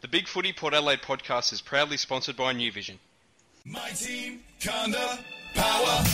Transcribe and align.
The 0.00 0.06
Big 0.06 0.28
Footy 0.28 0.52
Port 0.52 0.74
Adelaide 0.74 1.02
podcast 1.02 1.52
is 1.52 1.60
proudly 1.60 1.96
sponsored 1.96 2.36
by 2.36 2.52
New 2.52 2.70
Vision. 2.70 3.00
My 3.64 3.88
team, 3.88 4.44
Conda, 4.60 5.18
power. 5.54 6.04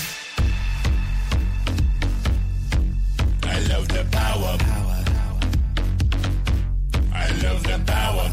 I 3.42 3.60
love 3.68 3.86
the 3.88 4.06
power. 4.10 4.56
Power. 4.56 5.04
I 7.12 7.28
love 7.42 7.62
the 7.62 7.82
power. 7.86 8.30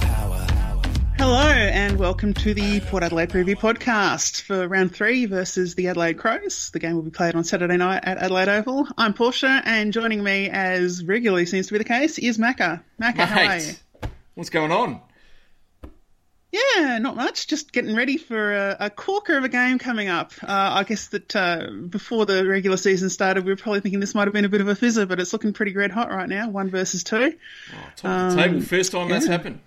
Hello 1.17 1.49
and 1.49 1.99
welcome 1.99 2.33
to 2.35 2.53
the 2.53 2.79
Port 2.79 3.03
Adelaide 3.03 3.31
Preview 3.31 3.55
Podcast 3.55 4.43
for 4.43 4.65
round 4.69 4.95
three 4.95 5.25
versus 5.25 5.75
the 5.75 5.89
Adelaide 5.89 6.17
Crows. 6.17 6.69
The 6.69 6.79
game 6.79 6.95
will 6.95 7.01
be 7.01 7.11
played 7.11 7.35
on 7.35 7.43
Saturday 7.43 7.75
night 7.75 8.05
at 8.05 8.19
Adelaide 8.19 8.47
Oval. 8.47 8.87
I'm 8.97 9.13
Portia 9.13 9.61
and 9.65 9.91
joining 9.91 10.23
me, 10.23 10.49
as 10.49 11.03
regularly 11.03 11.45
seems 11.45 11.67
to 11.67 11.73
be 11.73 11.79
the 11.79 11.83
case, 11.83 12.19
is 12.19 12.37
Macca. 12.37 12.81
Macca, 13.01 13.25
how 13.25 13.47
are 13.49 13.57
you? 13.57 13.73
What's 14.35 14.49
going 14.49 14.71
on? 14.71 15.01
Yeah, 16.51 16.97
not 16.97 17.15
much. 17.15 17.47
Just 17.47 17.71
getting 17.71 17.95
ready 17.95 18.17
for 18.17 18.53
a, 18.53 18.77
a 18.81 18.89
corker 18.89 19.37
of 19.37 19.45
a 19.45 19.49
game 19.49 19.79
coming 19.79 20.09
up. 20.09 20.33
Uh, 20.43 20.47
I 20.49 20.83
guess 20.83 21.07
that 21.07 21.33
uh, 21.33 21.67
before 21.87 22.25
the 22.25 22.45
regular 22.45 22.75
season 22.75 23.09
started, 23.09 23.45
we 23.45 23.51
were 23.51 23.55
probably 23.55 23.79
thinking 23.79 24.01
this 24.01 24.13
might 24.13 24.25
have 24.27 24.33
been 24.33 24.43
a 24.43 24.49
bit 24.49 24.59
of 24.59 24.67
a 24.67 24.75
fizzer, 24.75 25.07
but 25.07 25.21
it's 25.21 25.31
looking 25.31 25.53
pretty 25.53 25.73
red 25.73 25.91
hot 25.91 26.09
right 26.09 26.27
now. 26.27 26.49
One 26.49 26.69
versus 26.69 27.05
two. 27.05 27.35
Oh, 27.73 27.77
top 27.95 28.31
of 28.31 28.35
the 28.35 28.41
table, 28.43 28.61
first 28.61 28.91
time 28.91 29.07
that's 29.07 29.25
Um, 29.25 29.31
happened. 29.31 29.59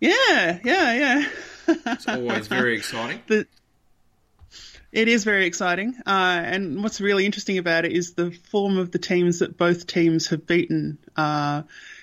Yeah, 0.00 0.58
yeah, 0.64 0.94
yeah. 0.94 1.28
It's 1.68 2.08
always 2.08 2.48
very 2.48 2.74
exciting. 2.74 3.20
the 3.28 3.46
it 4.92 5.06
is 5.06 5.22
very 5.22 5.46
exciting, 5.46 5.94
uh, 6.04 6.42
and 6.44 6.82
what's 6.82 7.00
really 7.00 7.24
interesting 7.24 7.58
about 7.58 7.84
it 7.84 7.92
is 7.92 8.14
the 8.14 8.32
form 8.32 8.76
of 8.76 8.90
the 8.90 8.98
teams 8.98 9.38
that 9.38 9.56
both 9.56 9.86
teams 9.86 10.26
have 10.28 10.48
beaten. 10.48 10.98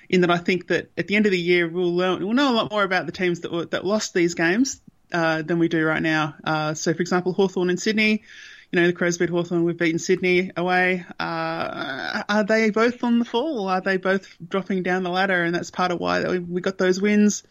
In 0.09 0.21
that, 0.21 0.31
I 0.31 0.37
think 0.37 0.67
that 0.67 0.89
at 0.97 1.07
the 1.07 1.15
end 1.15 1.25
of 1.25 1.31
the 1.31 1.39
year 1.39 1.67
we'll 1.67 1.93
learn, 1.95 2.23
we'll 2.23 2.33
know 2.33 2.51
a 2.53 2.55
lot 2.55 2.71
more 2.71 2.83
about 2.83 3.05
the 3.05 3.11
teams 3.11 3.41
that 3.41 3.51
were, 3.51 3.65
that 3.65 3.85
lost 3.85 4.13
these 4.13 4.35
games 4.35 4.79
uh, 5.11 5.41
than 5.41 5.59
we 5.59 5.67
do 5.67 5.83
right 5.85 6.01
now. 6.01 6.35
Uh, 6.43 6.73
so, 6.73 6.93
for 6.93 7.01
example, 7.01 7.33
Hawthorn 7.33 7.69
and 7.69 7.79
Sydney. 7.79 8.23
You 8.71 8.81
know, 8.81 8.87
the 8.87 8.93
Crows 8.93 9.17
beat 9.17 9.29
Hawthorn, 9.29 9.63
we've 9.63 9.77
beaten 9.77 9.97
Sydney 9.99 10.51
away. 10.57 11.05
Uh, 11.19 12.23
are 12.27 12.43
they 12.43 12.69
both 12.69 13.01
on 13.03 13.19
the 13.19 13.25
fall? 13.25 13.67
Are 13.69 13.79
they 13.81 13.95
both 13.97 14.35
dropping 14.45 14.83
down 14.83 15.03
the 15.03 15.09
ladder? 15.09 15.43
And 15.43 15.55
that's 15.55 15.71
part 15.71 15.91
of 15.91 15.99
why 15.99 16.23
we- 16.27 16.39
we 16.39 16.61
got 16.61 16.77
those 16.77 16.99
wins. 17.01 17.43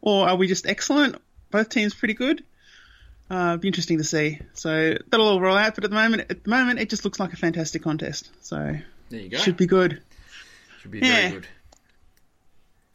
Or 0.00 0.28
are 0.28 0.36
we 0.36 0.46
just 0.46 0.66
excellent? 0.66 1.16
Both 1.50 1.70
teams 1.70 1.92
pretty 1.94 2.14
good. 2.14 2.44
Uh, 3.28 3.56
be 3.56 3.68
interesting 3.68 3.98
to 3.98 4.04
see. 4.04 4.40
So 4.54 4.96
that'll 5.08 5.26
all 5.26 5.40
roll 5.40 5.56
out. 5.56 5.74
But 5.74 5.84
at 5.84 5.90
the 5.90 5.96
moment, 5.96 6.26
at 6.30 6.44
the 6.44 6.50
moment, 6.50 6.78
it 6.80 6.88
just 6.90 7.04
looks 7.04 7.18
like 7.20 7.32
a 7.32 7.36
fantastic 7.36 7.82
contest. 7.82 8.30
So 8.42 8.76
There 9.08 9.20
you 9.20 9.28
go. 9.28 9.38
should 9.38 9.56
be 9.56 9.66
good. 9.66 10.00
Should 10.82 10.90
be 10.92 10.98
Yeah. 11.00 11.04
very 11.20 11.32
good. 11.32 11.46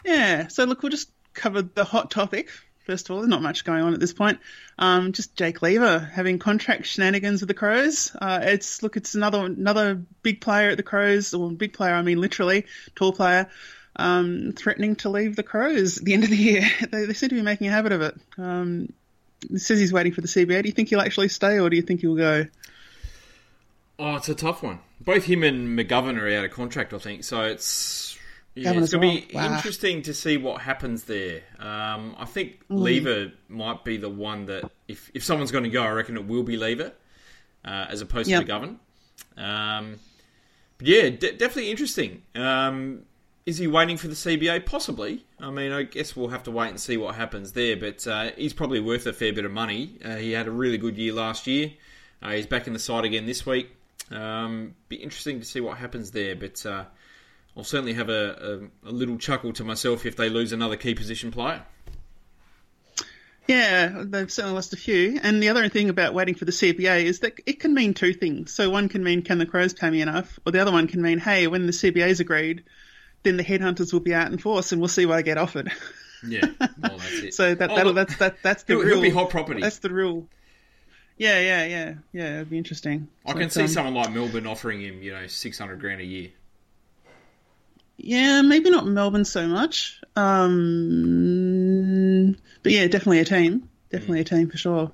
Yeah. 0.06 0.48
So 0.48 0.64
look, 0.64 0.82
we'll 0.82 0.92
just 0.92 1.10
cover 1.34 1.62
the 1.62 1.84
hot 1.84 2.12
topic. 2.12 2.50
First 2.86 3.10
of 3.10 3.16
all, 3.16 3.22
there's 3.22 3.30
not 3.30 3.42
much 3.42 3.66
going 3.66 3.82
on 3.82 3.96
at 3.96 4.00
this 4.00 4.14
point. 4.14 4.40
Um, 4.78 5.12
just 5.12 5.36
Jake 5.36 5.64
Lever 5.64 6.00
having 6.00 6.38
contract 6.38 6.86
shenanigans 6.86 7.42
with 7.42 7.48
the 7.48 7.56
Crows. 7.56 8.16
Uh, 8.22 8.40
it's 8.44 8.84
look, 8.84 8.96
it's 8.96 9.16
another 9.16 9.46
another 9.46 10.04
big 10.22 10.40
player 10.40 10.70
at 10.70 10.78
the 10.78 10.84
Crows, 10.84 11.34
or 11.34 11.52
big 11.52 11.74
player, 11.74 11.96
I 11.96 12.04
mean 12.04 12.22
literally, 12.22 12.66
tall 12.94 13.12
player, 13.12 13.50
um, 13.96 14.54
threatening 14.56 14.96
to 14.98 15.10
leave 15.10 15.36
the 15.36 15.42
Crows 15.42 15.98
at 15.98 16.06
the 16.06 16.14
end 16.14 16.26
of 16.26 16.30
the 16.30 16.38
year. 16.38 16.70
they, 16.92 17.06
they 17.06 17.14
seem 17.14 17.30
to 17.30 17.36
be 17.36 17.42
making 17.42 17.68
a 17.68 17.72
habit 17.72 17.92
of 17.92 18.02
it. 18.02 18.16
Um, 18.38 18.94
he 19.50 19.58
says 19.58 19.80
he's 19.80 19.94
waiting 19.94 20.14
for 20.14 20.22
the 20.22 20.28
CBA. 20.28 20.62
Do 20.62 20.70
you 20.70 20.74
think 20.74 20.90
he'll 20.90 21.02
actually 21.02 21.30
stay, 21.30 21.60
or 21.60 21.72
do 21.72 21.76
you 21.76 21.82
think 21.82 22.02
he'll 22.02 22.16
go? 22.16 22.46
Oh, 23.98 24.16
it's 24.16 24.30
a 24.30 24.36
tough 24.36 24.62
one. 24.62 24.80
Both 25.02 25.26
him 25.26 25.44
and 25.44 25.78
McGovern 25.78 26.20
are 26.20 26.38
out 26.38 26.46
of 26.46 26.52
contract, 26.52 26.94
I 26.94 27.00
think. 27.00 27.24
So 27.24 27.42
it's 27.42 28.05
yeah, 28.56 28.72
it's 28.72 28.92
going 28.94 29.22
to 29.22 29.28
be. 29.28 29.34
Wow. 29.36 29.56
interesting 29.56 30.02
to 30.04 30.14
see 30.14 30.38
what 30.38 30.62
happens 30.62 31.04
there. 31.04 31.42
Um, 31.60 32.16
I 32.18 32.26
think 32.26 32.66
Mm. 32.70 32.80
Lever 32.82 33.32
might 33.50 33.84
be 33.84 33.98
the 33.98 34.10
one 34.10 34.46
that 34.46 34.70
if 34.88 35.12
if 35.14 35.24
someone's 35.24 35.52
going 35.52 35.66
to 35.66 35.70
go, 35.70 35.84
I 35.84 35.90
reckon 35.92 36.16
it 36.18 36.26
will 36.26 36.44
be 36.44 36.58
Lever 36.58 36.94
uh, 37.66 37.86
as 37.90 38.02
opposed 38.02 38.30
Yep. 38.30 38.46
to 38.46 38.52
McGovern. 38.52 38.78
Um, 39.38 40.00
but 40.78 40.88
yeah, 40.88 41.10
de- 41.10 41.34
definitely 41.38 41.72
interesting. 41.72 42.22
Um, 42.36 43.04
is 43.46 43.58
he 43.60 43.68
waiting 43.68 43.98
for 43.98 44.08
the 44.08 44.16
CBA? 44.16 44.66
Possibly. 44.66 45.24
I 45.40 45.52
mean, 45.52 45.72
I 45.72 45.84
guess 45.84 46.16
we'll 46.16 46.30
have 46.30 46.44
to 46.44 46.52
wait 46.52 46.70
and 46.70 46.80
see 46.80 46.98
what 46.98 47.14
happens 47.16 47.52
there. 47.52 47.78
But 47.78 48.06
uh, 48.08 48.32
he's 48.38 48.54
probably 48.54 48.80
worth 48.80 49.06
a 49.06 49.14
fair 49.14 49.34
bit 49.34 49.46
of 49.46 49.52
money. 49.52 49.98
Uh, 50.04 50.16
he 50.16 50.32
had 50.32 50.48
a 50.48 50.52
really 50.52 50.78
good 50.80 50.98
year 50.98 51.14
last 51.14 51.46
year. 51.46 51.72
Uh, 52.24 52.32
he's 52.32 52.48
back 52.48 52.66
in 52.68 52.74
the 52.74 52.80
side 52.80 53.06
again 53.06 53.26
this 53.28 53.46
week. 53.46 53.70
Um, 54.12 54.74
be 54.90 54.96
interesting 54.96 55.40
to 55.40 55.46
see 55.46 55.60
what 55.62 55.78
happens 55.78 56.10
there. 56.12 56.36
But 56.36 56.66
uh, 56.66 56.86
I'll 57.58 57.64
certainly 57.64 57.94
have 57.94 58.10
a, 58.10 58.70
a, 58.86 58.90
a 58.90 58.92
little 58.92 59.18
chuckle 59.18 59.54
to 59.54 59.64
myself 59.64 60.06
if 60.06 60.16
they 60.16 60.30
lose 60.30 60.52
another 60.52 60.76
key 60.76 60.94
position 60.94 61.32
player. 61.32 61.64
Yeah, 63.48 64.04
they've 64.06 64.32
certainly 64.32 64.56
lost 64.56 64.74
a 64.74 64.78
few. 64.78 65.20
And 65.22 65.42
the 65.42 65.50
other 65.50 65.70
thing 65.70 65.90
about 65.90 66.14
waiting 66.14 66.36
for 66.36 66.46
the 66.46 66.52
CBA 66.52 67.04
is 67.04 67.20
that 67.20 67.40
it 67.46 67.60
can 67.60 67.74
mean 67.74 67.94
two 67.94 68.14
things. 68.14 68.52
So 68.54 68.70
one 68.70 68.90
can 68.90 69.04
mean 69.04 69.22
can 69.22 69.38
the 69.38 69.46
Crows 69.46 69.74
pay 69.74 69.90
me 69.90 70.02
enough, 70.02 70.40
or 70.46 70.52
the 70.52 70.60
other 70.60 70.72
one 70.72 70.88
can 70.88 71.02
mean 71.02 71.20
hey, 71.20 71.48
when 71.48 71.66
the 71.66 71.72
CBA 71.72 72.08
is 72.08 72.20
agreed, 72.20 72.64
then 73.24 73.38
the 73.38 73.44
headhunters 73.44 73.94
will 73.94 74.00
be 74.00 74.14
out 74.14 74.32
in 74.32 74.38
force 74.38 74.72
and 74.72 74.82
we'll 74.82 74.88
see 74.88 75.06
what 75.06 75.18
I 75.18 75.22
get 75.22 75.38
offered. 75.38 75.72
Yeah, 76.28 76.46
well, 76.60 76.98
that's 76.98 77.12
it. 77.20 77.34
so 77.36 77.54
that 77.54 77.70
Oh, 77.70 77.92
that's 77.92 78.18
that 78.18 78.38
that's 78.42 78.64
the 78.64 78.78
real. 78.78 79.02
be 79.02 79.12
hot 79.12 79.30
property. 79.30 79.62
That's 79.62 79.80
the 79.80 79.92
real. 79.92 80.28
Yeah, 81.18 81.40
yeah, 81.40 81.66
yeah, 81.66 81.94
yeah. 82.14 82.36
It'd 82.36 82.50
be 82.50 82.58
interesting. 82.58 83.08
I 83.26 83.34
can 83.34 83.50
see 83.50 83.62
um, 83.62 83.68
someone 83.68 83.94
like 83.94 84.12
Melbourne 84.12 84.48
offering 84.48 84.82
him, 84.82 85.04
you 85.04 85.14
know, 85.14 85.28
six 85.28 85.60
hundred 85.60 85.80
grand 85.80 86.02
a 86.02 86.06
year. 86.06 86.30
Yeah, 87.98 88.42
maybe 88.42 88.70
not 88.70 88.86
Melbourne 88.86 89.26
so 89.26 89.48
much. 89.48 90.00
Um, 90.16 91.36
but 92.64 92.72
yeah, 92.72 92.88
definitely 92.88 93.20
a 93.20 93.26
team. 93.26 93.70
Definitely 93.90 94.22
a 94.22 94.26
team 94.26 94.50
for 94.50 94.58
sure. 94.58 94.92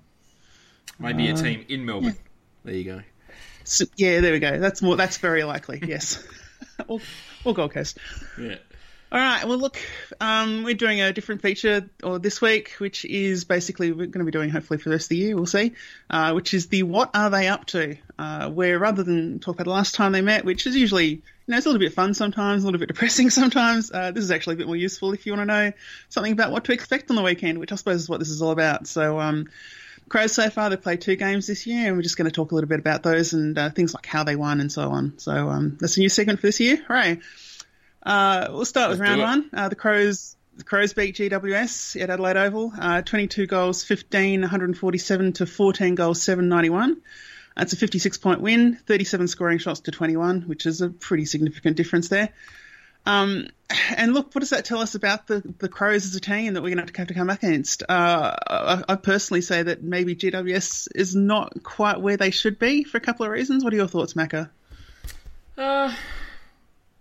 Maybe 0.99 1.29
Uh, 1.29 1.33
a 1.33 1.37
team 1.37 1.65
in 1.67 1.85
Melbourne. 1.85 2.15
There 2.63 2.75
you 2.75 2.83
go. 2.83 3.01
So, 3.63 3.85
yeah, 3.95 4.19
there 4.19 4.33
we 4.33 4.39
go. 4.39 4.59
That's 4.59 4.81
more. 4.81 4.95
That's 4.95 5.17
very 5.17 5.43
likely. 5.43 5.81
Yes. 5.85 6.23
or, 6.87 6.99
or 7.43 7.53
Gold 7.53 7.73
Coast. 7.73 7.97
Yeah. 8.39 8.57
All 9.13 9.19
right. 9.19 9.43
Well, 9.45 9.57
look, 9.57 9.77
um, 10.21 10.63
we're 10.63 10.73
doing 10.73 11.01
a 11.01 11.11
different 11.11 11.41
feature 11.41 11.89
or 12.01 12.17
this 12.17 12.39
week, 12.39 12.75
which 12.77 13.03
is 13.03 13.43
basically 13.43 13.91
we're 13.91 14.05
going 14.05 14.19
to 14.19 14.23
be 14.23 14.31
doing 14.31 14.49
hopefully 14.49 14.79
for 14.79 14.87
the 14.87 14.95
rest 14.95 15.07
of 15.07 15.09
the 15.09 15.17
year. 15.17 15.35
We'll 15.35 15.45
see. 15.45 15.73
Uh, 16.09 16.31
which 16.31 16.53
is 16.53 16.67
the 16.67 16.83
what 16.83 17.09
are 17.13 17.29
they 17.29 17.49
up 17.49 17.65
to? 17.67 17.97
Uh, 18.17 18.49
where 18.49 18.79
rather 18.79 19.03
than 19.03 19.39
talk 19.39 19.55
about 19.55 19.65
the 19.65 19.71
last 19.71 19.95
time 19.95 20.13
they 20.13 20.21
met, 20.21 20.45
which 20.45 20.65
is 20.65 20.77
usually 20.77 21.09
you 21.09 21.21
know 21.49 21.57
it's 21.57 21.65
a 21.65 21.69
little 21.69 21.85
bit 21.85 21.91
fun 21.91 22.13
sometimes, 22.13 22.63
a 22.63 22.65
little 22.65 22.79
bit 22.79 22.87
depressing 22.87 23.29
sometimes. 23.29 23.91
Uh, 23.91 24.11
this 24.11 24.23
is 24.23 24.31
actually 24.31 24.53
a 24.53 24.57
bit 24.59 24.67
more 24.67 24.77
useful 24.77 25.11
if 25.11 25.25
you 25.25 25.33
want 25.33 25.41
to 25.41 25.53
know 25.53 25.73
something 26.07 26.31
about 26.31 26.53
what 26.53 26.63
to 26.63 26.71
expect 26.71 27.09
on 27.09 27.17
the 27.17 27.21
weekend, 27.21 27.59
which 27.59 27.73
I 27.73 27.75
suppose 27.75 28.03
is 28.03 28.07
what 28.09 28.19
this 28.19 28.29
is 28.29 28.41
all 28.41 28.51
about. 28.51 28.87
So. 28.87 29.19
Um, 29.19 29.49
Crows 30.09 30.33
so 30.33 30.49
far 30.49 30.69
they've 30.69 30.81
played 30.81 30.99
two 30.99 31.15
games 31.15 31.47
this 31.47 31.65
year, 31.65 31.87
and 31.87 31.95
we're 31.95 32.01
just 32.01 32.17
going 32.17 32.25
to 32.25 32.33
talk 32.33 32.51
a 32.51 32.55
little 32.55 32.67
bit 32.67 32.79
about 32.79 33.01
those 33.01 33.31
and 33.31 33.57
uh, 33.57 33.69
things 33.69 33.93
like 33.93 34.05
how 34.05 34.25
they 34.25 34.35
won 34.35 34.59
and 34.59 34.69
so 34.69 34.89
on. 34.89 35.17
So 35.19 35.31
um, 35.31 35.77
that's 35.79 35.95
a 35.95 36.01
new 36.01 36.09
segment 36.09 36.41
for 36.41 36.47
this 36.47 36.59
year. 36.59 36.83
Hooray! 36.85 37.19
Uh, 38.03 38.47
we'll 38.51 38.65
start 38.65 38.89
with 38.89 38.99
Let's 38.99 39.09
round 39.09 39.21
one. 39.21 39.49
Uh, 39.53 39.69
the 39.69 39.75
Crows 39.75 40.35
the 40.57 40.63
Crows 40.63 40.93
beat 40.93 41.15
GWS 41.15 41.99
at 42.01 42.09
Adelaide 42.09 42.37
Oval. 42.37 42.73
Uh, 42.77 43.01
22 43.01 43.47
goals, 43.47 43.83
15, 43.83 44.41
147 44.41 45.33
to 45.33 45.45
14 45.45 45.95
goals, 45.95 46.21
791. 46.21 47.01
That's 47.55 47.73
a 47.73 47.77
56 47.77 48.17
point 48.17 48.41
win, 48.41 48.75
37 48.75 49.27
scoring 49.27 49.57
shots 49.57 49.81
to 49.81 49.91
21, 49.91 50.43
which 50.43 50.65
is 50.65 50.81
a 50.81 50.89
pretty 50.89 51.25
significant 51.25 51.77
difference 51.77 52.09
there. 52.09 52.29
Um, 53.05 53.47
and 53.95 54.13
look, 54.13 54.35
what 54.35 54.41
does 54.41 54.51
that 54.51 54.65
tell 54.65 54.79
us 54.79 54.95
about 54.95 55.27
the, 55.27 55.41
the 55.57 55.67
Crows 55.67 56.05
as 56.05 56.15
a 56.15 56.19
team 56.19 56.53
that 56.53 56.61
we're 56.61 56.75
going 56.75 56.85
to 56.85 56.97
have 56.97 57.07
to 57.07 57.13
come 57.13 57.29
up 57.29 57.41
against? 57.41 57.83
Uh, 57.83 58.35
I, 58.47 58.83
I 58.87 58.95
personally 58.95 59.41
say 59.41 59.63
that 59.63 59.81
maybe 59.81 60.15
GWS 60.15 60.89
is 60.93 61.15
not 61.15 61.63
quite 61.63 61.99
where 61.99 62.17
they 62.17 62.31
should 62.31 62.59
be 62.59 62.83
for 62.83 62.97
a 62.97 63.01
couple 63.01 63.25
of 63.25 63.31
reasons. 63.31 63.63
What 63.63 63.73
are 63.73 63.77
your 63.77 63.87
thoughts, 63.87 64.13
Macca? 64.13 64.49
Uh, 65.57 65.93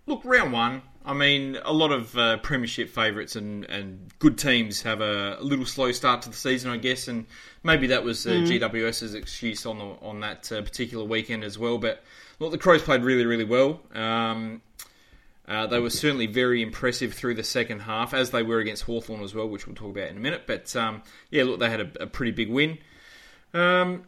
look, 0.07 0.21
round 0.23 0.51
one. 0.51 0.81
I 1.03 1.13
mean, 1.13 1.57
a 1.63 1.73
lot 1.73 1.91
of 1.91 2.15
uh, 2.15 2.37
premiership 2.37 2.89
favourites 2.89 3.35
and, 3.35 3.65
and 3.65 4.11
good 4.19 4.37
teams 4.37 4.83
have 4.83 5.01
a, 5.01 5.37
a 5.39 5.43
little 5.43 5.65
slow 5.65 5.91
start 5.91 6.21
to 6.23 6.29
the 6.29 6.35
season, 6.35 6.69
I 6.69 6.77
guess, 6.77 7.07
and 7.07 7.25
maybe 7.63 7.87
that 7.87 8.03
was 8.03 8.27
uh, 8.27 8.31
GWS's 8.31 9.15
excuse 9.15 9.65
on 9.65 9.79
the, 9.79 9.85
on 10.01 10.19
that 10.19 10.51
uh, 10.51 10.61
particular 10.61 11.03
weekend 11.03 11.43
as 11.43 11.57
well. 11.57 11.79
But 11.79 12.03
look, 12.39 12.51
the 12.51 12.59
Crows 12.59 12.83
played 12.83 13.03
really, 13.03 13.25
really 13.25 13.43
well. 13.43 13.79
Um, 13.95 14.61
uh, 15.47 15.65
they 15.67 15.79
were 15.79 15.89
certainly 15.89 16.27
very 16.27 16.61
impressive 16.61 17.13
through 17.13 17.33
the 17.33 17.43
second 17.43 17.79
half, 17.79 18.13
as 18.13 18.29
they 18.29 18.43
were 18.43 18.59
against 18.59 18.83
Hawthorn 18.83 19.21
as 19.21 19.33
well, 19.33 19.49
which 19.49 19.65
we'll 19.65 19.75
talk 19.75 19.91
about 19.91 20.09
in 20.09 20.17
a 20.17 20.19
minute. 20.19 20.43
But 20.45 20.75
um, 20.75 21.01
yeah, 21.31 21.43
look, 21.43 21.59
they 21.59 21.69
had 21.69 21.81
a, 21.81 22.03
a 22.03 22.07
pretty 22.07 22.31
big 22.31 22.49
win. 22.49 22.77
Um, 23.53 24.03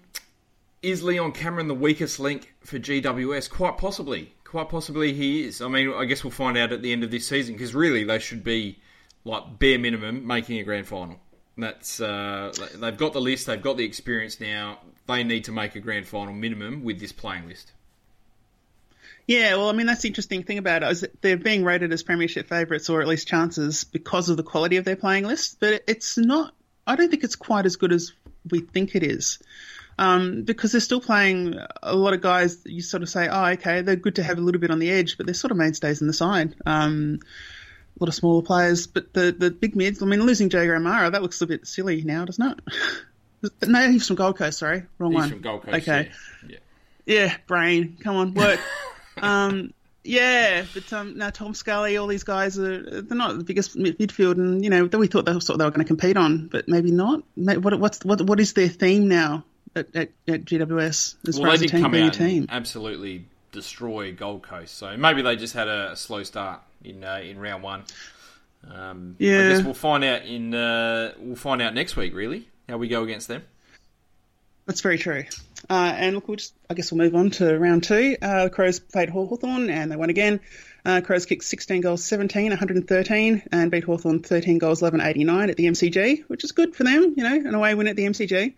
is 0.84 1.01
Leon 1.01 1.31
Cameron 1.31 1.68
the 1.68 1.74
weakest 1.74 2.19
link 2.19 2.54
for 2.62 2.78
GWS? 2.78 3.50
Quite 3.50 3.78
possibly. 3.78 4.33
Quite 4.54 4.70
possibly 4.70 5.14
he 5.14 5.46
is. 5.46 5.64
I 5.64 5.68
mean, 5.68 5.92
I 5.92 6.06
guess 6.06 6.24
we'll 6.24 6.30
find 6.30 6.60
out 6.60 6.72
at 6.72 6.84
the 6.84 6.92
end 6.92 7.04
of 7.04 7.10
this 7.10 7.28
season 7.28 7.56
because 7.56 7.74
really 7.74 8.04
they 8.04 8.20
should 8.20 8.44
be 8.44 8.78
like 9.26 9.58
bare 9.58 9.80
minimum 9.80 10.28
making 10.28 10.60
a 10.60 10.64
grand 10.64 10.86
final. 10.86 11.20
That's 11.58 12.00
uh, 12.00 12.54
they've 12.76 12.96
got 12.96 13.14
the 13.14 13.20
list, 13.20 13.48
they've 13.48 13.60
got 13.60 13.78
the 13.78 13.84
experience 13.84 14.40
now. 14.40 14.78
They 15.08 15.24
need 15.24 15.46
to 15.46 15.52
make 15.52 15.76
a 15.76 15.80
grand 15.80 16.06
final 16.06 16.36
minimum 16.36 16.84
with 16.84 17.00
this 17.00 17.12
playing 17.12 17.48
list. 17.48 17.72
Yeah, 19.26 19.56
well, 19.56 19.70
I 19.70 19.72
mean, 19.72 19.88
that's 19.88 20.04
the 20.04 20.10
interesting 20.10 20.44
thing 20.44 20.60
about 20.60 20.84
it 20.84 20.92
is 20.92 21.02
that 21.02 21.20
they're 21.24 21.36
being 21.36 21.64
rated 21.64 21.92
as 21.92 22.04
premiership 22.04 22.48
favourites 22.48 22.92
or 22.92 23.02
at 23.02 23.08
least 23.08 23.28
chances 23.28 23.86
because 23.86 24.30
of 24.30 24.38
the 24.38 24.44
quality 24.44 24.78
of 24.78 24.86
their 24.86 24.96
playing 24.96 25.26
list. 25.26 25.58
But 25.62 25.82
it's 25.88 26.16
not. 26.16 26.54
I 26.86 26.96
don't 26.96 27.10
think 27.10 27.24
it's 27.24 27.38
quite 27.38 27.66
as 27.66 27.76
good 27.76 27.92
as 27.92 28.14
we 28.52 28.60
think 28.60 28.94
it 28.94 29.02
is. 29.02 29.40
Um, 29.98 30.44
because 30.44 30.72
they're 30.72 30.81
still 30.81 31.01
playing 31.01 31.56
a 31.81 31.95
lot 31.95 32.13
of 32.13 32.22
guys 32.22 32.63
that 32.63 32.72
you 32.72 32.81
sort 32.81 33.04
of 33.04 33.10
say, 33.10 33.28
oh, 33.28 33.45
okay, 33.51 33.81
they're 33.81 33.95
good 33.95 34.16
to 34.16 34.24
have 34.24 34.38
a 34.38 34.42
little 34.42 34.60
bit 34.60 34.72
on 34.72 34.80
the 34.80 34.90
edge, 34.90 35.18
but 35.18 35.25
they're 35.25 35.36
sort 35.36 35.51
of 35.51 35.57
mainstays 35.57 36.01
in 36.01 36.07
the 36.07 36.13
side. 36.13 36.56
Um, 36.66 37.19
a 38.00 38.04
lot 38.04 38.10
of 38.10 38.16
smaller 38.16 38.42
players, 38.42 38.88
but 38.88 39.13
the, 39.13 39.31
the 39.38 39.51
big 39.51 39.75
mids, 39.75 40.01
I 40.01 40.06
mean, 40.06 40.22
losing 40.22 40.50
Jaeger 40.50 40.75
O'Meara, 40.75 41.12
that 41.12 41.22
looks 41.22 41.42
a 41.42 41.48
bit 41.48 41.68
silly 41.68 42.01
now, 42.01 42.25
doesn't 42.25 42.60
it? 43.44 43.51
no, 43.68 43.92
he's 43.92 44.07
from 44.07 44.16
Gold 44.16 44.38
Coast, 44.38 44.60
sorry. 44.60 44.86
Wrong 44.98 45.12
He's 45.12 45.19
one. 45.19 45.30
from 45.30 45.42
Gold 45.42 45.63
Coast. 45.63 45.75
Okay. 45.78 46.12
Yeah. 46.48 46.57
Yeah, 47.06 47.36
brain. 47.48 47.98
Come 48.01 48.16
on, 48.16 48.34
work. 48.34 48.60
um, 49.22 49.74
yeah, 50.04 50.66
but 50.74 50.92
um, 50.94 51.18
now 51.18 51.30
Tom 51.30 51.54
Scully, 51.54 51.98
all 51.98 52.07
these 52.07 52.24
guys 52.24 52.57
are 52.57 53.01
they're 53.01 53.18
not 53.18 53.38
the 53.38 53.44
biggest 53.44 53.75
mid- 53.75 54.00
midfield, 54.00 54.34
and 54.34 54.63
you 54.63 54.69
know 54.69 54.86
we 54.86 55.07
thought 55.07 55.25
they, 55.25 55.34
thought 55.34 55.57
they 55.57 55.66
were 55.66 55.72
going 55.72 55.81
to 55.81 55.88
compete 55.88 56.18
on, 56.18 56.48
but 56.48 56.68
maybe 56.68 56.92
not. 56.92 57.24
What 57.36 57.78
what's 57.80 58.04
what 58.04 58.22
what 58.22 58.39
is 58.39 58.54
their 58.54 58.69
theme 58.69 59.07
now 59.07 59.44
at, 59.75 59.96
at, 59.96 60.10
at 60.28 60.46
GWS 60.46 61.16
as 61.28 61.40
Well, 61.40 61.46
far 61.48 61.54
as 61.56 61.62
a 61.62 61.68
team 61.68 61.92
being 61.92 62.04
a 62.06 62.08
out 62.08 62.14
team? 62.14 62.42
and 62.44 62.52
absolutely 62.52 63.25
destroy 63.52 64.12
Gold 64.14 64.44
Coast. 64.44 64.75
So 64.78 64.96
maybe 64.98 65.22
they 65.22 65.36
just 65.36 65.54
had 65.54 65.68
a, 65.68 65.92
a 65.92 65.96
slow 65.96 66.24
start 66.24 66.62
in 66.84 67.04
uh, 67.04 67.22
in 67.24 67.40
round 67.40 67.64
one. 67.64 67.84
Um, 68.72 69.16
I 69.20 69.24
Yeah. 69.24 69.50
guess 69.50 69.64
we'll 69.64 69.74
find 69.74 70.04
out 70.04 70.25
in 70.25 70.54
uh, 70.54 71.14
we'll 71.20 71.36
find 71.36 71.62
out 71.62 71.74
next 71.74 71.96
week. 71.96 72.14
Really, 72.16 72.48
how 72.70 72.78
we 72.78 72.88
go 72.88 73.04
against 73.04 73.28
them. 73.28 73.44
That's 74.66 74.80
very 74.81 74.98
true. 74.98 75.25
Uh, 75.70 75.94
and 75.96 76.16
look, 76.16 76.28
we'll 76.30 76.38
just, 76.38 76.54
I 76.70 76.74
guess 76.74 76.90
we'll 76.92 77.04
move 77.04 77.16
on 77.16 77.31
to 77.31 77.58
round 77.60 77.84
two. 77.84 78.16
Uh, 78.22 78.46
the 78.46 78.50
Crows 78.50 78.80
played 78.80 79.10
Haw- 79.10 79.25
Hawthorn 79.28 79.70
and 79.70 79.92
they 79.92 79.98
won 79.98 80.10
again. 80.10 80.40
Uh, 80.86 81.02
Crows 81.02 81.25
kicked 81.25 81.44
16 81.44 81.81
goals, 81.81 82.04
17, 82.06 82.50
113, 82.50 83.44
and 83.52 83.72
beat 83.72 83.84
Hawthorn 83.84 84.22
13 84.22 84.58
goals, 84.60 84.81
11, 84.81 85.02
89 85.02 85.50
at 85.50 85.58
the 85.58 85.66
MCG, 85.66 86.24
which 86.28 86.44
is 86.46 86.52
good 86.54 86.75
for 86.75 86.84
them, 86.86 87.14
you 87.18 87.24
know, 87.24 87.36
an 87.36 87.54
away 87.56 87.75
win 87.75 87.88
at 87.88 87.96
the 87.98 88.04
MCG. 88.06 88.54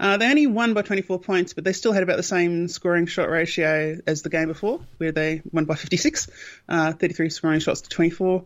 Uh, 0.00 0.16
they 0.16 0.30
only 0.30 0.46
won 0.46 0.72
by 0.72 0.80
24 0.80 1.18
points, 1.18 1.52
but 1.52 1.62
they 1.62 1.74
still 1.74 1.92
had 1.92 2.02
about 2.02 2.16
the 2.16 2.22
same 2.22 2.68
scoring 2.68 3.04
shot 3.04 3.28
ratio 3.28 3.98
as 4.06 4.22
the 4.22 4.30
game 4.30 4.48
before, 4.48 4.80
where 4.96 5.12
they 5.12 5.42
won 5.52 5.66
by 5.66 5.74
56, 5.74 6.30
uh, 6.70 6.92
33 6.94 7.28
scoring 7.28 7.60
shots 7.60 7.82
to 7.82 7.90
24. 7.90 8.42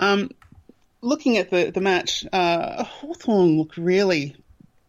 Um, 0.00 0.30
looking 1.00 1.38
at 1.38 1.48
the, 1.50 1.70
the 1.70 1.80
match, 1.80 2.26
uh, 2.32 2.82
Hawthorn 2.82 3.56
looked 3.56 3.76
really 3.76 4.34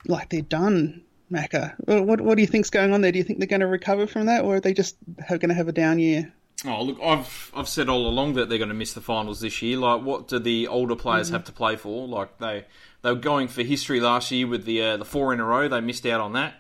like 0.08 0.30
they're 0.30 0.42
done, 0.42 1.04
Macca. 1.32 1.76
What 1.86 2.20
what 2.20 2.36
do 2.36 2.42
you 2.42 2.48
think's 2.48 2.72
going 2.72 2.94
on 2.94 3.02
there? 3.02 3.12
Do 3.12 3.20
you 3.20 3.24
think 3.24 3.38
they're 3.38 3.48
going 3.48 3.62
to 3.62 3.68
recover 3.68 4.08
from 4.08 4.26
that, 4.26 4.44
or 4.44 4.56
are 4.56 4.60
they 4.60 4.74
just 4.74 4.98
have, 5.20 5.40
going 5.40 5.50
to 5.50 5.56
have 5.56 5.68
a 5.68 5.72
down 5.72 6.00
year? 6.00 6.34
Oh 6.66 6.82
look, 6.82 6.98
I've 7.04 7.52
I've 7.56 7.70
said 7.70 7.90
all 7.90 8.08
along 8.08 8.34
that 8.34 8.50
they're 8.50 8.58
going 8.58 8.70
to 8.70 8.76
miss 8.76 8.94
the 8.94 9.02
finals 9.02 9.40
this 9.42 9.62
year. 9.62 9.78
Like, 9.78 10.02
what 10.02 10.28
do 10.28 10.40
the 10.40 10.68
older 10.68 10.96
players 10.96 11.30
have 11.30 11.44
to 11.44 11.52
play 11.52 11.76
for? 11.76 12.08
Like 12.08 12.40
they 12.40 12.66
they 13.02 13.12
were 13.12 13.20
going 13.20 13.48
for 13.48 13.64
history 13.64 14.00
last 14.00 14.32
year 14.32 14.48
with 14.48 14.66
the 14.66 14.82
uh, 14.82 14.98
the 14.98 15.06
four 15.06 15.34
in 15.34 15.40
a 15.40 15.46
row. 15.46 15.68
They 15.68 15.82
missed 15.82 16.06
out 16.06 16.22
on 16.22 16.34
that. 16.34 16.56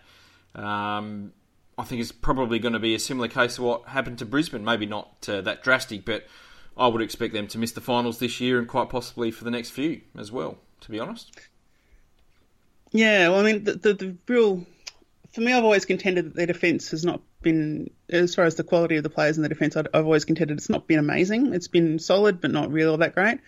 Um, 0.56 1.34
I 1.78 1.84
think 1.84 2.02
it's 2.02 2.12
probably 2.12 2.60
going 2.60 2.74
to 2.74 2.80
be 2.80 2.96
a 2.96 3.00
similar 3.00 3.28
case 3.28 3.56
to 3.56 3.64
what 3.64 3.88
happened 3.90 4.20
to 4.20 4.26
Brisbane. 4.26 4.64
Maybe 4.64 4.86
not 4.86 5.28
uh, 5.30 5.42
that 5.42 5.64
drastic, 5.64 6.06
but 6.06 6.26
I 6.76 6.88
would 6.88 7.02
expect 7.02 7.34
them 7.34 7.48
to 7.48 7.58
miss 7.58 7.72
the 7.72 7.82
finals 7.82 8.20
this 8.20 8.40
year 8.40 8.60
and 8.60 8.68
quite 8.68 8.90
possibly 8.90 9.32
for 9.32 9.44
the 9.44 9.52
next 9.52 9.72
few 9.72 10.02
as 10.18 10.32
well. 10.32 10.58
To 10.82 10.92
be 10.92 11.00
honest. 11.00 11.32
Yeah, 12.92 13.30
well, 13.30 13.42
I 13.42 13.44
mean, 13.44 13.64
the, 13.66 13.74
the, 13.74 13.94
the 13.94 14.18
real 14.28 14.66
for 15.38 15.42
me, 15.42 15.54
I've 15.54 15.64
always 15.64 15.86
contended 15.86 16.26
that 16.26 16.36
their 16.36 16.48
defence 16.48 16.90
has 16.90 17.06
not 17.06 17.22
been, 17.44 17.92
as 18.10 18.34
far 18.34 18.46
as 18.46 18.56
the 18.56 18.64
quality 18.64 18.96
of 18.96 19.04
the 19.04 19.10
players 19.12 19.38
in 19.38 19.44
the 19.44 19.50
defence, 19.50 19.78
I've 19.78 19.88
always 19.94 20.26
contended 20.26 20.58
it's 20.58 20.68
not 20.68 20.88
been 20.88 20.98
amazing. 20.98 21.54
It's 21.54 21.68
been 21.68 22.00
solid, 22.00 22.42
but 22.42 22.50
not 22.50 22.72
really 22.72 22.90
all 22.90 22.98
that 22.98 23.14
great. 23.14 23.40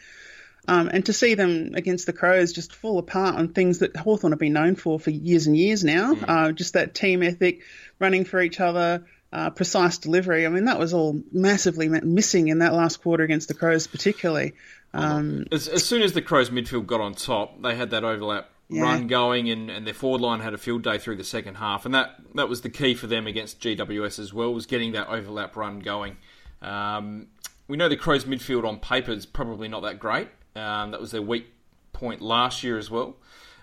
Um, 0.67 0.89
and 0.93 1.05
to 1.07 1.13
see 1.13 1.33
them 1.33 1.71
against 1.73 2.05
the 2.05 2.13
Crows 2.13 2.53
just 2.53 2.75
fall 2.75 2.99
apart 2.99 3.35
on 3.35 3.49
things 3.49 3.79
that 3.79 3.95
Hawthorn 3.95 4.33
have 4.33 4.39
been 4.39 4.53
known 4.53 4.75
for 4.75 4.99
for 4.99 5.09
years 5.09 5.47
and 5.47 5.57
years 5.57 5.83
now, 5.83 6.15
uh, 6.27 6.51
just 6.51 6.73
that 6.73 6.93
team 6.93 7.23
ethic, 7.23 7.61
running 7.97 8.23
for 8.25 8.39
each 8.41 8.59
other, 8.59 9.05
uh, 9.33 9.49
precise 9.49 9.97
delivery. 9.97 10.45
I 10.45 10.49
mean, 10.49 10.65
that 10.65 10.77
was 10.77 10.93
all 10.93 11.21
massively 11.31 11.87
missing 11.87 12.49
in 12.49 12.59
that 12.59 12.73
last 12.73 13.01
quarter 13.01 13.23
against 13.23 13.47
the 13.47 13.53
Crows, 13.55 13.87
particularly. 13.87 14.53
Um, 14.93 15.45
As, 15.51 15.67
as 15.67 15.85
soon 15.85 16.01
as 16.01 16.13
the 16.13 16.21
Crows 16.21 16.49
midfield 16.49 16.85
got 16.87 17.01
on 17.01 17.13
top, 17.13 17.61
they 17.61 17.75
had 17.75 17.91
that 17.91 18.03
overlap 18.03 18.49
Yeah. 18.69 18.83
run 18.83 19.07
going, 19.07 19.49
and, 19.49 19.69
and 19.71 19.87
their 19.87 19.93
forward 19.93 20.21
line 20.21 20.39
had 20.39 20.53
a 20.53 20.57
field 20.57 20.83
day 20.83 20.97
through 20.99 21.15
the 21.15 21.23
second 21.23 21.55
half, 21.55 21.85
and 21.85 21.93
that, 21.95 22.15
that 22.35 22.49
was 22.49 22.61
the 22.61 22.69
key 22.69 22.93
for 22.95 23.07
them 23.07 23.25
against 23.27 23.59
GWS 23.59 24.19
as 24.19 24.33
well, 24.33 24.53
was 24.53 24.65
getting 24.65 24.91
that 24.91 25.07
overlap 25.07 25.55
run 25.55 25.79
going. 25.79 26.17
Um, 26.61 27.27
we 27.67 27.77
know 27.77 27.87
the 27.87 27.97
Crows 27.97 28.25
midfield 28.25 28.67
on 28.67 28.77
paper 28.79 29.11
is 29.11 29.25
probably 29.25 29.67
not 29.67 29.81
that 29.83 29.99
great. 29.99 30.27
Um, 30.55 30.91
that 30.91 30.99
was 30.99 31.11
their 31.11 31.21
weak 31.21 31.53
point 31.93 32.21
last 32.21 32.63
year 32.63 32.77
as 32.77 32.89
well, 32.89 33.17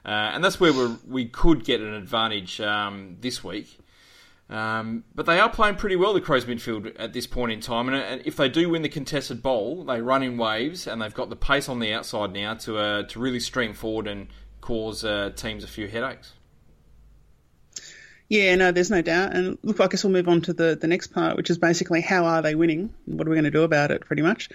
uh, 0.04 0.08
and 0.08 0.44
that's 0.44 0.60
where 0.60 0.72
we 0.72 0.96
we 1.06 1.24
could 1.26 1.64
get 1.64 1.80
an 1.80 1.94
advantage 1.94 2.60
um, 2.60 3.16
this 3.20 3.42
week. 3.42 3.78
Um, 4.48 5.02
but 5.14 5.26
they 5.26 5.40
are 5.40 5.50
playing 5.50 5.74
pretty 5.74 5.96
well, 5.96 6.14
the 6.14 6.20
Crows 6.20 6.44
midfield 6.44 6.94
at 6.98 7.12
this 7.12 7.26
point 7.26 7.50
in 7.50 7.60
time. 7.60 7.88
And, 7.88 7.96
and 7.96 8.22
if 8.24 8.36
they 8.36 8.48
do 8.48 8.70
win 8.70 8.82
the 8.82 8.88
contested 8.88 9.42
bowl, 9.42 9.84
they 9.84 10.00
run 10.00 10.22
in 10.22 10.38
waves, 10.38 10.86
and 10.86 11.02
they've 11.02 11.12
got 11.12 11.30
the 11.30 11.36
pace 11.36 11.68
on 11.68 11.80
the 11.80 11.92
outside 11.92 12.32
now 12.32 12.54
to 12.54 12.78
uh, 12.78 13.02
to 13.04 13.18
really 13.18 13.40
stream 13.40 13.74
forward 13.74 14.06
and 14.06 14.28
cause 14.60 15.04
uh, 15.04 15.30
teams 15.34 15.64
a 15.64 15.68
few 15.68 15.88
headaches. 15.88 16.32
Yeah, 18.28 18.56
no, 18.56 18.72
there's 18.72 18.90
no 18.90 19.02
doubt. 19.02 19.34
And 19.34 19.58
look, 19.62 19.80
I 19.80 19.86
guess 19.86 20.02
we'll 20.02 20.12
move 20.12 20.28
on 20.28 20.40
to 20.42 20.52
the, 20.52 20.76
the 20.80 20.88
next 20.88 21.08
part, 21.08 21.36
which 21.36 21.48
is 21.48 21.58
basically 21.58 22.00
how 22.00 22.24
are 22.24 22.42
they 22.42 22.56
winning? 22.56 22.92
What 23.04 23.26
are 23.26 23.30
we 23.30 23.36
going 23.36 23.44
to 23.44 23.52
do 23.52 23.62
about 23.62 23.92
it, 23.92 24.00
pretty 24.00 24.22
much? 24.22 24.48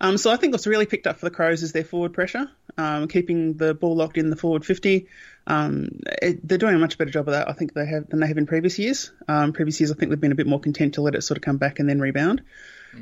Um, 0.00 0.18
so 0.18 0.30
I 0.30 0.36
think 0.36 0.52
what's 0.52 0.66
really 0.66 0.86
picked 0.86 1.06
up 1.06 1.18
for 1.18 1.26
the 1.26 1.34
Crows 1.34 1.62
is 1.62 1.72
their 1.72 1.84
forward 1.84 2.12
pressure, 2.12 2.50
um, 2.76 3.08
keeping 3.08 3.54
the 3.54 3.74
ball 3.74 3.96
locked 3.96 4.18
in 4.18 4.30
the 4.30 4.36
forward 4.36 4.64
50. 4.64 5.06
Um, 5.46 6.00
it, 6.22 6.46
they're 6.46 6.58
doing 6.58 6.74
a 6.74 6.78
much 6.78 6.98
better 6.98 7.10
job 7.10 7.28
of 7.28 7.32
that, 7.32 7.48
I 7.48 7.52
think, 7.52 7.72
they 7.72 7.86
have 7.86 8.08
than 8.08 8.20
they 8.20 8.26
have 8.26 8.38
in 8.38 8.46
previous 8.46 8.78
years. 8.78 9.10
Um, 9.28 9.52
previous 9.52 9.80
years, 9.80 9.90
I 9.90 9.94
think 9.94 10.10
they've 10.10 10.20
been 10.20 10.32
a 10.32 10.36
bit 10.36 10.46
more 10.46 10.60
content 10.60 10.94
to 10.94 11.02
let 11.02 11.14
it 11.14 11.22
sort 11.22 11.38
of 11.38 11.42
come 11.42 11.56
back 11.56 11.78
and 11.78 11.88
then 11.88 12.00
rebound. 12.00 12.42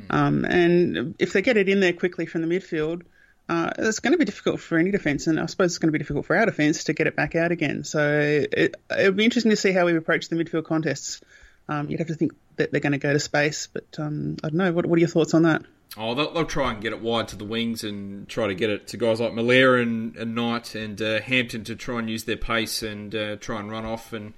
Um, 0.09 0.45
and 0.45 1.15
if 1.19 1.33
they 1.33 1.41
get 1.41 1.57
it 1.57 1.69
in 1.69 1.79
there 1.79 1.93
quickly 1.93 2.25
from 2.25 2.41
the 2.41 2.47
midfield, 2.47 3.03
uh, 3.47 3.71
it's 3.77 3.99
going 3.99 4.13
to 4.13 4.17
be 4.17 4.25
difficult 4.25 4.59
for 4.59 4.77
any 4.77 4.91
defence, 4.91 5.27
and 5.27 5.39
I 5.39 5.45
suppose 5.45 5.71
it's 5.71 5.77
going 5.77 5.89
to 5.89 5.91
be 5.91 5.99
difficult 5.99 6.25
for 6.25 6.35
our 6.35 6.45
defence 6.45 6.85
to 6.85 6.93
get 6.93 7.07
it 7.07 7.15
back 7.15 7.35
out 7.35 7.51
again. 7.51 7.83
So 7.83 8.19
it, 8.51 8.75
it'll 8.97 9.13
be 9.13 9.23
interesting 9.23 9.51
to 9.51 9.55
see 9.55 9.71
how 9.71 9.85
we 9.85 9.95
approach 9.95 10.29
the 10.29 10.35
midfield 10.35 10.65
contests. 10.65 11.21
Um, 11.69 11.89
you'd 11.89 11.99
have 11.99 12.07
to 12.07 12.15
think 12.15 12.33
that 12.57 12.71
they're 12.71 12.81
going 12.81 12.93
to 12.93 12.97
go 12.97 13.13
to 13.13 13.19
space, 13.19 13.67
but 13.71 13.85
um, 13.99 14.37
I 14.43 14.49
don't 14.49 14.57
know. 14.57 14.71
What, 14.71 14.85
what 14.85 14.97
are 14.97 14.99
your 14.99 15.09
thoughts 15.09 15.33
on 15.33 15.43
that? 15.43 15.63
Oh, 15.97 16.13
they'll, 16.13 16.33
they'll 16.33 16.45
try 16.45 16.71
and 16.71 16.81
get 16.81 16.91
it 16.91 17.01
wide 17.01 17.29
to 17.29 17.37
the 17.37 17.45
wings 17.45 17.83
and 17.83 18.27
try 18.27 18.47
to 18.47 18.55
get 18.55 18.69
it 18.69 18.87
to 18.87 18.97
guys 18.97 19.21
like 19.21 19.31
Milera 19.31 19.81
and, 19.81 20.15
and 20.17 20.35
Knight 20.35 20.75
and 20.75 21.01
uh, 21.01 21.21
Hampton 21.21 21.63
to 21.65 21.75
try 21.75 21.99
and 21.99 22.09
use 22.09 22.25
their 22.25 22.35
pace 22.37 22.83
and 22.83 23.15
uh, 23.15 23.35
try 23.37 23.59
and 23.59 23.71
run 23.71 23.85
off. 23.85 24.11
And, 24.11 24.33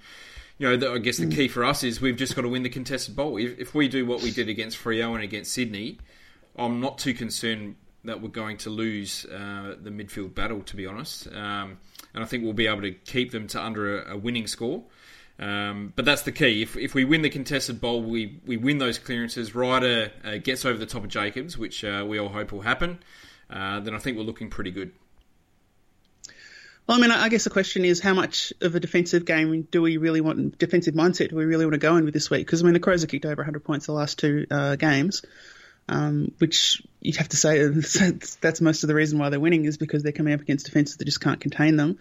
you 0.60 0.70
know, 0.70 0.78
the, 0.78 0.92
I 0.92 0.98
guess 1.00 1.18
the 1.18 1.28
key 1.28 1.48
for 1.48 1.66
us 1.66 1.84
is 1.84 2.00
we've 2.00 2.16
just 2.16 2.36
got 2.36 2.44
to 2.44 2.50
win 2.50 2.64
the 2.64 2.70
contested 2.70 3.16
bowl. 3.16 3.38
If, 3.38 3.58
if 3.58 3.74
we 3.74 3.88
do 3.88 4.06
what 4.06 4.22
we 4.22 4.30
did 4.30 4.50
against 4.50 4.78
Freo 4.78 5.16
and 5.16 5.24
against 5.24 5.52
Sydney, 5.52 5.98
I'm 6.56 6.80
not 6.80 7.00
too 7.00 7.14
concerned 7.14 7.76
that 8.04 8.22
we're 8.22 8.30
going 8.30 8.58
to 8.58 8.70
lose 8.70 9.26
uh, 9.26 9.76
the 9.82 9.90
midfield 9.90 10.36
battle, 10.36 10.62
to 10.62 10.76
be 10.76 10.86
honest. 10.86 11.28
Um, 11.28 11.80
and 12.14 12.24
I 12.24 12.26
think 12.26 12.44
we'll 12.44 12.54
be 12.54 12.68
able 12.68 12.84
to 12.84 12.92
keep 12.92 13.32
them 13.32 13.48
to 13.48 13.62
under 13.62 14.02
a, 14.02 14.14
a 14.14 14.18
winning 14.18 14.48
score. 14.48 14.84
Um, 15.40 15.94
but 15.96 16.06
that's 16.06 16.24
the 16.24 16.32
key. 16.32 16.64
If, 16.64 16.76
if 16.78 16.94
we 16.96 17.06
win 17.06 17.22
the 17.22 17.30
contested 17.30 17.80
bowl, 17.80 18.02
we, 18.02 18.40
we 18.46 18.58
win 18.58 18.80
those 18.80 18.98
clearances. 18.98 19.54
Ryder 19.54 20.12
uh, 20.24 20.38
gets 20.38 20.66
over 20.66 20.78
the 20.78 20.86
top 20.86 21.04
of 21.04 21.10
Jacobs, 21.10 21.58
which 21.58 21.84
uh, 21.84 22.06
we 22.08 22.20
all 22.20 22.30
hope 22.30 22.52
will 22.52 22.62
happen. 22.62 23.00
Uh, 23.50 23.80
then 23.80 23.94
I 23.94 24.00
think 24.00 24.18
we're 24.18 24.24
looking 24.24 24.50
pretty 24.50 24.72
good. 24.72 24.92
Well, 26.88 26.98
I 26.98 27.02
mean, 27.02 27.12
I 27.12 27.28
guess 27.28 27.44
the 27.44 27.50
question 27.50 27.84
is 27.84 28.00
how 28.00 28.14
much 28.14 28.54
of 28.62 28.74
a 28.74 28.80
defensive 28.80 29.26
game 29.26 29.68
do 29.70 29.82
we 29.82 29.98
really 29.98 30.22
want, 30.22 30.58
defensive 30.58 30.96
mindset 30.96 31.30
do 31.30 31.36
we 31.36 31.44
really 31.44 31.66
want 31.66 31.74
to 31.74 31.80
go 31.80 31.98
in 31.98 32.06
with 32.06 32.14
this 32.14 32.30
week? 32.30 32.46
Because, 32.46 32.62
I 32.62 32.66
mean, 32.66 32.74
the 32.74 32.80
Crows 32.80 33.02
have 33.02 33.10
kicked 33.10 33.26
over 33.26 33.42
100 33.42 33.66
points 33.66 33.88
the 33.88 33.92
last 33.92 34.20
two 34.20 34.48
uh, 34.50 34.78
games, 34.78 35.22
um, 35.90 36.32
which 36.38 36.82
you'd 37.02 37.18
have 37.18 37.28
to 37.30 37.38
say 37.38 37.68
that's, 38.42 38.62
most 38.62 38.84
of 38.84 38.88
the 38.88 38.96
reason 38.96 39.20
why 39.20 39.30
they're 39.30 39.40
winning 39.40 39.66
is 39.66 39.78
because 39.78 40.02
they're 40.02 40.14
coming 40.14 40.34
up 40.34 40.40
against 40.40 40.66
defences 40.66 40.96
that 40.96 41.06
just 41.06 41.20
can't 41.20 41.42
contain 41.42 41.76
them. 41.76 42.00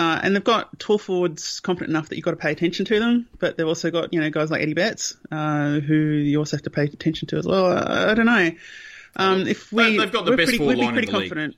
Uh, 0.00 0.18
and 0.22 0.34
they've 0.34 0.42
got 0.44 0.78
tall 0.78 0.96
forwards 0.96 1.60
confident 1.60 1.90
enough 1.90 2.08
that 2.08 2.16
you've 2.16 2.24
got 2.24 2.30
to 2.30 2.36
pay 2.38 2.52
attention 2.52 2.86
to 2.86 2.98
them, 2.98 3.28
but 3.38 3.56
they've 3.58 3.66
also 3.66 3.90
got, 3.90 4.14
you 4.14 4.20
know, 4.20 4.30
guys 4.30 4.50
like 4.50 4.62
Eddie 4.62 4.72
Betts, 4.72 5.14
uh, 5.30 5.80
who 5.80 5.94
you 5.94 6.38
also 6.38 6.56
have 6.56 6.62
to 6.62 6.70
pay 6.70 6.84
attention 6.84 7.28
to 7.28 7.36
as 7.36 7.46
well. 7.46 7.66
I, 7.66 8.12
I 8.12 8.14
don't 8.14 8.24
know. 8.24 8.50
Um, 9.16 9.46
if 9.46 9.70
we, 9.70 9.82
They- 9.82 9.96
they've 9.98 10.12
got 10.12 10.24
the 10.24 10.30
best 10.36 10.44
pretty, 10.44 10.58
forward 10.58 10.78
we'd 10.78 10.80
be 10.80 10.86
line 10.86 10.98
in 10.98 11.04
the 11.10 11.18
league. 11.18 11.54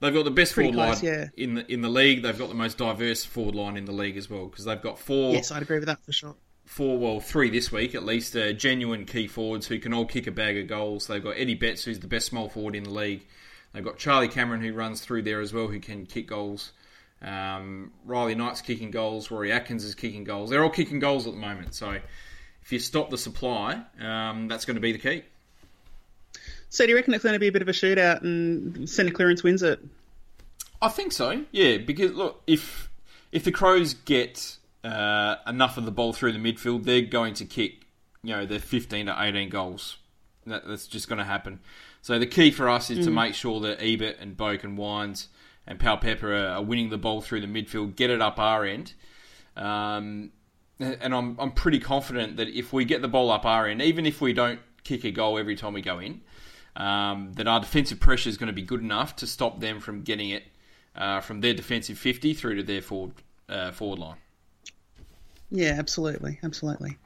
They've 0.00 0.12
got 0.14 0.24
the 0.24 0.30
best 0.32 0.54
Pretty 0.54 0.72
forward 0.72 0.86
close, 0.88 1.02
line 1.04 1.12
yeah. 1.12 1.42
in 1.44 1.54
the 1.54 1.72
in 1.72 1.80
the 1.80 1.88
league. 1.88 2.22
They've 2.22 2.38
got 2.38 2.48
the 2.48 2.54
most 2.54 2.76
diverse 2.76 3.24
forward 3.24 3.54
line 3.54 3.76
in 3.78 3.86
the 3.86 3.92
league 3.92 4.16
as 4.18 4.28
well 4.28 4.46
because 4.46 4.64
they've 4.66 4.82
got 4.82 4.98
four 4.98 5.32
Yes, 5.32 5.50
I'd 5.50 5.62
agree 5.62 5.78
with 5.78 5.86
that 5.86 6.04
for 6.04 6.12
sure. 6.12 6.34
four, 6.66 6.98
well, 6.98 7.20
three 7.20 7.48
this 7.48 7.70
week 7.72 7.94
at 7.94 8.04
least, 8.04 8.36
uh, 8.36 8.52
genuine 8.52 9.06
key 9.06 9.26
forwards 9.26 9.66
who 9.68 9.78
can 9.78 9.94
all 9.94 10.04
kick 10.04 10.26
a 10.26 10.30
bag 10.32 10.58
of 10.58 10.66
goals. 10.66 11.06
They've 11.06 11.22
got 11.24 11.36
Eddie 11.38 11.54
Betts, 11.54 11.84
who's 11.84 12.00
the 12.00 12.08
best 12.08 12.26
small 12.26 12.48
forward 12.50 12.74
in 12.74 12.82
the 12.84 12.90
league. 12.90 13.26
They've 13.72 13.84
got 13.84 13.96
Charlie 13.98 14.28
Cameron, 14.28 14.60
who 14.60 14.72
runs 14.74 15.00
through 15.00 15.22
there 15.22 15.40
as 15.40 15.52
well, 15.54 15.68
who 15.68 15.80
can 15.80 16.04
kick 16.04 16.26
goals. 16.26 16.72
Um, 17.22 17.92
Riley 18.04 18.34
Knight's 18.34 18.60
kicking 18.60 18.90
goals. 18.90 19.30
Rory 19.30 19.52
Atkins 19.52 19.84
is 19.84 19.94
kicking 19.94 20.24
goals. 20.24 20.50
They're 20.50 20.62
all 20.62 20.70
kicking 20.70 20.98
goals 20.98 21.26
at 21.26 21.32
the 21.32 21.38
moment. 21.38 21.74
So 21.74 21.98
if 22.62 22.72
you 22.72 22.78
stop 22.78 23.10
the 23.10 23.18
supply, 23.18 23.82
um, 24.00 24.48
that's 24.48 24.64
going 24.64 24.74
to 24.74 24.80
be 24.80 24.92
the 24.92 24.98
key. 24.98 25.22
So 26.68 26.84
do 26.84 26.90
you 26.90 26.96
reckon 26.96 27.14
it's 27.14 27.24
going 27.24 27.32
to 27.34 27.38
be 27.40 27.48
a 27.48 27.52
bit 27.52 27.62
of 27.62 27.68
a 27.68 27.72
shootout 27.72 28.22
and 28.22 28.88
centre 28.88 29.12
clearance 29.12 29.42
wins 29.42 29.62
it? 29.62 29.80
I 30.82 30.88
think 30.88 31.12
so. 31.12 31.44
Yeah, 31.52 31.78
because 31.78 32.12
look, 32.12 32.42
if 32.46 32.90
if 33.32 33.44
the 33.44 33.52
Crows 33.52 33.94
get 33.94 34.56
uh, 34.84 35.36
enough 35.46 35.78
of 35.78 35.84
the 35.84 35.90
ball 35.90 36.12
through 36.12 36.32
the 36.32 36.38
midfield, 36.38 36.84
they're 36.84 37.02
going 37.02 37.34
to 37.34 37.44
kick, 37.44 37.86
you 38.22 38.34
know, 38.34 38.46
their 38.46 38.58
15 38.58 39.06
to 39.06 39.16
18 39.18 39.48
goals. 39.48 39.96
That, 40.46 40.66
that's 40.66 40.86
just 40.86 41.08
going 41.08 41.18
to 41.18 41.24
happen. 41.24 41.60
So 42.02 42.18
the 42.18 42.26
key 42.26 42.52
for 42.52 42.68
us 42.68 42.88
is 42.90 43.04
to 43.04 43.10
make 43.10 43.34
sure 43.34 43.58
that 43.60 43.82
Ebert 43.82 44.18
and 44.20 44.36
Boak 44.36 44.62
and 44.62 44.78
Wines 44.78 45.28
and 45.66 45.78
Powell 45.78 45.96
Pepper 45.96 46.32
are, 46.32 46.48
are 46.48 46.62
winning 46.62 46.90
the 46.90 46.98
ball 46.98 47.20
through 47.20 47.40
the 47.40 47.46
midfield, 47.46 47.96
get 47.96 48.10
it 48.10 48.20
up 48.20 48.38
our 48.38 48.64
end. 48.64 48.94
Um, 49.56 50.30
and 50.78 51.14
I'm 51.14 51.36
I'm 51.38 51.52
pretty 51.52 51.78
confident 51.78 52.36
that 52.36 52.48
if 52.48 52.72
we 52.72 52.84
get 52.84 53.02
the 53.02 53.08
ball 53.08 53.30
up 53.30 53.46
our 53.46 53.66
end, 53.66 53.80
even 53.80 54.04
if 54.06 54.20
we 54.20 54.32
don't 54.32 54.60
kick 54.84 55.04
a 55.04 55.10
goal 55.10 55.38
every 55.38 55.56
time 55.56 55.72
we 55.72 55.82
go 55.82 55.98
in, 55.98 56.20
um, 56.76 57.32
that 57.34 57.48
our 57.48 57.60
defensive 57.60 57.98
pressure 57.98 58.28
is 58.28 58.36
going 58.36 58.48
to 58.48 58.52
be 58.52 58.62
good 58.62 58.80
enough 58.80 59.16
to 59.16 59.26
stop 59.26 59.60
them 59.60 59.80
from 59.80 60.02
getting 60.02 60.30
it 60.30 60.44
uh, 60.94 61.20
from 61.20 61.40
their 61.40 61.54
defensive 61.54 61.98
50 61.98 62.34
through 62.34 62.56
to 62.56 62.62
their 62.62 62.82
forward 62.82 63.12
uh, 63.48 63.72
forward 63.72 63.98
line. 63.98 64.16
Yeah, 65.50 65.76
absolutely, 65.78 66.38
absolutely. 66.42 66.98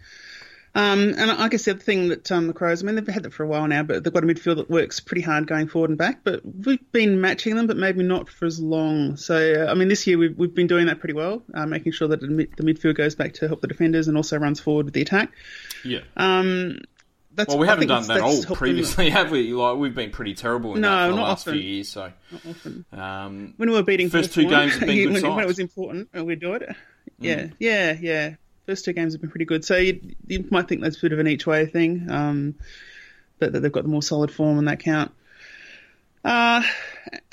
Um, 0.73 1.15
and 1.19 1.31
I 1.33 1.49
guess 1.49 1.65
the 1.65 1.73
other 1.73 1.81
thing 1.81 2.09
that 2.11 2.31
um, 2.31 2.47
the 2.47 2.53
Crows, 2.53 2.83
I 2.83 2.87
mean, 2.87 2.95
they've 2.95 3.07
had 3.07 3.25
that 3.25 3.33
for 3.33 3.43
a 3.43 3.47
while 3.47 3.67
now, 3.67 3.83
but 3.83 4.05
they've 4.05 4.13
got 4.13 4.23
a 4.23 4.27
midfield 4.27 4.57
that 4.57 4.71
works 4.71 5.01
pretty 5.01 5.23
hard 5.23 5.49
going 5.49 5.67
forward 5.67 5.91
and 5.91 5.99
back. 5.99 6.23
But 6.23 6.43
we've 6.45 6.93
been 6.93 7.21
matching 7.21 7.57
them, 7.57 7.67
but 7.67 7.77
maybe 7.77 8.05
not 8.05 8.29
for 8.29 8.47
as 8.47 8.61
long. 8.61 9.17
So, 9.17 9.67
uh, 9.67 9.71
I 9.71 9.75
mean, 9.75 9.89
this 9.89 10.07
year 10.07 10.17
we've, 10.17 10.37
we've 10.39 10.55
been 10.55 10.69
doing 10.69 10.87
that 10.87 11.01
pretty 11.01 11.15
well, 11.15 11.43
uh, 11.55 11.67
making 11.67 11.93
sure 11.93 12.07
that 12.09 12.21
the, 12.21 12.27
midfield 12.29 12.95
goes 12.97 13.17
back 13.17 13.35
to 13.35 13.49
help 13.49 13.63
the 13.63 13.67
defenders 13.67 14.07
and 14.07 14.17
also 14.17 14.39
runs 14.39 14.61
forward 14.61 14.85
with 14.87 14.95
the 14.95 15.03
attack. 15.03 15.33
Yeah. 15.85 16.01
Um, 16.17 16.79
that's, 17.35 17.49
Well, 17.49 17.59
we 17.59 17.67
I 17.67 17.71
haven't 17.71 17.89
done 17.89 18.07
that 18.09 18.21
all 18.21 18.31
helped 18.33 18.49
them 18.49 18.57
previously, 18.57 19.11
have 19.11 19.31
we? 19.31 19.53
Like 19.53 19.77
we've 19.77 19.95
been 19.95 20.11
pretty 20.11 20.35
terrible 20.35 20.75
in 20.77 20.83
No, 20.83 20.89
that 20.91 21.07
for 21.07 21.11
the 21.11 21.17
not 21.17 21.29
last 21.29 21.49
often. 21.49 21.61
few 21.61 21.63
years. 21.71 21.89
So, 21.89 22.13
often. 22.49 22.85
um, 22.93 23.55
When 23.57 23.71
we 23.71 23.75
were 23.77 23.83
beating 23.83 24.09
First 24.11 24.35
two 24.35 24.49
games 24.49 24.75
have 24.77 24.87
been 24.87 24.97
good 25.13 25.23
when, 25.23 25.35
when 25.35 25.45
it 25.45 25.49
was 25.49 25.59
important, 25.59 26.11
we'd 26.15 26.41
do 26.41 26.55
it. 26.55 26.63
Mm. 27.21 27.53
Yeah, 27.59 27.97
yeah, 28.01 28.35
First 28.71 28.85
two 28.85 28.93
games 28.93 29.15
have 29.15 29.21
been 29.21 29.31
pretty 29.31 29.47
good. 29.47 29.65
So 29.65 29.77
you, 29.79 30.01
you 30.29 30.47
might 30.49 30.69
think 30.69 30.81
that's 30.81 30.97
a 30.97 31.01
bit 31.01 31.13
of 31.13 31.19
an 31.19 31.27
each 31.27 31.45
way 31.45 31.67
thing, 31.67 32.09
um, 32.09 32.55
but 33.41 33.53
that 33.53 33.59
they've 33.59 33.73
got 33.73 33.83
the 33.83 33.89
more 33.89 34.01
solid 34.01 34.31
form 34.31 34.59
on 34.59 34.67
that 34.67 34.79
count. 34.79 35.11
Uh, 36.25 36.63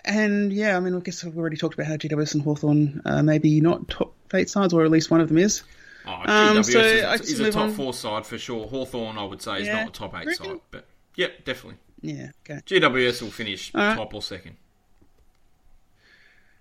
and 0.03 0.51
yeah, 0.51 0.75
I 0.75 0.79
mean, 0.79 0.95
I 0.95 0.99
guess 0.99 1.23
I've 1.23 1.37
already 1.37 1.55
talked 1.55 1.75
about 1.75 1.85
how 1.85 1.95
GWS 1.95 2.33
and 2.33 2.41
Hawthorn 2.43 3.03
uh, 3.05 3.21
maybe 3.21 3.61
not 3.61 3.87
top 3.87 4.15
eight 4.33 4.49
sides, 4.49 4.73
or 4.73 4.83
at 4.83 4.89
least 4.89 5.11
one 5.11 5.21
of 5.21 5.27
them 5.27 5.37
is. 5.37 5.61
oh, 6.07 6.23
Um, 6.25 6.63
so 6.63 6.79
is, 6.79 7.33
is 7.33 7.39
a 7.39 7.51
top 7.51 7.65
on. 7.65 7.73
four 7.73 7.93
side 7.93 8.25
for 8.25 8.39
sure. 8.39 8.65
Hawthorn, 8.65 9.19
I 9.19 9.23
would 9.23 9.43
say, 9.43 9.61
is 9.61 9.67
Yeah. 9.67 9.81
not 9.83 9.89
a 9.89 9.91
top 9.91 10.15
eight 10.19 10.35
side, 10.35 10.59
but 10.71 10.87
yep, 11.13 11.45
definitely. 11.45 11.77
Yeah, 12.01 12.31
okay. 12.49 12.61
GWS 12.65 13.21
will 13.21 13.29
finish 13.29 13.71
All 13.75 13.81
right. 13.81 13.95
top 13.95 14.11
or 14.15 14.23
second. 14.23 14.55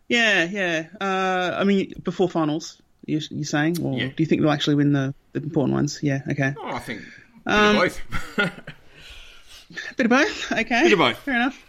Yeah, 0.09 0.45
yeah. 0.45 0.89
Uh, 1.01 1.57
I 1.59 1.65
mean, 1.65 1.95
before 2.03 2.29
finals, 2.29 2.83
you, 3.07 3.21
you're 3.31 3.45
saying, 3.45 3.83
or 3.83 3.97
Yeah. 3.99 4.07
do 4.09 4.15
you 4.19 4.27
think 4.27 4.43
they'll 4.43 4.51
actually 4.51 4.75
win 4.77 4.93
the, 4.93 5.15
the 5.33 5.41
important 5.43 5.75
ones? 5.75 6.01
Yeah, 6.03 6.21
okay. 6.31 6.55
Oh, 6.59 6.67
I 6.69 6.79
think 6.81 7.01
a 7.01 7.05
bit 7.45 7.55
Um, 7.55 7.77
of 7.77 7.83
both. 8.37 8.51
Bit 9.97 10.07
of 10.07 10.11
both. 10.11 10.53
Okay. 10.53 10.83
Bit 10.85 10.93
of 10.93 10.99
both. 11.01 11.19
Fair 11.19 11.35
enough. 11.35 11.61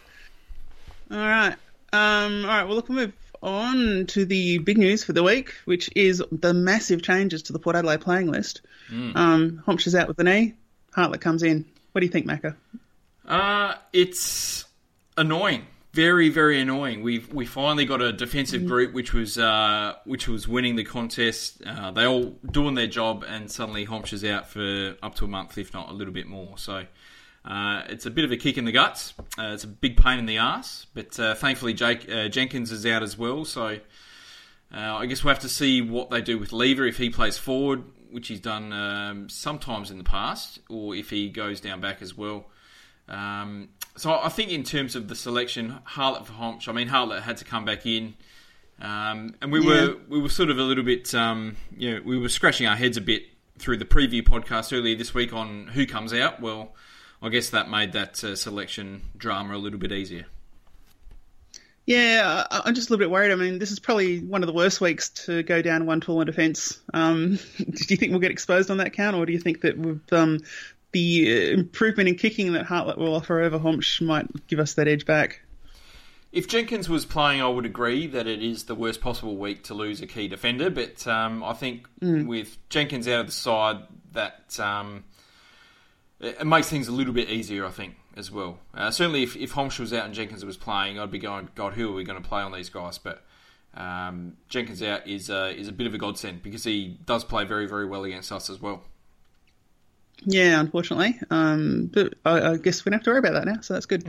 All 1.09 1.17
right. 1.17 1.55
Um, 1.93 2.41
all 2.43 2.47
right. 2.47 2.63
Well, 2.63 2.75
look, 2.75 2.89
we'll 2.89 2.97
move 3.07 3.13
on 3.41 4.05
to 4.07 4.23
the 4.25 4.59
big 4.59 4.77
news 4.77 5.03
for 5.03 5.13
the 5.13 5.23
week, 5.23 5.53
which 5.65 5.89
is 5.95 6.21
the 6.31 6.53
massive 6.53 7.01
changes 7.01 7.41
to 7.43 7.53
the 7.53 7.59
Port 7.59 7.75
Adelaide 7.75 8.01
playing 8.01 8.27
list. 8.31 8.61
Hmm. 8.89 9.11
Um, 9.15 9.63
Hombsch's 9.65 9.95
out 9.95 10.07
with 10.07 10.17
the 10.17 10.23
knee. 10.23 10.53
Hartlett 10.93 11.21
comes 11.21 11.41
in. 11.43 11.65
What 11.91 12.01
do 12.01 12.05
you 12.05 12.11
think, 12.11 12.27
Macca? 12.27 12.55
Uh, 13.27 13.73
it's 13.93 14.65
annoying. 15.17 15.65
Very, 15.97 16.29
very 16.29 16.61
annoying. 16.61 17.01
We've 17.01 17.33
we 17.33 17.47
finally 17.47 17.85
got 17.85 18.03
a 18.03 18.13
defensive 18.13 18.67
group 18.67 18.93
which 18.93 19.15
was 19.15 19.39
uh, 19.39 19.95
which 20.05 20.27
was 20.27 20.47
winning 20.47 20.75
the 20.75 20.83
contest. 20.83 21.59
Uh, 21.65 21.89
they 21.89 22.05
all 22.05 22.35
doing 22.51 22.75
their 22.75 22.85
job, 22.85 23.25
and 23.27 23.49
suddenly 23.49 23.83
Hombsch's 23.83 24.23
out 24.23 24.47
for 24.47 24.95
up 25.01 25.15
to 25.15 25.25
a 25.25 25.27
month, 25.27 25.57
if 25.57 25.73
not 25.73 25.89
a 25.89 25.93
little 25.93 26.13
bit 26.13 26.27
more. 26.27 26.55
So 26.59 26.85
uh, 27.43 27.81
it's 27.89 28.05
a 28.05 28.11
bit 28.11 28.25
of 28.25 28.31
a 28.31 28.37
kick 28.37 28.59
in 28.59 28.65
the 28.65 28.71
guts. 28.71 29.15
Uh, 29.39 29.53
it's 29.55 29.63
a 29.63 29.67
big 29.67 29.97
pain 29.97 30.19
in 30.19 30.27
the 30.27 30.37
ass, 30.37 30.85
but 30.93 31.19
uh, 31.19 31.33
thankfully 31.33 31.73
Jake 31.73 32.07
uh, 32.07 32.27
Jenkins 32.27 32.71
is 32.71 32.85
out 32.85 33.01
as 33.01 33.17
well. 33.17 33.43
So 33.43 33.65
uh, 33.65 33.77
I 34.77 35.07
guess 35.07 35.23
we'll 35.23 35.33
have 35.33 35.41
to 35.41 35.49
see 35.49 35.81
what 35.81 36.11
they 36.11 36.21
do 36.21 36.37
with 36.37 36.53
Lever 36.53 36.85
if 36.85 36.97
he 36.97 37.09
plays 37.09 37.39
forward, 37.39 37.83
which 38.11 38.27
he's 38.27 38.39
done 38.39 38.71
um, 38.71 39.29
sometimes 39.29 39.89
in 39.89 39.97
the 39.97 40.03
past, 40.03 40.59
or 40.69 40.93
if 40.93 41.09
he 41.09 41.27
goes 41.27 41.59
down 41.59 41.81
back 41.81 42.03
as 42.03 42.15
well. 42.15 42.45
Um, 43.09 43.69
so 43.97 44.11
I 44.13 44.29
think 44.29 44.51
in 44.51 44.63
terms 44.63 44.95
of 44.95 45.07
the 45.07 45.15
selection, 45.15 45.79
Hartlett 45.83 46.27
for 46.27 46.33
Hombsch, 46.33 46.67
I 46.67 46.71
mean 46.71 46.87
Hartlett 46.87 47.23
had 47.23 47.37
to 47.37 47.45
come 47.45 47.65
back 47.65 47.85
in, 47.85 48.13
um, 48.81 49.35
and 49.41 49.51
we 49.51 49.59
Yeah. 49.59 49.65
were 49.87 49.97
we 50.07 50.19
were 50.21 50.29
sort 50.29 50.49
of 50.49 50.57
a 50.57 50.63
little 50.63 50.83
bit, 50.83 51.13
um, 51.15 51.57
you 51.77 51.95
know, 51.95 52.01
we 52.05 52.17
were 52.17 52.29
scratching 52.29 52.67
our 52.67 52.75
heads 52.75 52.97
a 52.97 53.01
bit 53.01 53.23
through 53.59 53.77
the 53.77 53.85
preview 53.85 54.21
podcast 54.21 54.71
earlier 54.77 54.95
this 54.95 55.13
week 55.13 55.33
on 55.33 55.67
who 55.67 55.85
comes 55.85 56.13
out. 56.13 56.39
Well, 56.41 56.75
I 57.21 57.29
guess 57.29 57.49
that 57.49 57.69
made 57.69 57.91
that 57.93 58.23
uh, 58.23 58.35
selection 58.35 59.01
drama 59.17 59.55
a 59.55 59.57
little 59.57 59.79
bit 59.79 59.91
easier. 59.91 60.27
Yeah, 61.85 62.43
I, 62.51 62.61
I'm 62.65 62.75
just 62.75 62.89
a 62.89 62.93
little 62.93 63.03
bit 63.03 63.09
worried. 63.09 63.31
I 63.31 63.35
mean, 63.35 63.59
this 63.59 63.71
is 63.71 63.79
probably 63.79 64.19
one 64.19 64.43
of 64.43 64.47
the 64.47 64.53
worst 64.53 64.81
weeks 64.81 65.09
to 65.25 65.41
go 65.43 65.61
down 65.61 65.85
one 65.85 66.01
tool 66.01 66.19
in 66.21 66.27
defence. 66.27 66.79
Um, 66.93 67.39
do 67.57 67.85
you 67.89 67.95
think 67.97 68.11
we'll 68.11 68.19
get 68.19 68.31
exposed 68.31 68.69
on 68.69 68.77
that 68.77 68.93
count, 68.93 69.15
or 69.15 69.25
do 69.25 69.31
you 69.33 69.39
think 69.39 69.61
that 69.61 69.75
um, 70.11 70.41
the 70.91 71.27
uh, 71.27 71.53
improvement 71.53 72.09
in 72.09 72.15
kicking 72.15 72.53
that 72.53 72.65
Hartlett 72.65 72.97
will 72.97 73.15
offer 73.15 73.41
over 73.41 73.59
Hombsch 73.59 74.01
might 74.01 74.47
give 74.47 74.59
us 74.59 74.73
that 74.75 74.87
edge 74.87 75.05
back? 75.05 75.41
If 76.31 76.47
Jenkins 76.47 76.89
was 76.89 77.05
playing, 77.05 77.41
I 77.41 77.47
would 77.47 77.65
agree 77.65 78.05
that 78.07 78.27
it 78.27 78.43
is 78.43 78.65
the 78.65 78.75
worst 78.75 79.01
possible 79.01 79.37
week 79.37 79.63
to 79.65 79.73
lose 79.73 80.01
a 80.01 80.07
key 80.07 80.27
defender. 80.27 80.69
But 80.69 81.07
um, 81.07 81.43
I 81.43 81.53
think 81.53 81.87
with 82.01 82.57
Jenkins 82.69 83.07
out 83.07 83.21
of 83.21 83.25
the 83.27 83.31
side, 83.31 83.77
that 84.11 84.59
um, 84.59 85.05
it 86.19 86.45
makes 86.45 86.69
things 86.69 86.87
a 86.87 86.91
little 86.91 87.13
bit 87.13 87.29
easier. 87.29 87.65
I 87.65 87.71
think 87.71 87.95
as 88.17 88.31
well. 88.31 88.59
Uh, 88.73 88.91
certainly, 88.91 89.23
if, 89.23 89.35
if 89.35 89.55
was 89.55 89.93
out 89.93 90.05
and 90.05 90.13
Jenkins 90.13 90.43
was 90.43 90.57
playing, 90.57 90.99
I'd 90.99 91.11
be 91.11 91.19
going, 91.19 91.49
God, 91.55 91.73
who 91.73 91.89
are 91.89 91.93
we 91.93 92.03
going 92.03 92.21
to 92.21 92.27
play 92.27 92.41
on 92.41 92.51
these 92.51 92.69
guys? 92.69 92.97
But 92.97 93.23
um, 93.75 94.37
Jenkins 94.49 94.81
out 94.81 95.07
is 95.07 95.29
uh, 95.29 95.53
is 95.55 95.67
a 95.67 95.71
bit 95.71 95.87
of 95.87 95.93
a 95.93 95.97
godsend 95.97 96.41
because 96.41 96.63
he 96.63 96.97
does 97.05 97.23
play 97.23 97.45
very 97.45 97.67
very 97.67 97.85
well 97.85 98.03
against 98.03 98.31
us 98.31 98.49
as 98.49 98.59
well. 98.61 98.83
Yeah, 100.25 100.59
unfortunately. 100.59 101.19
Um, 101.29 101.89
but 101.93 102.15
I, 102.25 102.51
I 102.51 102.57
guess 102.57 102.83
we 102.83 102.89
don't 102.89 102.99
have 102.99 103.03
to 103.05 103.11
worry 103.11 103.19
about 103.19 103.33
that 103.33 103.45
now, 103.45 103.61
so 103.61 103.73
that's 103.73 103.85
good. 103.85 104.05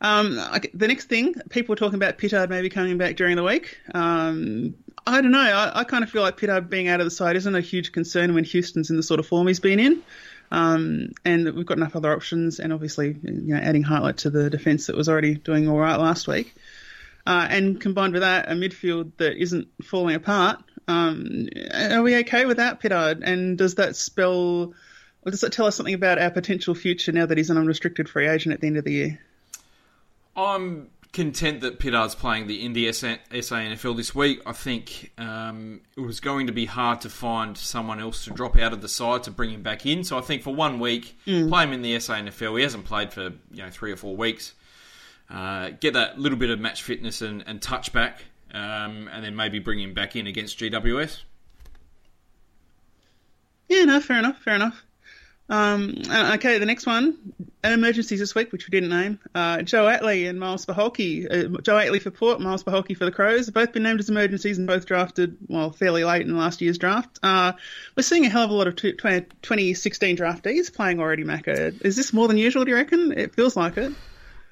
Um, 0.00 0.38
okay, 0.56 0.70
the 0.74 0.86
next 0.86 1.06
thing, 1.06 1.34
people 1.48 1.72
were 1.72 1.76
talking 1.76 1.96
about 1.96 2.18
Pittard 2.18 2.50
maybe 2.50 2.68
coming 2.68 2.98
back 2.98 3.16
during 3.16 3.36
the 3.36 3.42
week. 3.42 3.78
Um, 3.94 4.74
I 5.06 5.20
don't 5.20 5.32
know. 5.32 5.40
I, 5.40 5.80
I 5.80 5.84
kind 5.84 6.04
of 6.04 6.10
feel 6.10 6.22
like 6.22 6.36
Pittard 6.36 6.68
being 6.68 6.88
out 6.88 7.00
of 7.00 7.06
the 7.06 7.10
side 7.10 7.36
isn't 7.36 7.54
a 7.54 7.60
huge 7.60 7.92
concern 7.92 8.34
when 8.34 8.44
Houston's 8.44 8.90
in 8.90 8.96
the 8.96 9.02
sort 9.02 9.20
of 9.20 9.26
form 9.26 9.46
he's 9.46 9.60
been 9.60 9.80
in. 9.80 10.02
Um, 10.50 11.12
and 11.24 11.52
we've 11.54 11.66
got 11.66 11.78
enough 11.78 11.96
other 11.96 12.12
options, 12.12 12.60
and 12.60 12.72
obviously, 12.72 13.16
you 13.22 13.54
know, 13.54 13.56
adding 13.56 13.82
Hartlett 13.82 14.18
to 14.18 14.30
the 14.30 14.48
defence 14.48 14.86
that 14.86 14.96
was 14.96 15.08
already 15.08 15.34
doing 15.34 15.68
all 15.68 15.78
right 15.78 15.96
last 15.96 16.28
week. 16.28 16.54
Uh, 17.26 17.46
and 17.50 17.80
combined 17.80 18.14
with 18.14 18.22
that, 18.22 18.50
a 18.50 18.54
midfield 18.54 19.12
that 19.18 19.36
isn't 19.36 19.68
falling 19.82 20.14
apart. 20.14 20.62
Um, 20.86 21.48
are 21.74 22.02
we 22.02 22.16
okay 22.18 22.46
with 22.46 22.56
that, 22.56 22.80
Pittard? 22.80 23.22
And 23.22 23.58
does 23.58 23.74
that 23.74 23.96
spell, 23.96 24.72
or 25.24 25.30
does 25.30 25.40
that 25.40 25.52
tell 25.52 25.66
us 25.66 25.76
something 25.76 25.94
about 25.94 26.18
our 26.18 26.30
potential 26.30 26.74
future 26.74 27.12
now 27.12 27.26
that 27.26 27.38
he's 27.38 27.50
an 27.50 27.58
unrestricted 27.58 28.08
free 28.08 28.28
agent 28.28 28.52
at 28.52 28.60
the 28.60 28.66
end 28.66 28.76
of 28.76 28.84
the 28.84 28.92
year? 28.92 29.20
I'm 30.36 30.90
content 31.12 31.62
that 31.62 31.78
Pittard's 31.78 32.14
playing 32.14 32.46
the 32.46 32.64
in 32.64 32.72
the 32.72 32.92
SA 32.92 33.16
SANFL 33.30 33.96
this 33.96 34.14
week. 34.14 34.40
I 34.46 34.52
think 34.52 35.10
um, 35.18 35.80
it 35.96 36.00
was 36.00 36.20
going 36.20 36.46
to 36.46 36.52
be 36.52 36.66
hard 36.66 37.00
to 37.02 37.10
find 37.10 37.56
someone 37.56 37.98
else 38.00 38.24
to 38.24 38.30
drop 38.30 38.56
out 38.56 38.72
of 38.72 38.82
the 38.82 38.88
side 38.88 39.24
to 39.24 39.30
bring 39.30 39.50
him 39.50 39.62
back 39.62 39.86
in. 39.86 40.04
So 40.04 40.18
I 40.18 40.20
think 40.20 40.42
for 40.42 40.54
one 40.54 40.78
week, 40.78 41.18
play 41.24 41.64
him 41.64 41.72
in 41.72 41.82
the 41.82 41.96
SANFL. 41.96 42.56
He 42.56 42.62
hasn't 42.62 42.84
played 42.84 43.12
for 43.12 43.32
you 43.50 43.62
know 43.62 43.70
three 43.70 43.92
or 43.92 43.96
four 43.96 44.16
weeks. 44.16 44.54
Uh, 45.30 45.70
get 45.80 45.94
that 45.94 46.18
little 46.18 46.38
bit 46.38 46.50
of 46.50 46.58
match 46.58 46.82
fitness 46.82 47.20
and, 47.20 47.44
and 47.46 47.60
touch 47.60 47.92
back, 47.92 48.24
um, 48.54 49.10
and 49.12 49.24
then 49.24 49.36
maybe 49.36 49.58
bring 49.58 49.78
him 49.80 49.92
back 49.92 50.16
in 50.16 50.26
against 50.26 50.58
GWS. 50.58 51.22
Yeah, 53.68 53.84
no, 53.84 54.00
fair 54.00 54.18
enough, 54.18 54.38
fair 54.38 54.54
enough. 54.54 54.82
Um, 55.50 55.94
uh, 56.10 56.32
okay, 56.34 56.58
the 56.58 56.66
next 56.66 56.84
one, 56.86 57.16
an 57.64 57.72
emergencies 57.72 58.20
this 58.20 58.34
week, 58.34 58.52
which 58.52 58.66
we 58.66 58.70
didn't 58.70 58.90
name. 58.90 59.18
Uh, 59.34 59.62
Joe 59.62 59.86
Atley 59.86 60.28
and 60.28 60.38
Myles 60.38 60.66
Poholke. 60.66 61.24
Uh, 61.26 61.60
Joe 61.62 61.76
Atley 61.76 62.00
for 62.02 62.10
Port, 62.10 62.38
Myles 62.40 62.62
Poholke 62.62 62.96
for 62.96 63.06
the 63.06 63.10
Crows. 63.12 63.46
Have 63.46 63.54
both 63.54 63.72
been 63.72 63.82
named 63.82 63.98
as 64.00 64.10
emergencies 64.10 64.58
and 64.58 64.66
both 64.66 64.84
drafted, 64.84 65.36
well, 65.48 65.70
fairly 65.70 66.04
late 66.04 66.22
in 66.26 66.36
last 66.36 66.60
year's 66.60 66.76
draft. 66.76 67.18
Uh, 67.22 67.52
we're 67.96 68.02
seeing 68.02 68.26
a 68.26 68.28
hell 68.28 68.42
of 68.42 68.50
a 68.50 68.54
lot 68.54 68.66
of 68.68 68.76
two- 68.76 68.92
20, 68.92 69.20
2016 69.42 70.16
draftees 70.18 70.72
playing 70.74 71.00
already, 71.00 71.24
Macca. 71.24 71.80
Is 71.82 71.96
this 71.96 72.12
more 72.12 72.28
than 72.28 72.36
usual, 72.36 72.64
do 72.64 72.70
you 72.70 72.76
reckon? 72.76 73.12
It 73.16 73.34
feels 73.34 73.56
like 73.56 73.76
it. 73.78 73.92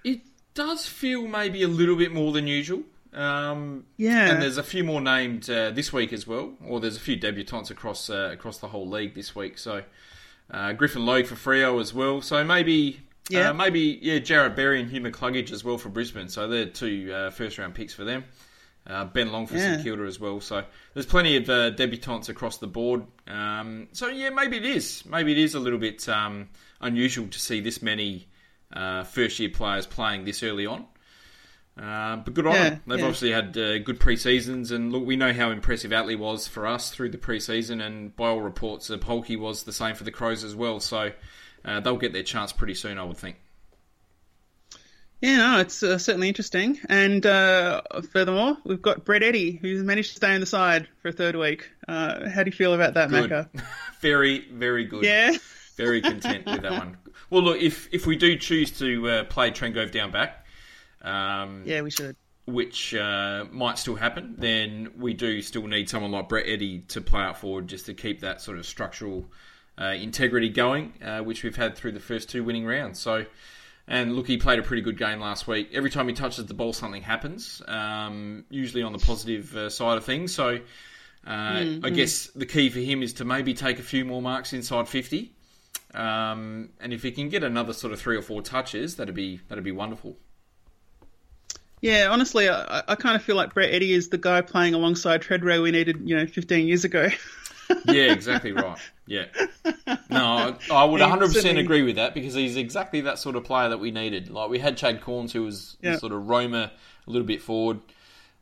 It 0.02 0.20
does 0.54 0.86
feel 0.86 1.26
maybe 1.26 1.62
a 1.62 1.68
little 1.68 1.96
bit 1.96 2.12
more 2.12 2.32
than 2.32 2.46
usual. 2.46 2.82
Um, 3.12 3.84
Yeah. 3.98 4.30
and 4.30 4.42
there's 4.42 4.56
a 4.58 4.62
few 4.62 4.82
more 4.84 5.00
named 5.02 5.48
uh, 5.50 5.70
this 5.70 5.92
week 5.92 6.12
as 6.12 6.26
well, 6.26 6.52
or 6.66 6.80
there's 6.80 6.96
a 6.96 7.00
few 7.00 7.16
debutants 7.18 7.70
across 7.70 8.10
uh, 8.10 8.30
across 8.32 8.58
the 8.58 8.68
whole 8.68 8.86
league 8.88 9.14
this 9.14 9.34
week. 9.34 9.56
So 9.56 9.82
Uh, 10.50 10.72
Griffin 10.72 11.04
Logue 11.04 11.26
for 11.26 11.34
Freo 11.34 11.80
as 11.80 11.92
well. 11.92 12.20
So 12.22 12.44
maybe, 12.44 13.00
Yeah. 13.28 13.50
uh, 13.50 13.54
maybe 13.54 13.98
yeah, 14.00 14.18
Jarrod 14.18 14.54
Berry 14.54 14.80
and 14.80 14.90
Hugh 14.90 15.00
McCluggage 15.00 15.50
as 15.52 15.64
well 15.64 15.78
for 15.78 15.88
Brisbane. 15.88 16.28
So 16.28 16.46
they're 16.48 16.66
two 16.66 17.12
uh, 17.12 17.30
first 17.30 17.58
round 17.58 17.74
picks 17.74 17.92
for 17.94 18.04
them. 18.04 18.24
Uh, 18.86 19.04
ben 19.04 19.32
Long 19.32 19.48
for 19.48 19.56
Yeah. 19.56 19.72
St 19.74 19.82
Kilda 19.82 20.04
as 20.04 20.20
well. 20.20 20.40
So 20.40 20.62
there's 20.94 21.06
plenty 21.06 21.36
of 21.36 21.50
uh, 21.50 21.72
debutants 21.72 22.28
across 22.28 22.58
the 22.58 22.68
board. 22.68 23.02
Um, 23.26 23.88
so 23.92 24.06
yeah, 24.06 24.30
maybe 24.30 24.56
it 24.58 24.64
is. 24.64 25.04
Maybe 25.04 25.32
it 25.32 25.38
is 25.38 25.54
a 25.56 25.58
little 25.60 25.80
bit 25.80 26.08
um, 26.08 26.48
unusual 26.80 27.26
to 27.26 27.40
see 27.40 27.60
this 27.60 27.82
many 27.82 28.28
uh, 28.72 29.02
first 29.02 29.40
year 29.40 29.50
players 29.50 29.86
playing 29.86 30.24
this 30.24 30.44
early 30.44 30.66
on. 30.66 30.86
Uh, 31.80 32.16
but 32.16 32.32
good 32.32 32.46
on 32.46 32.54
Yeah, 32.54 32.70
them. 32.70 32.82
They've 32.86 32.98
yeah. 33.00 33.04
obviously 33.04 33.32
had 33.32 33.56
uh, 33.58 33.78
good 33.80 34.00
pre-seasons, 34.00 34.70
and 34.70 34.92
look, 34.92 35.04
we 35.04 35.16
know 35.16 35.32
how 35.32 35.50
impressive 35.50 35.90
Atley 35.90 36.18
was 36.18 36.48
for 36.48 36.66
us 36.66 36.90
through 36.90 37.10
the 37.10 37.18
pre-season, 37.18 37.80
and 37.82 38.16
by 38.16 38.28
all 38.28 38.40
reports, 38.40 38.90
uh, 38.90 38.96
Poholke 38.96 39.38
was 39.38 39.64
the 39.64 39.72
same 39.72 39.94
for 39.94 40.04
the 40.04 40.10
Crows 40.10 40.42
as 40.42 40.54
well. 40.54 40.80
So 40.80 41.12
uh, 41.64 41.80
they'll 41.80 41.98
get 41.98 42.14
their 42.14 42.22
chance 42.22 42.52
pretty 42.52 42.74
soon, 42.74 42.98
I 42.98 43.04
would 43.04 43.18
think. 43.18 43.36
Yeah, 45.20 45.36
no, 45.36 45.60
it's 45.60 45.82
uh, 45.82 45.96
certainly 45.98 46.28
interesting. 46.28 46.78
And 46.88 47.24
uh, 47.24 47.82
furthermore, 48.12 48.58
we've 48.64 48.82
got 48.82 49.04
Brett 49.04 49.22
Eddy, 49.22 49.52
who's 49.52 49.82
managed 49.82 50.10
to 50.10 50.16
stay 50.16 50.34
on 50.34 50.40
the 50.40 50.46
side 50.46 50.88
for 51.00 51.08
a 51.08 51.12
third 51.12 51.36
week. 51.36 51.68
Uh, 51.88 52.28
how 52.28 52.42
do 52.42 52.50
you 52.50 52.56
feel 52.56 52.74
about 52.74 52.94
that, 52.94 53.08
Good. 53.08 53.30
Macca? 53.30 53.62
very, 54.00 54.46
very 54.50 54.84
good. 54.84 55.04
Yeah. 55.04 55.32
very 55.76 56.02
content 56.02 56.44
with 56.46 56.62
that 56.62 56.72
one. 56.72 56.96
Well, 57.30 57.42
look, 57.42 57.60
if 57.60 57.92
if 57.92 58.06
we 58.06 58.16
do 58.16 58.36
choose 58.38 58.70
to 58.78 59.08
uh, 59.08 59.24
play 59.24 59.50
Trengove 59.50 59.90
down 59.90 60.10
back, 60.10 60.45
um, 61.02 61.62
Yeah, 61.64 61.82
we 61.82 61.90
should. 61.90 62.16
which 62.46 62.94
uh, 62.94 63.44
might 63.50 63.78
still 63.78 63.96
happen, 63.96 64.34
then 64.38 64.92
we 64.98 65.14
do 65.14 65.42
still 65.42 65.66
need 65.66 65.88
someone 65.88 66.12
like 66.12 66.28
Brett 66.28 66.46
Eddy 66.46 66.80
to 66.88 67.00
play 67.00 67.22
out 67.22 67.38
forward 67.38 67.68
just 67.68 67.86
to 67.86 67.94
keep 67.94 68.20
that 68.20 68.40
sort 68.40 68.58
of 68.58 68.66
structural 68.66 69.26
uh, 69.80 69.86
integrity 69.86 70.48
going, 70.48 70.94
uh, 71.04 71.20
which 71.20 71.42
we've 71.42 71.56
had 71.56 71.76
through 71.76 71.92
the 71.92 72.00
first 72.00 72.30
two 72.30 72.42
winning 72.44 72.64
rounds. 72.64 72.98
So, 72.98 73.26
and 73.88 74.16
look, 74.16 74.26
he 74.26 74.36
played 74.36 74.58
a 74.58 74.62
pretty 74.62 74.82
good 74.82 74.96
game 74.98 75.20
last 75.20 75.46
week. 75.46 75.70
Every 75.72 75.90
time 75.90 76.08
he 76.08 76.14
touches 76.14 76.46
the 76.46 76.54
ball, 76.54 76.72
something 76.72 77.02
happens. 77.02 77.62
Um, 77.68 78.44
usually 78.48 78.82
on 78.82 78.92
the 78.92 78.98
positive 78.98 79.54
uh, 79.56 79.70
side 79.70 79.98
of 79.98 80.04
things. 80.04 80.34
So, 80.34 80.58
uh, 81.26 81.64
I 81.84 81.90
guess 81.90 82.28
the 82.28 82.46
key 82.46 82.70
for 82.70 82.78
him 82.78 83.02
is 83.02 83.14
to 83.14 83.24
maybe 83.24 83.52
take 83.54 83.78
a 83.78 83.82
few 83.82 84.04
more 84.04 84.22
marks 84.22 84.52
inside 84.52 84.88
fifty. 84.88 85.32
Um, 85.94 86.70
and 86.80 86.92
if 86.92 87.02
he 87.02 87.10
can 87.10 87.28
get 87.28 87.42
another 87.42 87.72
sort 87.72 87.92
of 87.92 88.00
three 88.00 88.16
or 88.16 88.22
four 88.22 88.42
touches, 88.42 88.96
that'd 88.96 89.14
be 89.14 89.40
that'd 89.48 89.64
be 89.64 89.72
wonderful. 89.72 90.16
Yeah, 91.82 92.08
honestly, 92.10 92.48
I, 92.48 92.82
I 92.88 92.94
kind 92.94 93.16
of 93.16 93.22
feel 93.22 93.36
like 93.36 93.54
Brett 93.54 93.72
Eddy 93.72 93.92
is 93.92 94.08
the 94.08 94.18
guy 94.18 94.40
playing 94.40 94.74
alongside 94.74 95.22
Tredrea 95.22 95.62
we 95.62 95.70
needed, 95.70 96.00
you 96.08 96.16
know, 96.16 96.26
15 96.26 96.66
years 96.66 96.84
ago. 96.84 97.08
Yeah, 97.84 98.12
exactly 98.12 98.52
right. 98.52 98.78
Yeah. 99.08 99.24
No, 100.08 100.56
I, 100.70 100.72
I 100.72 100.84
would 100.84 101.00
100% 101.02 101.58
agree 101.58 101.82
with 101.82 101.96
that 101.96 102.14
because 102.14 102.32
he's 102.32 102.54
exactly 102.54 103.00
that 103.00 103.18
sort 103.18 103.34
of 103.34 103.42
player 103.42 103.70
that 103.70 103.78
we 103.78 103.90
needed. 103.90 104.30
Like 104.30 104.50
we 104.50 104.60
had 104.60 104.76
Chad 104.76 105.00
Cornes 105.00 105.32
who 105.32 105.42
was 105.42 105.76
Yeah. 105.82 105.96
sort 105.96 106.12
of 106.12 106.28
roamer 106.28 106.70
a 107.08 107.10
little 107.10 107.26
bit 107.26 107.42
forward, 107.42 107.80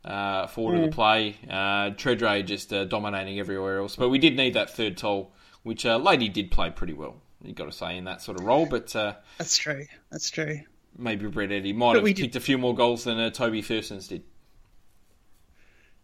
uh, 0.03 0.45
forward 0.45 0.75
of 0.75 0.81
Mm. 0.81 0.85
the 0.91 0.95
play. 0.95 1.35
Uh, 1.49 1.89
Tredrea 1.95 2.45
just 2.45 2.71
uh, 2.71 2.85
dominating 2.85 3.39
everywhere 3.39 3.79
else. 3.79 3.95
But 3.95 4.09
we 4.09 4.19
did 4.19 4.35
need 4.35 4.53
that 4.53 4.69
third 4.69 4.95
toll, 4.95 5.31
which 5.63 5.87
uh, 5.87 5.97
Lady 5.97 6.29
did 6.29 6.51
play 6.51 6.69
pretty 6.69 6.93
well. 6.93 7.15
You 7.43 7.53
got 7.53 7.65
to 7.65 7.71
say 7.71 7.97
in 7.97 8.03
that 8.03 8.21
sort 8.21 8.39
of 8.39 8.45
role, 8.45 8.67
but 8.67 8.95
uh, 8.95 9.15
That's 9.39 9.57
true. 9.57 9.87
That's 10.11 10.29
true. 10.29 10.59
Maybe 10.97 11.27
Brett 11.27 11.51
Eddy 11.51 11.73
might 11.73 11.89
But 11.89 11.95
have 11.97 12.03
we 12.03 12.13
did- 12.13 12.23
kicked 12.23 12.35
a 12.35 12.39
few 12.39 12.57
more 12.57 12.73
goals 12.75 13.03
than 13.03 13.19
uh, 13.19 13.29
Toby 13.29 13.61
Thurstans 13.61 14.07
did. 14.07 14.23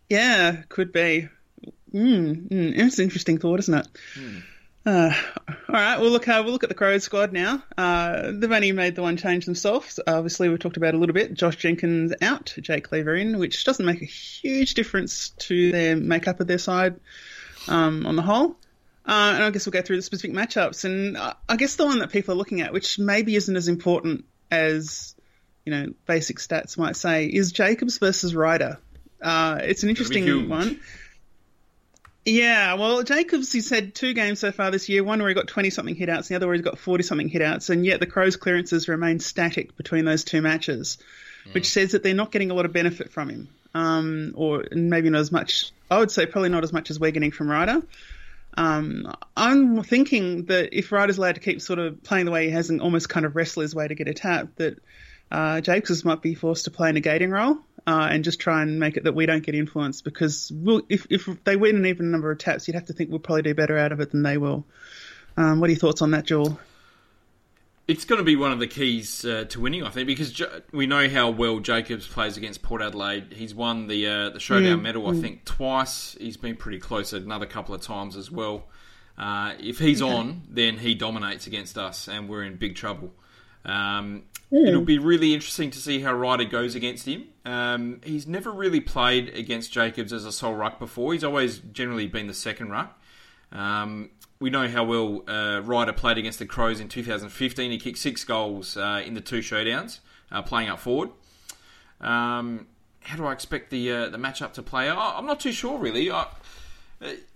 Yeah, 0.10 0.64
could 0.70 0.92
be. 0.92 1.30
Mm, 1.94 2.50
mm, 2.50 2.78
it's 2.78 2.98
an 3.00 3.04
interesting 3.04 3.38
thought, 3.38 3.60
isn't 3.60 3.74
it? 3.74 3.88
Hmm. 4.16 4.38
Uh, 4.84 5.14
all 5.70 5.76
right, 5.76 6.00
we'll 6.00 6.10
look. 6.10 6.28
Uh, 6.28 6.42
we'll 6.44 6.54
look 6.54 6.64
at 6.64 6.70
the 6.70 6.76
Crows 6.76 7.04
squad 7.04 7.32
now. 7.32 7.64
Uh, 7.78 8.32
they've 8.34 8.52
only 8.52 8.72
made 8.72 8.96
the 8.96 9.02
one 9.04 9.16
change 9.16 9.46
themselves. 9.46 10.00
Obviously, 10.08 10.50
we 10.50 10.58
talked 10.58 10.78
about 10.78 10.96
a 10.96 10.98
little 10.98 11.14
bit. 11.14 11.34
Josh 11.36 11.56
Jenkins 11.58 12.14
out, 12.22 12.54
Jake 12.60 12.92
Lever 12.92 13.16
in, 13.16 13.38
which 13.38 13.64
doesn't 13.64 13.86
make 13.86 14.02
a 14.02 14.06
huge 14.06 14.74
difference 14.74 15.30
to 15.38 15.72
their 15.72 15.96
makeup 15.96 16.40
of 16.40 16.48
their 16.48 16.58
side 16.58 17.00
um, 17.68 18.08
on 18.08 18.16
the 18.16 18.24
whole. 18.24 18.56
Uh, 19.06 19.34
and 19.36 19.44
I 19.44 19.50
guess 19.52 19.66
we'll 19.66 19.72
go 19.72 19.82
through 19.82 19.98
the 19.98 20.02
specific 20.02 20.36
matchups. 20.36 20.84
And 20.84 21.16
uh, 21.16 21.36
I 21.48 21.58
guess 21.58 21.76
the 21.76 21.86
one 21.86 22.00
that 22.00 22.12
people 22.12 22.34
are 22.34 22.38
looking 22.38 22.62
at, 22.62 22.74
which 22.74 22.98
maybe 22.98 23.36
isn't 23.36 23.56
as 23.56 23.68
important 23.68 24.26
as 24.52 25.16
you 25.66 25.72
know 25.72 25.94
basic 26.06 26.38
stats 26.38 26.78
might 26.78 26.96
say, 26.96 27.26
is 27.26 27.52
Jacobs 27.52 27.98
versus 27.98 28.36
Ryder. 28.36 28.78
Uh, 29.22 29.60
it's 29.64 29.84
an 29.84 29.90
interesting 29.90 30.50
one. 30.50 30.80
Yeah, 32.24 32.76
well, 32.76 33.02
Jacobs, 33.02 33.52
he's 33.52 33.70
had 33.70 33.96
two 33.96 34.14
games 34.14 34.40
so 34.40 34.52
far 34.52 34.70
this 34.70 34.90
year. 34.90 35.04
One 35.04 35.20
where 35.20 35.30
he 35.30 35.34
got 35.34 35.48
20 35.48 35.72
something 35.72 35.96
hitouts, 35.96 36.28
the 36.28 36.36
other 36.36 36.46
where 36.46 36.56
he's 36.56 36.64
got 36.64 36.78
40 36.78 37.04
something 37.04 37.30
hitouts, 37.30 37.72
and 37.72 37.84
yet 37.84 38.00
the 38.00 38.06
Crows' 38.06 38.36
clearances 38.36 38.88
remain 38.88 39.20
static 39.20 39.76
between 39.76 40.06
those 40.06 40.24
two 40.24 40.42
matches, 40.42 41.00
which 41.52 41.72
says 41.72 41.94
that 41.94 42.04
they're 42.04 42.14
not 42.14 42.32
getting 42.32 42.52
a 42.52 42.54
lot 42.54 42.66
of 42.66 42.74
benefit 42.74 43.12
from 43.12 43.30
him. 43.30 43.50
Um, 43.74 44.34
or 44.36 44.66
maybe 44.72 45.10
not 45.10 45.22
as 45.22 45.32
much, 45.32 45.72
I 45.90 45.98
would 45.98 46.12
say 46.12 46.26
probably 46.28 46.50
not 46.50 46.64
as 46.64 46.74
much 46.74 46.92
as 46.92 47.00
we're 47.00 47.12
getting 47.12 47.32
from 47.32 47.50
Ryder. 47.50 47.82
Um, 48.58 49.14
I'm 49.36 49.84
thinking 49.84 50.46
that 50.46 50.78
if 50.78 50.92
Ryder's 50.92 51.18
allowed 51.18 51.36
to 51.36 51.42
keep 51.42 51.62
sort 51.62 51.80
of 51.80 52.04
playing 52.04 52.26
the 52.26 52.32
way 52.32 52.46
he 52.46 52.52
has 52.52 52.70
and 52.70 52.82
almost 52.82 53.10
kind 53.10 53.26
of 53.26 53.36
wrestler's 53.36 53.74
way 53.74 53.88
to 53.88 53.96
get 53.96 54.08
a 54.08 54.14
tap, 54.14 54.50
that 54.58 54.80
uh, 55.32 55.62
Jacobs 55.62 56.04
might 56.04 56.22
be 56.22 56.36
forced 56.36 56.66
to 56.66 56.72
play 56.72 56.90
a 56.90 56.94
negating 56.94 57.32
role 57.32 57.58
uh, 57.88 58.10
and 58.12 58.24
just 58.24 58.40
try 58.40 58.62
and 58.62 58.80
make 58.80 58.98
it 58.98 59.06
that 59.06 59.16
we 59.16 59.26
don't 59.26 59.44
get 59.44 59.56
influenced 59.56 60.04
because 60.04 60.52
we'll, 60.54 60.82
if, 60.90 61.08
if 61.10 61.30
they 61.46 61.56
win 61.56 61.78
an 61.78 61.86
even 61.86 62.12
number 62.12 62.30
of 62.32 62.38
taps, 62.38 62.68
you'd 62.68 62.76
have 62.76 62.86
to 62.86 62.94
think 62.94 63.10
we'll 63.10 63.20
probably 63.20 63.44
do 63.44 63.54
better 63.54 63.78
out 63.78 63.92
of 63.92 64.00
it 64.02 64.12
than 64.12 64.24
they 64.24 64.38
will. 64.38 64.66
Um, 65.38 65.60
what 65.60 65.70
are 65.70 65.72
your 65.72 65.80
thoughts 65.80 66.02
on 66.02 66.12
that, 66.12 66.26
Joel? 66.26 66.60
It's 67.88 68.06
going 68.06 68.20
to 68.20 68.24
be 68.24 68.36
one 68.36 68.52
of 68.52 68.60
the 68.60 68.68
keys 68.68 69.26
uh, 69.26 69.46
to 69.50 69.60
winning, 69.60 69.84
I 69.84 69.90
think, 69.90 70.08
because 70.08 70.32
J- 70.32 70.46
we 70.72 70.88
know 70.88 71.10
how 71.10 71.30
well 71.30 71.60
Jacobs 71.60 72.08
plays 72.08 72.38
against 72.38 72.62
Port 72.62 72.82
Adelaide. 72.82 73.34
He's 73.34 73.54
won 73.54 73.88
the 73.88 74.08
uh, 74.08 74.30
the 74.30 74.40
showdown 74.40 74.82
medal, 74.84 75.08
I 75.08 75.14
think, 75.22 75.44
twice. 75.46 76.16
He's 76.20 76.38
been 76.38 76.56
pretty 76.56 76.80
close 76.80 77.12
another 77.12 77.46
couple 77.46 77.76
of 77.76 77.82
times 77.82 78.16
as 78.16 78.32
well. 78.32 78.68
Uh, 79.18 79.54
if 79.60 79.78
he's 79.80 80.02
on, 80.02 80.44
then 80.50 80.78
he 80.78 80.96
dominates 80.96 81.48
against 81.48 81.78
us, 81.78 82.08
and 82.08 82.30
we're 82.30 82.44
in 82.44 82.56
big 82.56 82.76
trouble. 82.76 83.12
Um, 83.66 84.24
It'll 84.68 84.82
be 84.82 84.98
really 85.00 85.34
interesting 85.34 85.70
to 85.72 85.80
see 85.80 86.00
how 86.00 86.14
Ryder 86.14 86.46
goes 86.46 86.76
against 86.76 87.08
him. 87.08 87.26
Um, 87.46 88.02
he's 88.04 88.28
never 88.28 88.52
really 88.52 88.82
played 88.82 89.30
against 89.30 89.72
Jacobs 89.72 90.12
as 90.12 90.26
a 90.26 90.32
sole 90.32 90.56
ruck 90.56 90.78
before. 90.80 91.14
He's 91.14 91.24
always 91.24 91.60
generally 91.60 92.08
been 92.08 92.28
the 92.28 92.34
second 92.34 92.70
ruck. 92.70 93.00
Um, 93.52 94.10
we 94.42 94.50
know 94.50 94.68
how 94.68 94.84
well 94.84 95.24
uh, 95.28 95.62
Ryder 95.64 95.94
played 95.94 96.18
against 96.18 96.40
the 96.40 96.48
Crows 96.48 96.80
in 96.80 96.90
2015. 96.90 97.72
He 97.72 97.78
kicked 97.78 98.00
six 98.00 98.26
goals 98.26 98.76
uh, 98.76 99.04
in 99.06 99.14
the 99.14 99.22
two 99.22 99.40
showdowns, 99.40 100.00
uh, 100.32 100.42
playing 100.42 100.68
up 100.68 100.80
forward. 100.80 101.12
Um, 102.02 102.66
how 103.02 103.18
do 103.18 103.26
I 103.26 103.34
expect 103.34 103.70
the 103.70 103.92
uh, 103.92 104.10
the 104.10 104.18
matchup 104.18 104.54
to 104.54 104.64
play? 104.64 104.90
I, 104.90 105.18
I'm 105.18 105.28
not 105.28 105.40
too 105.40 105.52
sure, 105.52 105.78
really. 105.78 106.12
I, 106.12 106.26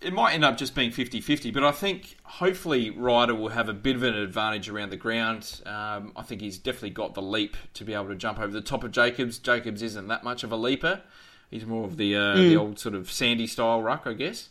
it 0.01 0.13
might 0.13 0.33
end 0.33 0.45
up 0.45 0.57
just 0.57 0.75
being 0.75 0.91
50-50, 0.91 1.51
but 1.51 1.63
I 1.63 1.71
think 1.71 2.17
hopefully 2.23 2.91
Ryder 2.91 3.33
will 3.33 3.49
have 3.49 3.67
a 3.67 3.73
bit 3.73 3.95
of 3.95 4.03
an 4.03 4.13
advantage 4.13 4.69
around 4.69 4.91
the 4.91 4.97
ground. 4.97 5.61
Um, 5.65 6.11
I 6.15 6.21
think 6.21 6.41
he's 6.41 6.59
definitely 6.59 6.91
got 6.91 7.15
the 7.15 7.21
leap 7.21 7.57
to 7.75 7.83
be 7.83 7.93
able 7.93 8.09
to 8.09 8.15
jump 8.15 8.39
over 8.39 8.51
the 8.51 8.61
top 8.61 8.83
of 8.83 8.91
Jacobs. 8.91 9.39
Jacobs 9.39 9.81
isn't 9.81 10.07
that 10.07 10.23
much 10.23 10.43
of 10.43 10.51
a 10.51 10.55
leaper. 10.55 11.01
He's 11.51 11.65
more 11.65 11.85
of 11.85 11.97
the 11.97 12.15
uh, 12.15 12.35
the 12.35 12.57
old 12.57 12.79
sort 12.79 12.95
of 12.95 13.11
Sandy 13.11 13.45
style 13.45 13.81
ruck, 13.81 14.03
I 14.05 14.13
guess. 14.13 14.49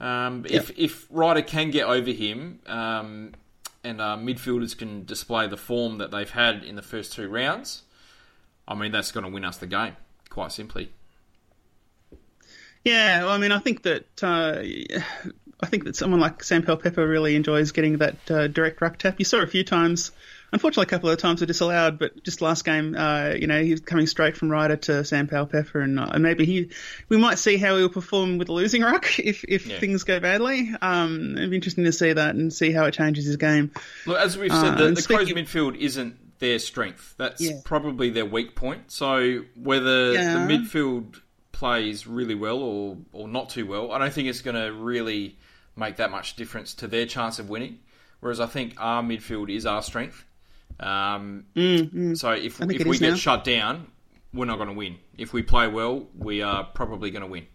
Um, 0.00 0.46
If 0.48 0.70
if 0.78 1.06
Ryder 1.10 1.42
can 1.42 1.70
get 1.70 1.86
over 1.86 2.10
him, 2.10 2.60
um, 2.66 3.32
and 3.82 4.00
uh, 4.00 4.16
midfielders 4.16 4.76
can 4.76 5.04
display 5.04 5.46
the 5.48 5.56
form 5.56 5.98
that 5.98 6.10
they've 6.10 6.30
had 6.30 6.64
in 6.64 6.76
the 6.76 6.82
first 6.82 7.12
two 7.12 7.28
rounds, 7.28 7.82
I 8.66 8.74
mean 8.74 8.92
that's 8.92 9.12
going 9.12 9.24
to 9.24 9.30
win 9.30 9.44
us 9.44 9.56
the 9.56 9.66
game, 9.66 9.96
quite 10.28 10.52
simply. 10.52 10.92
Yeah, 12.84 13.24
well, 13.24 13.32
I 13.32 13.38
mean, 13.38 13.52
I 13.52 13.58
think 13.58 13.82
that 13.82 14.22
uh, 14.22 14.62
I 15.60 15.66
think 15.66 15.84
that 15.84 15.96
someone 15.96 16.20
like 16.20 16.44
Sam 16.44 16.62
Pepper 16.62 17.06
really 17.06 17.34
enjoys 17.34 17.72
getting 17.72 17.98
that 17.98 18.30
uh, 18.30 18.46
direct 18.46 18.80
ruck 18.80 18.98
tap. 18.98 19.16
You 19.18 19.24
saw 19.24 19.38
it 19.38 19.44
a 19.44 19.48
few 19.48 19.64
times. 19.64 20.12
Unfortunately, 20.52 20.84
a 20.84 20.86
couple 20.86 21.10
of 21.10 21.18
times 21.18 21.40
were 21.40 21.46
disallowed, 21.46 21.98
but 21.98 22.22
just 22.24 22.40
last 22.40 22.64
game, 22.64 22.94
uh, 22.96 23.34
you 23.38 23.46
know, 23.46 23.62
he's 23.62 23.80
coming 23.80 24.06
straight 24.06 24.34
from 24.36 24.50
Ryder 24.50 24.76
to 24.76 25.04
Sam 25.04 25.26
Pepper, 25.26 25.80
and 25.80 26.00
uh, 26.00 26.18
maybe 26.18 26.46
he, 26.46 26.70
we 27.10 27.18
might 27.18 27.38
see 27.38 27.58
how 27.58 27.76
he'll 27.76 27.90
perform 27.90 28.38
with 28.38 28.48
a 28.48 28.52
losing 28.52 28.80
ruck 28.82 29.18
if 29.18 29.44
if 29.44 29.66
Yeah. 29.66 29.78
things 29.78 30.04
go 30.04 30.20
badly. 30.20 30.70
Um, 30.80 31.36
it'd 31.36 31.50
be 31.50 31.56
interesting 31.56 31.84
to 31.84 31.92
see 31.92 32.12
that 32.14 32.34
and 32.34 32.50
see 32.52 32.72
how 32.72 32.84
it 32.86 32.92
changes 32.94 33.26
his 33.26 33.36
game. 33.36 33.70
Look, 34.06 34.18
as 34.18 34.38
we've 34.38 34.50
Uh, 34.50 34.60
said, 34.62 34.78
the, 34.78 34.86
and 34.86 34.96
the 34.96 35.02
Crows 35.02 35.26
speaking- 35.28 35.44
midfield 35.44 35.76
isn't 35.78 36.16
their 36.38 36.58
strength. 36.58 37.14
That's 37.18 37.42
Yeah. 37.42 37.60
probably 37.64 38.08
their 38.10 38.24
weak 38.24 38.54
point. 38.54 38.90
So 38.90 39.42
whether 39.54 40.12
Yeah. 40.14 40.46
the 40.46 40.52
midfield 40.54 41.20
plays 41.52 42.06
really 42.06 42.36
well 42.36 42.58
or, 42.58 42.96
or 43.12 43.28
not 43.28 43.50
too 43.50 43.66
well, 43.66 43.92
I 43.92 43.98
don't 43.98 44.12
think 44.12 44.28
it's 44.28 44.40
going 44.42 44.54
to 44.56 44.72
really 44.72 45.36
make 45.76 45.96
that 45.96 46.10
much 46.10 46.36
difference 46.36 46.74
to 46.74 46.86
their 46.86 47.04
chance 47.06 47.38
of 47.38 47.48
winning. 47.50 47.80
Whereas 48.20 48.40
I 48.40 48.46
think 48.46 48.74
our 48.78 49.02
midfield 49.02 49.48
is 49.54 49.66
our 49.66 49.82
strength. 49.82 50.24
Um, 50.80 51.44
So 51.54 52.30
if, 52.32 52.58
Mm, 52.58 52.62
I 52.62 52.66
think 52.66 52.80
if 52.80 52.86
we 52.86 52.98
get 52.98 53.10
now. 53.10 53.16
shut 53.16 53.44
down, 53.44 53.86
we're 54.32 54.44
not 54.44 54.56
going 54.56 54.68
to 54.68 54.74
win. 54.74 54.96
If 55.16 55.32
we 55.32 55.42
play 55.42 55.66
well, 55.68 56.06
we 56.16 56.42
are 56.42 56.64
probably 56.64 57.10
going 57.10 57.22
to 57.22 57.28
win. 57.28 57.46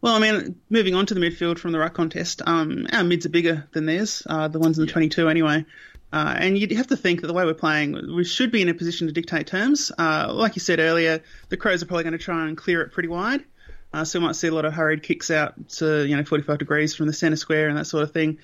Well, 0.00 0.14
I 0.14 0.18
mean, 0.18 0.56
moving 0.68 0.94
on 0.96 1.06
to 1.06 1.14
the 1.14 1.20
midfield 1.20 1.58
from 1.58 1.70
the 1.70 1.78
ruck 1.78 1.94
contest, 1.94 2.42
um, 2.44 2.88
our 2.92 3.04
mids 3.04 3.24
are 3.24 3.28
bigger 3.28 3.68
than 3.72 3.86
theirs, 3.86 4.22
uh, 4.26 4.48
the 4.48 4.58
ones 4.58 4.76
in 4.78 4.84
the 4.86 4.90
22 4.90 5.28
anyway. 5.28 5.64
Uh, 6.12 6.34
and 6.36 6.58
you'd 6.58 6.72
have 6.72 6.88
to 6.88 6.96
think 6.96 7.20
that 7.20 7.28
the 7.28 7.32
way 7.32 7.44
we're 7.44 7.54
playing, 7.54 8.14
we 8.14 8.24
should 8.24 8.50
be 8.50 8.60
in 8.60 8.68
a 8.68 8.74
position 8.74 9.06
to 9.06 9.12
dictate 9.12 9.46
terms. 9.46 9.92
Uh, 9.96 10.30
like 10.32 10.56
you 10.56 10.60
said 10.60 10.80
earlier, 10.80 11.22
the 11.50 11.56
Crows 11.56 11.82
are 11.82 11.86
probably 11.86 12.02
going 12.04 12.12
to 12.12 12.18
try 12.18 12.46
and 12.48 12.56
clear 12.56 12.82
it 12.82 12.90
pretty 12.92 13.08
wide. 13.08 13.44
Uh, 13.94 14.04
so 14.04 14.18
we 14.18 14.26
might 14.26 14.34
see 14.36 14.48
a 14.48 14.52
lot 14.52 14.64
of 14.64 14.72
hurried 14.72 15.02
kicks 15.02 15.30
out 15.30 15.68
to, 15.68 16.04
you 16.06 16.16
know, 16.16 16.24
45 16.24 16.58
degrees 16.58 16.94
from 16.96 17.06
the 17.06 17.12
centre 17.12 17.36
square 17.36 17.68
and 17.68 17.78
that 17.78 17.86
sort 17.86 18.02
of 18.02 18.10
thing. 18.12 18.38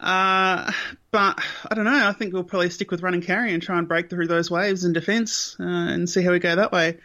Uh, 0.00 0.70
but 1.10 1.40
I 1.70 1.74
don't 1.74 1.84
know. 1.84 2.08
I 2.08 2.12
think 2.12 2.32
we'll 2.32 2.44
probably 2.44 2.70
stick 2.70 2.90
with 2.90 3.02
run 3.02 3.14
and 3.14 3.22
carry 3.22 3.52
and 3.52 3.62
try 3.62 3.78
and 3.78 3.88
break 3.88 4.10
through 4.10 4.28
those 4.28 4.50
waves 4.50 4.84
in 4.84 4.92
defence 4.92 5.56
uh, 5.58 5.64
and 5.64 6.08
see 6.08 6.22
how 6.22 6.32
we 6.32 6.38
go 6.38 6.54
that 6.56 6.72
way. 6.72 6.98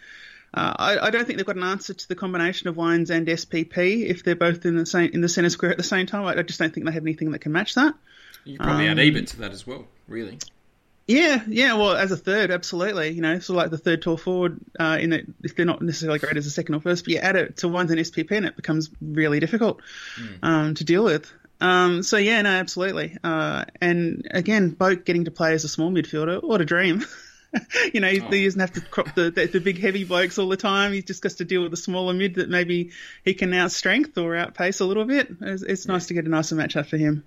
Uh, 0.54 0.74
I, 0.78 1.08
I, 1.08 1.10
don't 1.10 1.26
think 1.26 1.38
they've 1.38 1.46
got 1.48 1.56
an 1.56 1.64
answer 1.64 1.96
to 1.96 2.08
the 2.08 2.14
combination 2.14 2.68
of 2.68 2.78
Wines 2.78 3.10
and 3.10 3.26
SPP 3.28 4.06
if 4.08 4.24
they're 4.24 4.36
both 4.36 4.68
in 4.68 4.76
the 4.76 4.86
same 4.86 5.10
in 5.12 5.22
the 5.22 5.30
centre 5.30 5.50
square 5.50 5.72
at 5.72 5.78
the 5.78 5.84
same 5.84 6.06
time. 6.06 6.26
I, 6.26 6.38
I, 6.38 6.44
just 6.44 6.60
don't 6.60 6.72
think 6.72 6.86
they 6.86 6.92
have 6.92 7.04
anything 7.04 7.32
that 7.32 7.40
can 7.40 7.52
match 7.52 7.74
that. 7.74 7.96
You 8.44 8.60
probably 8.60 8.88
um, 8.88 9.00
add 9.00 9.28
to 9.28 9.38
that 9.40 9.52
as 9.52 9.66
well, 9.66 9.88
really. 10.08 10.38
Yeah, 11.08 11.44
yeah. 11.48 11.74
Well, 11.74 11.96
as 11.96 12.12
a 12.12 12.18
third, 12.18 12.52
absolutely. 12.52 13.10
You 13.10 13.22
know, 13.22 13.40
sort 13.40 13.58
of 13.58 13.64
like 13.64 13.72
the 13.72 13.78
third 13.80 14.04
tall 14.04 14.16
forward. 14.16 14.60
Uh, 14.80 14.98
in 15.02 15.10
that, 15.10 15.24
if 15.44 15.56
they're 15.56 15.66
not 15.66 15.82
necessarily 15.82 16.20
great 16.20 16.38
as 16.38 16.46
a 16.46 16.52
second 16.52 16.76
or 16.76 16.82
first, 16.82 17.06
but 17.06 17.14
you 17.14 17.20
add 17.20 17.36
it 17.36 17.58
to 17.58 17.68
Wines 17.68 17.90
and 17.90 18.00
SPP, 18.00 18.32
and 18.32 18.46
it 18.46 18.56
becomes 18.56 18.92
really 19.02 19.40
difficult 19.40 19.82
mm. 20.18 20.38
um, 20.44 20.76
to 20.76 20.84
deal 20.84 21.04
with. 21.04 21.32
Um, 21.64 22.04
so 22.04 22.18
yeah, 22.18 22.42
no, 22.42 22.50
absolutely. 22.50 23.18
Uh, 23.24 23.64
and 23.80 24.28
again, 24.32 24.76
Boak 24.76 25.06
getting 25.06 25.26
to 25.26 25.32
play 25.32 25.54
as 25.54 25.64
a 25.64 25.70
small 25.70 25.92
midfielder, 25.92 26.44
what 26.44 26.60
a 26.60 26.66
dream. 26.66 27.06
you 27.94 28.02
know, 28.02 28.10
oh. 28.10 28.32
he 28.32 28.44
doesn't 28.44 28.60
have 28.60 28.74
to 28.74 28.82
crop 28.82 29.16
the, 29.16 29.32
the, 29.32 29.46
the 29.46 29.62
big 29.62 29.80
heavy 29.80 30.04
blokes 30.04 30.38
all 30.38 30.50
the 30.50 30.58
time. 30.58 30.92
He 30.92 31.02
just 31.02 31.24
has 31.24 31.36
to 31.36 31.46
deal 31.46 31.62
with 31.62 31.72
the 31.72 31.78
smaller 31.78 32.14
mid 32.14 32.36
that 32.36 32.50
maybe 32.50 32.92
he 33.24 33.34
can 33.34 33.54
out 33.54 33.72
strength 33.72 34.18
or 34.18 34.36
outpace 34.36 34.82
a 34.82 34.86
little 34.86 35.06
bit. 35.06 35.30
It's, 35.40 35.64
it's 35.64 35.86
yeah. 35.86 35.94
nice 35.94 36.08
to 36.08 36.14
get 36.14 36.26
a 36.26 36.30
nicer 36.30 36.58
matchup 36.58 36.88
for 36.88 36.98
him. 36.98 37.24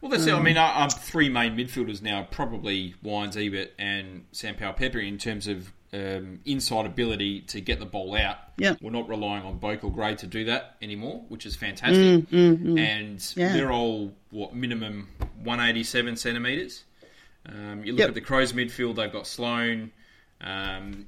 Well, 0.00 0.10
that's 0.10 0.24
um, 0.24 0.30
it. 0.30 0.34
I 0.34 0.42
mean, 0.42 0.56
our, 0.56 0.90
three 0.90 1.28
main 1.28 1.56
midfielders 1.56 2.02
now 2.02 2.26
probably 2.28 2.96
Wines, 3.04 3.36
Ebert, 3.36 3.70
and 3.78 4.24
Sam 4.32 4.56
Powell 4.56 4.72
Pepper 4.72 4.98
in 4.98 5.16
terms 5.16 5.46
of 5.46 5.72
um, 5.92 6.40
inside 6.44 6.86
ability 6.86 7.42
to 7.42 7.60
get 7.60 7.78
the 7.78 7.86
ball 7.86 8.16
out. 8.16 8.36
Yeah. 8.56 8.74
We're 8.80 8.90
not 8.90 9.08
relying 9.08 9.44
on 9.44 9.58
or 9.62 9.90
Gray 9.90 10.14
to 10.16 10.26
do 10.26 10.44
that 10.46 10.76
anymore, 10.80 11.24
which 11.28 11.46
is 11.46 11.56
fantastic. 11.56 11.96
Mm, 11.98 12.26
mm, 12.26 12.58
mm. 12.58 12.78
And 12.78 13.32
yeah. 13.36 13.52
they're 13.52 13.72
all, 13.72 14.12
what, 14.30 14.54
minimum 14.54 15.08
187 15.42 16.16
centimetres. 16.16 16.84
Um, 17.46 17.84
you 17.84 17.92
look 17.92 18.00
yep. 18.00 18.08
at 18.10 18.14
the 18.14 18.20
Crows 18.20 18.52
midfield, 18.52 18.96
they've 18.96 19.12
got 19.12 19.26
Sloane, 19.26 19.90
um, 20.40 21.06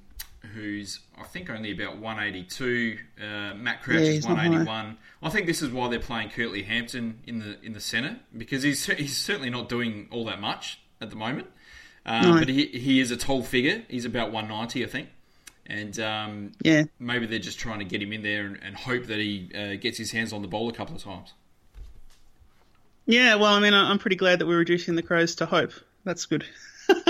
who's 0.55 1.01
I 1.19 1.25
think 1.25 1.51
only 1.51 1.73
about 1.73 1.99
182. 1.99 2.99
Uh, 3.21 3.55
Matt 3.55 3.83
Crouch 3.83 4.01
yeah, 4.01 4.11
is 4.11 4.27
181. 4.27 4.99
I 5.23 5.31
think 5.31 5.47
this 5.47 5.63
is 5.63 5.71
why 5.71 5.89
they're 5.89 6.01
playing 6.01 6.31
Curtly 6.31 6.63
Hampton 6.63 7.21
in 7.27 7.39
the 7.39 7.61
in 7.63 7.75
the 7.75 7.81
centre 7.81 8.19
because 8.37 8.63
he's 8.63 8.85
he's 8.87 9.17
certainly 9.17 9.51
not 9.51 9.69
doing 9.69 10.09
all 10.11 10.25
that 10.25 10.41
much 10.41 10.81
at 11.01 11.11
the 11.11 11.17
moment. 11.17 11.49
Um, 12.05 12.23
no. 12.23 12.39
But 12.39 12.49
he 12.49 12.67
he 12.67 13.01
is 13.01 13.11
a 13.11 13.17
tall 13.17 13.43
figure. 13.43 13.83
He's 13.89 14.05
about 14.05 14.33
190, 14.33 14.85
I 14.85 14.89
think. 14.89 15.09
And 15.67 15.99
um, 16.01 16.53
yeah, 16.63 16.85
maybe 16.99 17.27
they're 17.27 17.39
just 17.39 17.59
trying 17.59 17.79
to 17.79 17.85
get 17.85 18.03
him 18.03 18.13
in 18.13 18.23
there 18.23 18.47
and, 18.47 18.59
and 18.63 18.77
hope 18.77 19.07
that 19.07 19.19
he 19.19 19.51
uh, 19.55 19.77
gets 19.77 19.97
his 19.97 20.11
hands 20.11 20.33
on 20.33 20.43
the 20.43 20.49
ball 20.49 20.69
a 20.69 20.73
couple 20.73 20.97
of 20.97 21.03
times. 21.03 21.33
Yeah, 23.07 23.37
well, 23.37 23.55
I 23.55 23.61
mean, 23.61 23.75
I'm 23.75 23.99
pretty 23.99 24.17
glad 24.17 24.39
that 24.39 24.47
we're 24.47 24.59
reducing 24.59 24.95
the 24.95 25.03
Crows 25.03 25.37
to 25.37 25.47
hope 25.47 25.73
that's 26.05 26.27
good. 26.27 26.45
yeah, 26.89 27.05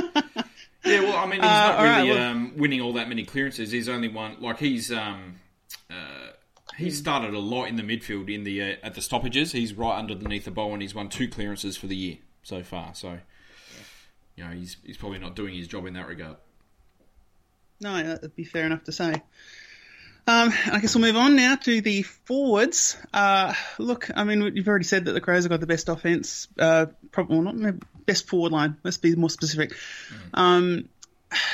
well, 0.84 1.16
I 1.16 1.24
mean, 1.24 1.32
he's 1.32 1.42
not 1.42 1.78
uh, 1.78 1.82
really 1.82 2.10
right, 2.10 2.18
well, 2.18 2.30
um, 2.30 2.52
winning 2.56 2.80
all 2.80 2.94
that 2.94 3.08
many 3.08 3.24
clearances. 3.24 3.70
He's 3.70 3.88
only 3.88 4.08
one 4.08 4.36
like 4.40 4.58
he's 4.58 4.92
um, 4.92 5.36
uh, 5.90 6.32
he 6.76 6.90
started 6.90 7.34
a 7.34 7.38
lot 7.38 7.64
in 7.64 7.76
the 7.76 7.82
midfield 7.82 8.32
in 8.32 8.44
the 8.44 8.62
uh, 8.62 8.76
at 8.82 8.94
the 8.94 9.00
stoppages. 9.00 9.52
He's 9.52 9.74
right 9.74 9.98
underneath 9.98 10.44
the 10.44 10.50
ball, 10.50 10.72
and 10.72 10.82
he's 10.82 10.94
won 10.94 11.08
two 11.08 11.28
clearances 11.28 11.76
for 11.76 11.86
the 11.86 11.96
year 11.96 12.16
so 12.42 12.62
far. 12.62 12.94
So, 12.94 13.18
you 14.42 14.48
know, 14.48 14.54
he's 14.54 14.76
he's 14.84 14.96
probably 14.96 15.18
not 15.18 15.36
doing 15.36 15.54
his 15.54 15.68
job 15.68 15.86
in 15.86 15.94
that 15.94 16.08
regard. 16.08 16.36
No, 17.80 18.02
that'd 18.02 18.36
be 18.36 18.44
fair 18.44 18.66
enough 18.66 18.84
to 18.84 18.92
say. 18.92 19.14
Um, 20.24 20.52
I 20.70 20.78
guess 20.80 20.94
we'll 20.94 21.04
move 21.04 21.16
on 21.16 21.34
now 21.34 21.56
to 21.56 21.80
the 21.80 22.02
forwards. 22.02 22.96
Uh, 23.12 23.54
look, 23.78 24.08
I 24.14 24.22
mean, 24.22 24.54
you've 24.54 24.68
already 24.68 24.84
said 24.84 25.06
that 25.06 25.12
the 25.12 25.20
Crows 25.20 25.44
have 25.44 25.50
got 25.50 25.58
the 25.58 25.66
best 25.66 25.88
offense, 25.88 26.46
uh, 26.58 26.86
probably 27.10 27.38
well, 27.38 27.52
not 27.52 27.74
best 28.06 28.28
forward 28.28 28.52
line. 28.52 28.76
Let's 28.84 28.98
be 28.98 29.16
more 29.16 29.30
specific. 29.30 29.72
Mm. 29.72 30.38
Um, 30.38 30.88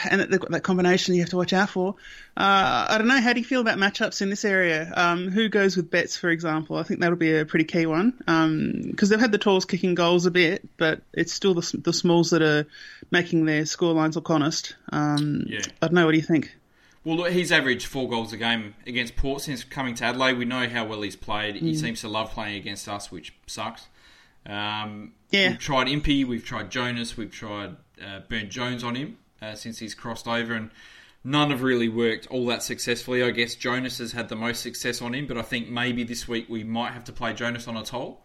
and 0.08 0.20
they've 0.20 0.40
got 0.40 0.50
that 0.50 0.62
combination 0.62 1.14
you 1.14 1.22
have 1.22 1.30
to 1.30 1.36
watch 1.36 1.52
out 1.52 1.70
for. 1.70 1.94
Uh, 2.36 2.86
I 2.88 2.98
don't 2.98 3.08
know. 3.08 3.20
How 3.20 3.32
do 3.32 3.40
you 3.40 3.46
feel 3.46 3.60
about 3.60 3.78
matchups 3.78 4.22
in 4.22 4.30
this 4.30 4.44
area? 4.44 4.92
Um, 4.96 5.28
who 5.28 5.48
goes 5.48 5.76
with 5.76 5.90
Betts, 5.90 6.16
for 6.16 6.30
example? 6.30 6.76
I 6.76 6.82
think 6.82 7.00
that'll 7.00 7.16
be 7.16 7.36
a 7.36 7.44
pretty 7.44 7.64
key 7.64 7.86
one 7.86 8.10
because 8.10 8.32
um, 8.44 9.08
they've 9.08 9.20
had 9.20 9.32
the 9.32 9.38
talls 9.38 9.64
kicking 9.64 9.94
goals 9.94 10.26
a 10.26 10.30
bit, 10.30 10.68
but 10.76 11.02
it's 11.12 11.32
still 11.32 11.54
the, 11.54 11.80
the 11.82 11.92
smalls 11.92 12.30
that 12.30 12.42
are 12.42 12.66
making 13.10 13.44
their 13.44 13.66
score 13.66 13.92
lines 13.92 14.16
look 14.16 14.30
honest. 14.30 14.76
Um, 14.90 15.44
yeah. 15.46 15.60
I 15.82 15.86
don't 15.86 15.94
know. 15.94 16.04
What 16.06 16.12
do 16.12 16.18
you 16.18 16.24
think? 16.24 16.54
Well, 17.04 17.16
look, 17.16 17.32
he's 17.32 17.52
averaged 17.52 17.86
four 17.86 18.08
goals 18.08 18.32
a 18.32 18.36
game 18.36 18.74
against 18.86 19.16
Port 19.16 19.42
since 19.42 19.64
coming 19.64 19.94
to 19.94 20.04
Adelaide. 20.04 20.34
We 20.34 20.44
know 20.44 20.68
how 20.68 20.84
well 20.84 21.02
he's 21.02 21.16
played. 21.16 21.56
Mm. 21.56 21.60
He 21.60 21.74
seems 21.74 22.02
to 22.02 22.08
love 22.08 22.30
playing 22.30 22.56
against 22.56 22.88
us, 22.88 23.10
which 23.10 23.34
sucks. 23.46 23.86
Um, 24.44 25.12
yeah. 25.30 25.50
We've 25.50 25.58
tried 25.58 25.88
Impey, 25.88 26.24
we've 26.24 26.44
tried 26.44 26.70
Jonas, 26.70 27.16
we've 27.16 27.30
tried 27.30 27.76
uh, 28.02 28.20
Byrne-Jones 28.28 28.82
on 28.84 28.94
him 28.94 29.18
uh, 29.40 29.54
since 29.54 29.78
he's 29.78 29.94
crossed 29.94 30.28
over, 30.28 30.54
and 30.54 30.70
none 31.24 31.50
have 31.50 31.62
really 31.62 31.88
worked 31.88 32.26
all 32.28 32.46
that 32.46 32.62
successfully. 32.62 33.22
I 33.22 33.30
guess 33.30 33.54
Jonas 33.54 33.98
has 33.98 34.12
had 34.12 34.28
the 34.28 34.36
most 34.36 34.62
success 34.62 35.02
on 35.02 35.14
him, 35.14 35.26
but 35.26 35.38
I 35.38 35.42
think 35.42 35.68
maybe 35.68 36.04
this 36.04 36.26
week 36.28 36.48
we 36.48 36.64
might 36.64 36.92
have 36.92 37.04
to 37.04 37.12
play 37.12 37.32
Jonas 37.32 37.68
on 37.68 37.76
a 37.76 37.84
toll. 37.84 38.24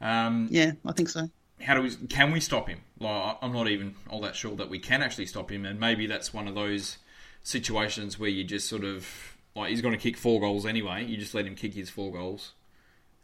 Um, 0.00 0.48
yeah, 0.50 0.72
I 0.84 0.92
think 0.92 1.08
so. 1.08 1.28
How 1.60 1.74
do 1.74 1.82
we? 1.82 1.90
Can 2.08 2.32
we 2.32 2.40
stop 2.40 2.68
him? 2.68 2.80
Like, 3.00 3.38
I'm 3.40 3.52
not 3.52 3.68
even 3.68 3.94
all 4.10 4.20
that 4.22 4.36
sure 4.36 4.56
that 4.56 4.68
we 4.68 4.78
can 4.78 5.02
actually 5.02 5.26
stop 5.26 5.50
him, 5.50 5.64
and 5.64 5.80
maybe 5.80 6.06
that's 6.06 6.34
one 6.34 6.48
of 6.48 6.54
those 6.54 6.98
situations 7.42 8.18
where 8.18 8.28
you 8.28 8.44
just 8.44 8.68
sort 8.68 8.84
of 8.84 9.08
like 9.54 9.70
he's 9.70 9.80
going 9.80 9.94
to 9.94 10.00
kick 10.00 10.16
four 10.16 10.40
goals 10.40 10.66
anyway. 10.66 11.04
You 11.04 11.16
just 11.16 11.34
let 11.34 11.46
him 11.46 11.54
kick 11.54 11.74
his 11.74 11.88
four 11.88 12.12
goals 12.12 12.52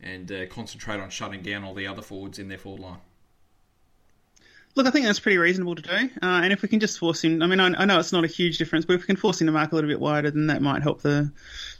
and 0.00 0.32
uh, 0.32 0.46
concentrate 0.46 0.98
on 0.98 1.10
shutting 1.10 1.42
down 1.42 1.62
all 1.62 1.74
the 1.74 1.86
other 1.86 2.02
forwards 2.02 2.38
in 2.38 2.48
their 2.48 2.58
forward 2.58 2.80
line. 2.80 2.98
Look, 4.74 4.86
I 4.86 4.90
think 4.90 5.04
that's 5.04 5.20
pretty 5.20 5.36
reasonable 5.38 5.74
to 5.74 5.82
do. 5.82 6.10
Uh, 6.22 6.40
and 6.42 6.52
if 6.52 6.62
we 6.62 6.68
can 6.68 6.80
just 6.80 6.98
force 6.98 7.22
him, 7.22 7.42
I 7.42 7.46
mean, 7.46 7.60
I, 7.60 7.66
I, 7.66 7.84
know 7.84 7.98
it's 7.98 8.12
not 8.12 8.24
a 8.24 8.28
huge 8.28 8.56
difference, 8.56 8.86
but 8.86 8.94
if 8.94 9.02
we 9.02 9.06
can 9.06 9.16
force 9.16 9.40
him 9.40 9.46
to 9.46 9.52
mark 9.52 9.72
a 9.72 9.74
little 9.74 9.90
bit 9.90 10.00
wider, 10.00 10.30
then 10.30 10.46
that 10.46 10.62
might 10.62 10.82
help 10.82 11.02
the 11.02 11.30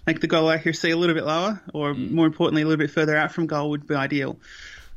make 0.07 0.20
the 0.20 0.26
goal 0.26 0.50
accuracy 0.50 0.90
a 0.90 0.96
little 0.96 1.14
bit 1.14 1.24
lower, 1.24 1.62
or 1.72 1.94
mm. 1.94 2.11
more 2.11 2.26
importantly, 2.26 2.62
a 2.62 2.66
little 2.66 2.78
bit 2.78 2.90
further 2.90 3.16
out 3.16 3.33
from 3.33 3.46
goal 3.46 3.70
would 3.70 3.87
be 3.87 3.94
ideal. 3.94 4.38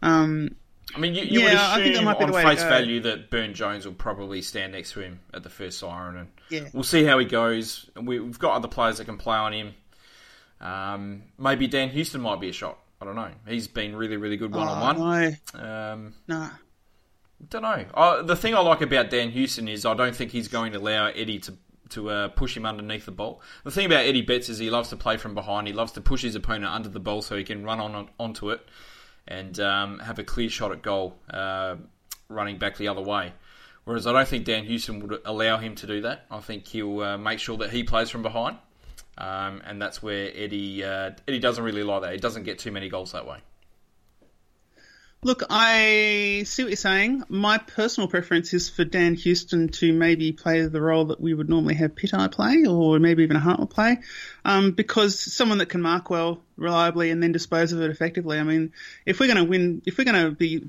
Um, 0.01 0.55
I 0.93 0.99
mean, 0.99 1.15
you, 1.15 1.23
you 1.23 1.41
yeah, 1.41 1.77
would 1.77 1.88
assume 1.88 2.08
on 2.08 2.34
face 2.34 2.63
value 2.63 3.01
that 3.01 3.29
Byrne 3.29 3.53
Jones 3.53 3.86
will 3.86 3.93
probably 3.93 4.41
stand 4.41 4.73
next 4.73 4.91
to 4.93 5.01
him 5.01 5.19
at 5.34 5.43
the 5.43 5.49
first 5.49 5.79
siren, 5.79 6.17
and 6.17 6.27
yeah. 6.49 6.69
we'll 6.73 6.84
see 6.84 7.05
how 7.05 7.17
he 7.17 7.25
goes. 7.25 7.89
We, 8.01 8.17
have 8.17 8.39
got 8.39 8.55
other 8.55 8.67
players 8.67 8.97
that 8.97 9.05
can 9.05 9.17
play 9.17 9.38
on 9.38 9.53
him. 9.53 9.73
Um, 10.62 11.23
maybe 11.38 11.67
Dan 11.67 11.89
Houston 11.89 12.21
might 12.21 12.39
be 12.39 12.49
a 12.49 12.53
shot. 12.53 12.77
I 13.01 13.05
don't 13.05 13.15
know. 13.15 13.29
He's 13.47 13.67
been 13.67 13.95
really, 13.95 14.17
really 14.17 14.38
good 14.38 14.53
one 14.53 14.67
on 14.67 14.99
one. 14.99 15.38
Um, 15.53 16.13
nah. 16.27 16.49
Don't 17.50 17.63
know. 17.63 17.86
Uh, 17.93 18.21
the 18.21 18.36
thing 18.36 18.56
I 18.56 18.60
like 18.60 18.82
about 18.82 19.10
Dan 19.10 19.30
Houston 19.32 19.67
is 19.67 19.86
I 19.86 19.93
don't 19.93 20.15
think 20.15 20.32
he's 20.32 20.48
going 20.48 20.71
to 20.74 20.80
allow 20.80 21.08
Eddie 21.08 21.39
to 21.39 21.54
to 21.89 22.10
uh, 22.10 22.28
push 22.30 22.58
him 22.58 22.65
underneath 22.65 23.06
the 23.06 23.12
ball. 23.12 23.41
The 23.63 23.71
thing 23.71 23.86
about 23.86 24.06
Eddie 24.06 24.24
Betts 24.24 24.50
is 24.50 24.58
he 24.58 24.69
loves 24.69 24.89
to 24.89 24.95
play 24.95 25.17
from 25.17 25.36
behind. 25.36 25.67
He 25.67 25.74
loves 25.74 25.91
to 25.93 26.02
push 26.02 26.24
his 26.24 26.34
opponent 26.36 26.74
under 26.74 26.89
the 26.89 27.00
ball 27.00 27.21
so 27.21 27.38
he 27.38 27.43
can 27.43 27.63
run 27.63 27.80
on 27.80 28.10
onto 28.19 28.50
it 28.50 28.62
and 29.28 29.60
um, 29.60 30.00
have 30.00 30.19
a 30.19 30.24
clear 30.24 30.50
shot 30.50 30.71
at 30.71 30.82
goal, 30.82 31.15
uh, 31.30 31.76
running 32.30 32.58
back 32.58 32.78
the 32.78 32.88
other 32.88 33.02
way. 33.02 33.34
Whereas 33.84 34.08
I 34.08 34.13
don't 34.13 34.28
think 34.28 34.45
Dan 34.45 34.65
Houston 34.65 35.00
would 35.00 35.21
allow 35.26 35.58
him 35.58 35.76
to 35.76 35.88
do 35.88 36.02
that. 36.02 36.26
I 36.32 36.39
think 36.39 36.67
he'll 36.67 37.02
uh, 37.02 37.17
make 37.17 37.39
sure 37.39 37.58
that 37.58 37.69
he 37.69 37.84
plays 37.84 38.10
from 38.10 38.24
behind, 38.24 38.58
um, 39.17 39.62
and 39.63 39.80
that's 39.80 40.02
where 40.02 40.32
Eddie 40.34 40.84
uh, 40.84 41.12
Eddie 41.28 41.39
doesn't 41.39 41.63
really 41.63 41.84
like 41.84 42.02
that. 42.02 42.13
He 42.13 42.17
doesn't 42.17 42.43
get 42.43 42.58
too 42.58 42.71
many 42.71 42.89
goals 42.89 43.12
that 43.12 43.28
way. 43.28 43.39
Look, 45.23 45.41
I 45.49 46.43
see 46.45 46.62
what 46.62 46.69
you're 46.69 46.75
saying. 46.78 47.23
My 47.30 47.58
personal 47.58 48.08
preference 48.08 48.54
is 48.54 48.69
for 48.69 48.86
Dan 48.86 49.15
Houston 49.15 49.69
to 49.69 49.91
maybe 49.91 50.32
play 50.32 50.67
the 50.67 50.80
role 50.80 51.06
that 51.06 51.19
we 51.19 51.34
would 51.34 51.49
normally 51.49 51.73
have 51.73 51.95
Pitai 51.95 52.32
play, 52.32 52.65
or 52.67 52.99
maybe 52.99 53.23
even 53.23 53.36
a 53.36 53.39
Hartwell 53.39 53.65
play, 53.65 53.97
um, 54.43 54.73
because 54.73 55.19
someone 55.19 55.58
that 55.58 55.69
can 55.69 55.82
mark 55.82 56.12
well, 56.12 56.43
reliably, 56.58 57.10
and 57.10 57.23
then 57.23 57.32
dispose 57.32 57.71
of 57.71 57.82
it 57.82 57.89
effectively. 57.89 58.38
I 58.38 58.43
mean, 58.43 58.71
if 59.08 59.19
we're 59.19 59.25
going 59.25 59.43
to 59.43 59.49
win, 59.49 59.82
if 59.88 59.97
we're 59.97 60.04
going 60.04 60.25
to 60.25 60.30
be, 60.30 60.63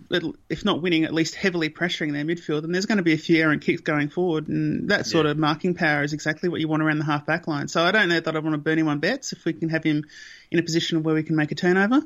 if 0.49 0.65
not 0.65 0.81
winning, 0.81 1.05
at 1.05 1.13
least 1.13 1.35
heavily 1.35 1.69
pressuring 1.69 2.13
their 2.13 2.25
midfield, 2.25 2.63
then 2.63 2.73
there's 2.73 2.87
going 2.87 2.97
to 2.97 3.05
be 3.05 3.13
a 3.13 3.19
few 3.19 3.43
errant 3.43 3.61
kicks 3.61 3.83
going 3.83 4.09
forward, 4.09 4.49
and 4.49 4.89
that 4.89 5.05
sort 5.05 5.27
yeah. 5.27 5.33
of 5.33 5.37
marking 5.37 5.75
power 5.75 6.03
is 6.03 6.15
exactly 6.15 6.49
what 6.49 6.61
you 6.61 6.69
want 6.69 6.83
around 6.83 6.99
the 6.99 7.05
half 7.05 7.27
back 7.27 7.47
line. 7.47 7.69
So 7.69 7.85
I 7.85 7.91
don't 7.91 8.09
know 8.09 8.21
that 8.21 8.35
I 8.35 8.39
want 8.39 8.55
to 8.55 8.59
burn 8.59 8.79
him 8.79 8.89
on 8.89 9.01
Betts 9.01 9.35
if 9.35 9.45
we 9.45 9.53
can 9.53 9.69
have 9.69 9.85
him 9.85 10.05
in 10.51 10.59
a 10.59 10.63
position 10.63 11.03
where 11.03 11.15
we 11.15 11.25
can 11.25 11.37
make 11.37 11.53
a 11.53 11.57
turnover. 11.57 12.01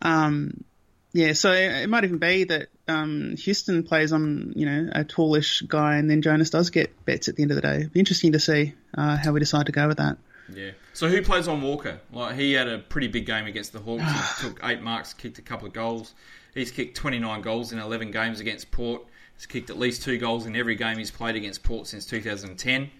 Um, 0.00 0.64
yeah, 1.12 1.34
so 1.34 1.52
it 1.52 1.88
might 1.88 2.04
even 2.04 2.18
be 2.18 2.44
that 2.44 2.68
um, 2.88 3.36
Houston 3.36 3.82
plays 3.82 4.12
on, 4.12 4.54
you 4.56 4.64
know, 4.64 4.90
a 4.92 5.04
tallish 5.04 5.66
guy, 5.66 5.96
and 5.96 6.10
then 6.10 6.22
Jonas 6.22 6.50
does 6.50 6.70
get 6.70 7.04
Betts 7.04 7.28
at 7.28 7.36
the 7.36 7.42
end 7.42 7.50
of 7.50 7.56
the 7.56 7.60
day. 7.60 7.76
It'd 7.76 7.92
be 7.92 8.00
interesting 8.00 8.32
to 8.32 8.40
see 8.40 8.74
uh, 8.96 9.18
how 9.18 9.32
we 9.32 9.40
decide 9.40 9.66
to 9.66 9.72
go 9.72 9.88
with 9.88 9.98
that. 9.98 10.16
Yeah. 10.54 10.70
So 10.94 11.08
who 11.08 11.22
plays 11.22 11.48
on 11.48 11.60
Walker? 11.60 12.00
Like 12.12 12.36
he 12.36 12.52
had 12.52 12.68
a 12.68 12.78
pretty 12.78 13.08
big 13.08 13.26
game 13.26 13.46
against 13.46 13.72
the 13.72 13.78
Hawks. 13.80 14.40
he 14.40 14.48
took 14.48 14.60
eight 14.64 14.80
marks, 14.80 15.12
kicked 15.12 15.38
a 15.38 15.42
couple 15.42 15.66
of 15.66 15.74
goals. 15.74 16.14
He's 16.54 16.70
kicked 16.70 16.96
29 16.96 17.42
goals 17.42 17.72
in 17.72 17.78
11 17.78 18.10
games 18.10 18.40
against 18.40 18.70
Port. 18.70 19.02
He's 19.36 19.46
kicked 19.46 19.70
at 19.70 19.78
least 19.78 20.02
two 20.02 20.18
goals 20.18 20.46
in 20.46 20.56
every 20.56 20.76
game 20.76 20.98
he's 20.98 21.10
played 21.10 21.36
against 21.36 21.62
Port 21.62 21.86
since 21.86 22.06
2010. 22.06 22.90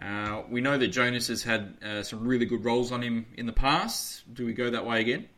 Uh, 0.00 0.42
we 0.48 0.60
know 0.60 0.78
that 0.78 0.88
Jonas 0.88 1.26
has 1.26 1.42
had 1.42 1.74
uh, 1.84 2.02
some 2.02 2.26
really 2.26 2.46
good 2.46 2.64
roles 2.64 2.92
on 2.92 3.02
him 3.02 3.26
in 3.36 3.46
the 3.46 3.52
past. 3.52 4.22
Do 4.32 4.46
we 4.46 4.52
go 4.52 4.70
that 4.70 4.86
way 4.86 5.00
again? 5.00 5.28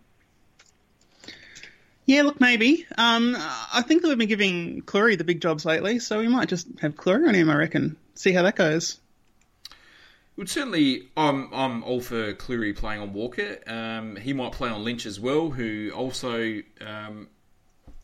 Yeah, 2.06 2.22
look, 2.22 2.40
maybe. 2.40 2.86
Um, 2.98 3.36
I 3.38 3.82
think 3.82 4.02
that 4.02 4.08
we've 4.08 4.18
been 4.18 4.28
giving 4.28 4.82
Clurey 4.82 5.16
the 5.16 5.24
big 5.24 5.40
jobs 5.40 5.64
lately, 5.64 5.98
so 5.98 6.18
we 6.18 6.28
might 6.28 6.48
just 6.48 6.66
have 6.80 6.96
Clurey 6.96 7.28
on 7.28 7.34
him. 7.34 7.48
I 7.48 7.56
reckon. 7.56 7.96
See 8.14 8.32
how 8.32 8.42
that 8.42 8.56
goes. 8.56 8.98
Would 10.36 10.48
certainly, 10.48 11.08
I'm 11.16 11.52
I'm 11.52 11.84
all 11.84 12.00
for 12.00 12.32
Clurey 12.34 12.74
playing 12.74 13.02
on 13.02 13.12
Walker. 13.12 13.58
Um, 13.66 14.16
he 14.16 14.32
might 14.32 14.52
play 14.52 14.70
on 14.70 14.84
Lynch 14.84 15.04
as 15.04 15.20
well, 15.20 15.50
who 15.50 15.90
also 15.94 16.62
um, 16.80 17.28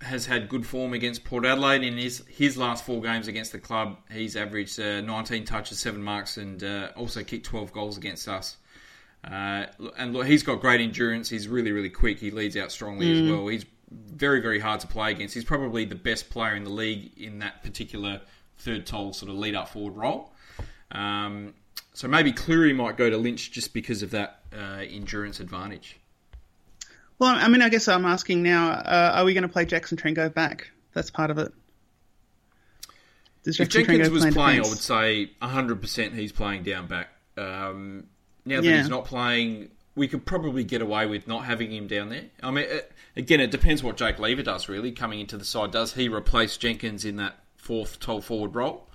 has 0.03 0.27
had 0.27 0.49
good 0.49 0.67
form 0.67 0.93
against 0.93 1.25
Port 1.25 1.47
Adelaide 1.47 1.83
in 1.83 1.97
his 1.97 2.23
his 2.29 2.57
last 2.57 2.85
four 2.85 3.01
games 3.01 3.27
against 3.27 3.53
the 3.53 3.59
club. 3.59 3.97
He's 4.11 4.37
averaged 4.37 4.79
uh, 4.79 5.01
19 5.01 5.47
touches, 5.47 5.79
seven 5.79 6.03
marks, 6.03 6.37
and 6.37 6.63
uh, 6.63 6.91
also 6.95 7.23
kicked 7.25 7.47
12 7.47 7.73
goals 7.73 7.97
against 7.97 8.29
us. 8.29 8.57
Uh, 9.25 9.67
and 9.97 10.13
look, 10.13 10.27
he's 10.27 10.43
got 10.43 10.61
great 10.61 10.81
endurance. 10.81 11.29
He's 11.29 11.49
really 11.49 11.73
really 11.73 11.91
quick. 11.91 12.19
He 12.19 12.31
leads 12.31 12.57
out 12.57 12.71
strongly 12.71 13.11
as 13.13 13.31
well. 13.31 13.47
He's 13.49 13.65
very 13.91 14.41
very 14.41 14.59
hard 14.59 14.81
to 14.81 14.87
play 14.87 15.11
against. 15.13 15.35
He's 15.35 15.45
probably 15.45 15.85
the 15.85 15.95
best 15.95 16.31
player 16.31 16.55
in 16.55 16.65
the 16.65 16.71
league 16.71 17.13
in 17.19 17.39
that 17.41 17.63
particular 17.63 18.21
third 18.59 18.87
tall 18.87 19.13
sort 19.13 19.31
of 19.31 19.37
lead 19.37 19.55
up 19.55 19.69
forward 19.69 19.97
role. 19.97 20.33
Um, 20.93 21.55
so 21.93 22.09
maybe 22.09 22.33
Clurey 22.33 22.75
might 22.75 22.97
go 22.97 23.09
to 23.11 23.17
Lynch 23.17 23.51
just 23.53 23.73
because 23.73 24.03
of 24.03 24.11
that 24.11 24.41
uh, 24.57 24.83
endurance 24.89 25.41
advantage. 25.41 25.99
Well, 27.19 27.31
I 27.35 27.49
mean, 27.49 27.63
I 27.63 27.69
guess 27.71 27.89
I'm 27.89 28.05
asking 28.05 28.43
now: 28.43 28.71
uh, 28.73 29.13
Are 29.15 29.25
we 29.25 29.33
going 29.35 29.43
to 29.43 29.49
play 29.49 29.65
Jackson 29.65 29.97
Trengove 29.97 30.35
back? 30.35 30.71
That's 30.93 31.11
part 31.11 31.31
of 31.31 31.39
it. 31.39 31.53
Does 33.43 33.61
If 33.61 33.69
Jackson 33.69 33.85
Jenkins 33.95 34.09
Trengove 34.09 34.13
was 34.13 34.23
play 34.23 34.31
playing, 34.33 34.65
I 34.65 34.69
would 34.69 34.79
say 34.79 35.31
100% 35.41 36.15
he's 36.15 36.33
playing 36.33 36.65
down 36.65 36.87
back. 36.89 37.09
Um, 37.37 38.09
now 38.45 38.61
that 38.61 38.65
Yeah. 38.67 38.79
he's 38.79 38.89
not 38.89 39.05
playing, 39.05 39.71
we 39.97 40.07
could 40.07 40.25
probably 40.25 40.63
get 40.63 40.83
away 40.83 41.07
with 41.07 41.27
not 41.27 41.47
having 41.47 41.73
him 41.73 41.87
down 41.87 42.11
there. 42.11 42.27
I 42.43 42.51
mean, 42.51 42.67
again, 43.17 43.41
it 43.41 43.51
depends 43.51 43.83
what 43.83 43.97
Jake 43.97 44.19
Lever 44.19 44.43
does, 44.43 44.69
really, 44.69 44.93
coming 44.93 45.21
into 45.21 45.39
the 45.39 45.45
side. 45.45 45.73
Does 45.73 45.95
he 45.95 46.09
replace 46.09 46.57
Jenkins 46.59 47.05
in 47.05 47.17
that 47.17 47.39
fourth 47.57 47.99
tall 47.99 48.21
forward 48.21 48.55
role? 48.55 48.87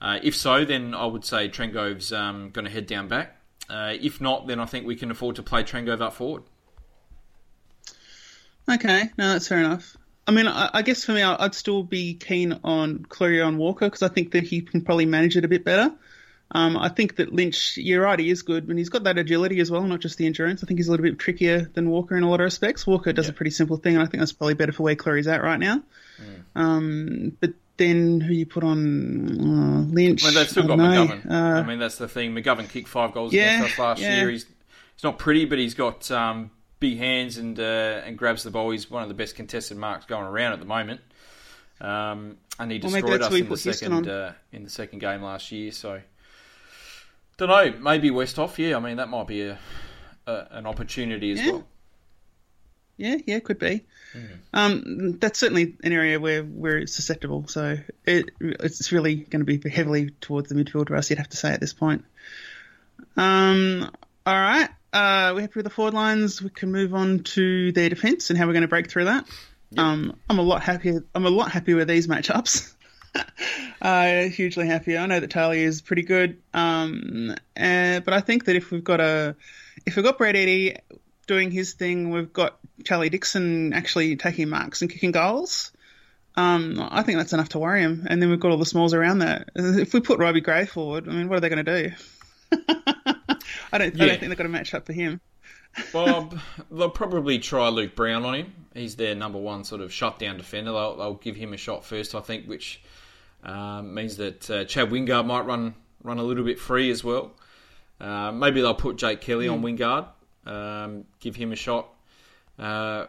Uh, 0.00 0.20
if 0.22 0.36
so, 0.36 0.66
then 0.66 0.94
I 0.94 1.06
would 1.06 1.24
say 1.24 1.48
Trengove's 1.48 2.12
um, 2.12 2.50
going 2.50 2.66
to 2.66 2.70
head 2.70 2.86
down 2.86 3.08
back. 3.08 3.36
Uh, 3.70 3.94
if 3.98 4.20
not, 4.20 4.46
then 4.46 4.60
I 4.60 4.66
think 4.66 4.86
we 4.86 4.96
can 4.96 5.10
afford 5.10 5.36
to 5.36 5.42
play 5.42 5.62
Trengove 5.62 6.02
up 6.02 6.12
forward. 6.12 6.42
Okay, 8.70 9.10
no, 9.16 9.32
that's 9.32 9.48
fair 9.48 9.58
enough. 9.58 9.96
I 10.26 10.32
mean, 10.32 10.46
I, 10.46 10.70
I 10.74 10.82
guess 10.82 11.04
for 11.04 11.12
me, 11.12 11.22
I'd 11.22 11.54
still 11.54 11.82
be 11.82 12.14
keen 12.14 12.58
on 12.64 13.06
Clurey 13.08 13.44
on 13.44 13.56
Walker 13.56 13.86
because 13.86 14.02
I 14.02 14.08
think 14.08 14.32
that 14.32 14.42
he 14.42 14.60
can 14.60 14.82
probably 14.82 15.06
manage 15.06 15.36
it 15.36 15.44
a 15.44 15.48
bit 15.48 15.64
better. 15.64 15.94
Um, 16.54 16.76
I 16.76 16.88
think 16.88 17.16
that 17.16 17.32
Lynch, 17.32 17.76
you're 17.76 18.02
right, 18.02 18.18
he 18.18 18.30
is 18.30 18.42
good, 18.42 18.68
and 18.68 18.78
he's 18.78 18.88
got 18.88 19.02
that 19.04 19.18
agility 19.18 19.58
as 19.58 19.72
well, 19.72 19.82
not 19.82 19.98
just 19.98 20.18
the 20.18 20.26
endurance. 20.26 20.62
I 20.62 20.66
think 20.68 20.78
he's 20.78 20.86
a 20.86 20.92
little 20.92 21.02
bit 21.02 21.18
trickier 21.18 21.62
than 21.74 21.90
Walker 21.90 22.16
in 22.16 22.22
a 22.22 22.30
lot 22.30 22.40
of 22.40 22.44
respects. 22.44 22.86
Walker 22.86 23.12
does 23.12 23.28
a 23.28 23.32
pretty 23.32 23.50
simple 23.50 23.76
thing, 23.76 23.94
and 23.94 24.02
I 24.02 24.06
think 24.06 24.20
that's 24.20 24.32
probably 24.32 24.54
better 24.54 24.70
for 24.72 24.84
where 24.84 24.94
Clurey's 24.94 25.26
at 25.26 25.42
right 25.42 25.58
now. 25.58 25.82
Um, 26.54 27.36
but 27.40 27.54
then 27.76 28.20
who 28.20 28.32
you 28.32 28.46
put 28.46 28.62
on 28.62 29.40
uh, 29.40 29.92
Lynch? 29.92 30.22
Well, 30.22 30.32
they've 30.32 30.48
still 30.48 30.64
I 30.64 30.66
got 30.68 30.78
know. 30.78 31.06
McGovern. 31.06 31.30
Uh, 31.30 31.34
I 31.34 31.62
mean, 31.64 31.78
that's 31.80 31.98
the 31.98 32.08
thing. 32.08 32.34
McGovern 32.34 32.68
kicked 32.68 32.88
five 32.88 33.12
goals 33.12 33.32
Yeah, 33.32 33.56
against 33.56 33.74
us 33.74 33.78
last 33.78 34.00
yeah. 34.00 34.16
year. 34.18 34.30
He's 34.30 34.44
he's 34.94 35.02
not 35.02 35.18
pretty, 35.18 35.46
but 35.46 35.58
he's 35.58 35.74
got 35.74 36.08
um, 36.12 36.52
big 36.78 36.98
hands 36.98 37.36
and 37.36 37.58
uh, 37.58 38.02
and 38.04 38.16
grabs 38.16 38.44
the 38.44 38.50
ball. 38.50 38.70
He's 38.70 38.88
one 38.88 39.02
of 39.02 39.08
the 39.08 39.14
best 39.14 39.34
contested 39.34 39.76
marks 39.76 40.06
going 40.06 40.24
around 40.26 40.52
at 40.52 40.60
the 40.60 40.66
moment. 40.66 41.00
Um, 41.80 42.36
and 42.58 42.70
he 42.70 42.78
destroyed 42.78 43.20
that's 43.20 43.26
us 43.26 43.34
in 43.34 43.48
the 43.48 43.56
second 43.56 44.08
uh, 44.08 44.32
in 44.52 44.62
the 44.62 44.70
second 44.70 45.00
game 45.00 45.22
last 45.22 45.50
year. 45.50 45.72
So, 45.72 46.00
don't 47.36 47.48
know. 47.48 47.78
Maybe 47.80 48.10
Westhoff. 48.10 48.58
Yeah, 48.58 48.76
I 48.76 48.80
mean 48.80 48.96
that 48.98 49.08
might 49.08 49.26
be 49.26 49.42
a, 49.42 49.58
a 50.26 50.46
an 50.52 50.66
opportunity 50.66 51.32
as 51.32 51.40
Yeah. 51.40 51.50
well. 51.52 51.66
Yeah, 52.96 53.16
yeah, 53.26 53.40
could 53.40 53.58
be. 53.58 53.84
Hmm. 54.12 54.24
Um, 54.52 55.18
that's 55.18 55.40
certainly 55.40 55.76
an 55.82 55.92
area 55.92 56.20
where 56.20 56.44
we're 56.44 56.86
susceptible. 56.86 57.46
So 57.48 57.78
it, 58.06 58.30
it's 58.40 58.92
really 58.92 59.16
going 59.16 59.44
to 59.44 59.58
be 59.58 59.68
heavily 59.68 60.10
towards 60.20 60.48
the 60.48 60.54
midfield 60.54 60.86
for 60.86 60.94
us. 60.94 61.10
You'd 61.10 61.18
have 61.18 61.28
to 61.30 61.36
say 61.36 61.50
at 61.52 61.60
this 61.60 61.72
point. 61.72 62.04
Um, 63.16 63.90
all 64.24 64.34
right. 64.40 64.68
Uh, 64.92 65.32
we're 65.34 65.40
happy 65.40 65.54
with 65.56 65.64
the 65.64 65.70
forward 65.70 65.94
lines. 65.94 66.40
We 66.40 66.50
can 66.50 66.70
move 66.70 66.94
on 66.94 67.24
to 67.24 67.72
their 67.72 67.88
defence 67.88 68.30
and 68.30 68.38
how 68.38 68.46
we're 68.46 68.52
going 68.52 68.62
to 68.62 68.68
break 68.68 68.88
through 68.88 69.06
that. 69.06 69.26
Um, 69.76 70.16
I'm 70.30 70.38
a 70.38 70.42
lot 70.42 70.62
happier. 70.62 71.04
I'm 71.16 71.26
a 71.26 71.30
lot 71.30 71.50
happier 71.50 71.74
with 71.74 71.88
these 71.88 72.06
matchups. 72.06 72.72
uh, 73.82 74.22
hugely 74.24 74.66
happy. 74.66 74.96
I 74.96 75.06
know 75.06 75.20
that 75.20 75.30
Charlie 75.30 75.62
is 75.62 75.82
pretty 75.82 76.02
good. 76.02 76.42
Um, 76.52 77.34
uh, 77.56 78.00
but 78.00 78.14
I 78.14 78.20
think 78.20 78.46
that 78.46 78.56
if 78.56 78.70
we've 78.70 78.84
got 78.84 79.00
a, 79.00 79.36
if 79.86 79.96
we've 79.96 80.04
got 80.04 80.18
Brett 80.18 80.36
Eddy 80.36 80.76
doing 81.26 81.50
his 81.50 81.74
thing, 81.74 82.10
we've 82.10 82.32
got 82.32 82.58
Charlie 82.84 83.10
Dixon 83.10 83.72
actually 83.72 84.16
taking 84.16 84.48
marks 84.48 84.82
and 84.82 84.90
kicking 84.90 85.12
goals. 85.12 85.72
Um, 86.36 86.84
I 86.90 87.02
think 87.02 87.18
that's 87.18 87.32
enough 87.32 87.50
to 87.50 87.58
worry 87.58 87.82
him. 87.82 88.06
And 88.08 88.20
then 88.20 88.30
we've 88.30 88.40
got 88.40 88.50
all 88.50 88.58
the 88.58 88.66
smalls 88.66 88.94
around 88.94 89.20
that. 89.20 89.50
If 89.54 89.94
we 89.94 90.00
put 90.00 90.18
Robbie 90.18 90.40
Gray 90.40 90.66
forward, 90.66 91.08
I 91.08 91.12
mean, 91.12 91.28
what 91.28 91.36
are 91.36 91.40
they 91.40 91.48
going 91.48 91.64
to 91.64 91.88
do? 91.88 91.94
I 93.72 93.78
don't. 93.78 94.00
I 94.00 94.06
don't 94.06 94.20
think 94.20 94.28
they've 94.28 94.36
got 94.36 94.46
a 94.46 94.50
match 94.50 94.74
up 94.74 94.86
for 94.86 94.92
him. 94.92 95.20
Well, 95.92 96.32
they'll 96.70 96.90
probably 96.90 97.38
try 97.38 97.68
Luke 97.68 97.94
Brown 97.94 98.24
on 98.24 98.34
him. 98.34 98.54
He's 98.74 98.96
their 98.96 99.14
number 99.14 99.38
one 99.38 99.64
sort 99.64 99.80
of 99.80 99.92
shutdown 99.92 100.36
defender. 100.36 100.72
They'll, 100.72 100.96
they'll 100.96 101.14
give 101.14 101.36
him 101.36 101.52
a 101.52 101.56
shot 101.56 101.84
first, 101.84 102.14
I 102.14 102.20
think, 102.20 102.46
which 102.46 102.82
um, 103.44 103.94
means 103.94 104.16
that 104.16 104.50
uh, 104.50 104.64
Chad 104.64 104.90
Wingard 104.90 105.26
might 105.26 105.42
run 105.42 105.74
run 106.02 106.18
a 106.18 106.22
little 106.22 106.44
bit 106.44 106.58
free 106.58 106.90
as 106.90 107.04
well. 107.04 107.32
Uh, 108.00 108.32
maybe 108.32 108.60
they'll 108.60 108.74
put 108.74 108.96
Jake 108.96 109.20
Kelly 109.20 109.48
on 109.48 109.62
Wingard, 109.62 110.06
um, 110.46 111.04
give 111.20 111.36
him 111.36 111.52
a 111.52 111.56
shot. 111.56 111.88
Uh, 112.58 113.06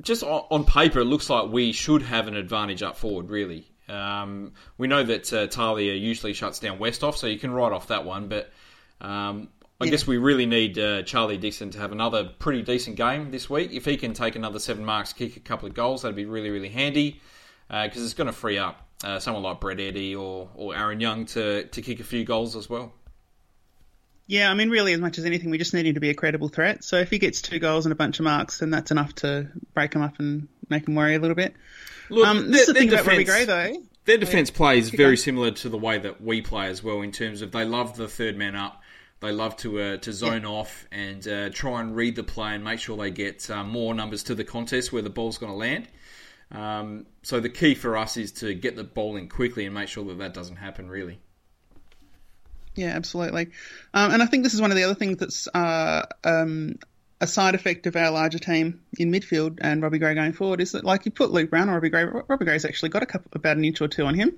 just 0.00 0.22
on, 0.22 0.44
on 0.50 0.64
paper, 0.64 1.00
it 1.00 1.04
looks 1.04 1.28
like 1.28 1.50
we 1.50 1.72
should 1.72 2.02
have 2.02 2.28
an 2.28 2.36
advantage 2.36 2.82
up 2.82 2.96
forward, 2.96 3.28
really. 3.28 3.66
Um, 3.88 4.52
we 4.78 4.88
know 4.88 5.02
that 5.02 5.32
uh, 5.32 5.46
Talia 5.48 5.92
usually 5.92 6.32
shuts 6.32 6.58
down 6.58 6.78
Westhoff, 6.78 7.16
so 7.16 7.26
you 7.26 7.38
can 7.38 7.50
write 7.50 7.72
off 7.72 7.88
that 7.88 8.04
one, 8.04 8.28
but 8.28 8.50
um, 9.00 9.48
I 9.80 9.88
guess 9.88 10.06
we 10.06 10.16
really 10.16 10.46
need 10.46 10.78
uh, 10.78 11.02
Charlie 11.02 11.36
Dixon 11.36 11.70
to 11.72 11.78
have 11.78 11.92
another 11.92 12.30
pretty 12.38 12.62
decent 12.62 12.96
game 12.96 13.30
this 13.30 13.50
week. 13.50 13.72
If 13.72 13.84
he 13.84 13.96
can 13.96 14.14
take 14.14 14.36
another 14.36 14.60
seven 14.60 14.84
marks, 14.84 15.12
kick 15.12 15.36
a 15.36 15.40
couple 15.40 15.68
of 15.68 15.74
goals, 15.74 16.02
that'd 16.02 16.16
be 16.16 16.24
really, 16.24 16.50
really 16.50 16.68
handy 16.68 17.20
because 17.68 18.04
it's 18.04 18.14
going 18.14 18.26
to 18.26 18.32
free 18.32 18.58
up 18.58 18.86
uh, 19.04 19.18
someone 19.18 19.42
like 19.42 19.60
Brett 19.60 19.80
Eddy 19.80 20.14
or, 20.14 20.48
or 20.54 20.74
Aaron 20.76 21.00
Young 21.00 21.26
to, 21.26 21.64
to 21.64 21.82
kick 21.82 22.00
a 22.00 22.04
few 22.04 22.24
goals 22.24 22.56
as 22.56 22.68
well. 22.68 22.92
Yeah, 24.26 24.50
I 24.50 24.54
mean, 24.54 24.70
really, 24.70 24.92
as 24.92 25.00
much 25.00 25.18
as 25.18 25.24
anything, 25.24 25.50
we 25.50 25.58
just 25.58 25.74
need 25.74 25.86
him 25.86 25.94
to 25.94 26.00
be 26.00 26.08
a 26.08 26.14
credible 26.14 26.48
threat. 26.48 26.84
So 26.84 26.96
if 26.96 27.10
he 27.10 27.18
gets 27.18 27.42
two 27.42 27.58
goals 27.58 27.84
and 27.84 27.92
a 27.92 27.96
bunch 27.96 28.18
of 28.18 28.24
marks, 28.24 28.58
then 28.58 28.70
that's 28.70 28.90
enough 28.90 29.14
to 29.16 29.48
break 29.74 29.94
him 29.94 30.00
up 30.02 30.18
and 30.18 30.48
make 30.70 30.86
him 30.88 30.94
worry 30.94 31.16
a 31.16 31.18
little 31.18 31.34
bit. 31.34 31.54
Look, 32.08 32.26
Um, 32.26 32.50
this 32.50 32.62
is 32.62 32.66
the 32.68 32.72
their 32.72 32.82
thing 32.82 32.92
about 32.92 33.06
Robbie 33.06 33.24
Gray, 33.24 33.44
though. 33.44 33.82
Their 34.04 34.18
defence 34.18 34.50
play 34.50 34.78
is 34.78 34.90
very 34.90 35.16
similar 35.16 35.50
to 35.50 35.68
the 35.68 35.78
way 35.78 35.98
that 35.98 36.20
we 36.20 36.40
play 36.40 36.66
as 36.68 36.82
well, 36.82 37.02
in 37.02 37.12
terms 37.12 37.42
of 37.42 37.52
they 37.52 37.64
love 37.64 37.96
the 37.96 38.08
third 38.08 38.36
man 38.36 38.56
up. 38.56 38.82
They 39.20 39.30
love 39.30 39.56
to 39.58 39.80
uh, 39.80 39.96
to 39.98 40.12
zone 40.12 40.44
off 40.44 40.86
and 40.90 41.26
uh, 41.28 41.50
try 41.50 41.80
and 41.80 41.94
read 41.94 42.16
the 42.16 42.24
play 42.24 42.54
and 42.54 42.64
make 42.64 42.80
sure 42.80 42.96
they 42.96 43.12
get 43.12 43.48
uh, 43.48 43.62
more 43.62 43.94
numbers 43.94 44.24
to 44.24 44.34
the 44.34 44.42
contest 44.42 44.92
where 44.92 45.02
the 45.02 45.10
ball's 45.10 45.38
going 45.38 45.52
to 45.52 45.56
land. 45.56 45.86
Um, 46.52 47.06
so 47.22 47.40
the 47.40 47.48
key 47.48 47.74
for 47.74 47.96
us 47.96 48.16
is 48.16 48.32
to 48.32 48.54
get 48.54 48.76
the 48.76 48.84
ball 48.84 49.16
in 49.16 49.28
quickly 49.28 49.64
and 49.64 49.74
make 49.74 49.88
sure 49.88 50.04
that 50.04 50.18
that 50.18 50.34
doesn't 50.34 50.56
happen. 50.56 50.88
Really, 50.88 51.18
Yeah, 52.74 52.88
absolutely. 52.88 53.48
Um, 53.94 54.12
and 54.12 54.22
I 54.22 54.26
think 54.26 54.44
this 54.44 54.54
is 54.54 54.60
one 54.60 54.70
of 54.70 54.76
the 54.76 54.84
other 54.84 54.94
things 54.94 55.18
that's 55.18 55.48
uh, 55.48 56.04
um, 56.24 56.78
a 57.22 57.26
side 57.26 57.54
effect 57.54 57.86
of 57.86 57.96
our 57.96 58.10
larger 58.10 58.38
team 58.38 58.82
in 58.98 59.10
midfield 59.12 59.58
and 59.60 59.82
Robbie 59.82 59.98
Gray 59.98 60.14
going 60.14 60.32
forward 60.32 60.60
is 60.60 60.72
that, 60.72 60.84
like, 60.84 61.06
you 61.06 61.10
put 61.12 61.30
Luke 61.30 61.50
Brown 61.50 61.68
on 61.68 61.74
Robbie 61.74 61.88
Gray, 61.88 62.04
Robbie 62.04 62.44
Gray's 62.44 62.64
actually 62.64 62.88
got 62.90 63.02
a 63.02 63.06
couple, 63.06 63.30
about 63.34 63.56
an 63.56 63.64
inch 63.64 63.80
or 63.80 63.88
two 63.88 64.04
on 64.04 64.14
him. 64.14 64.30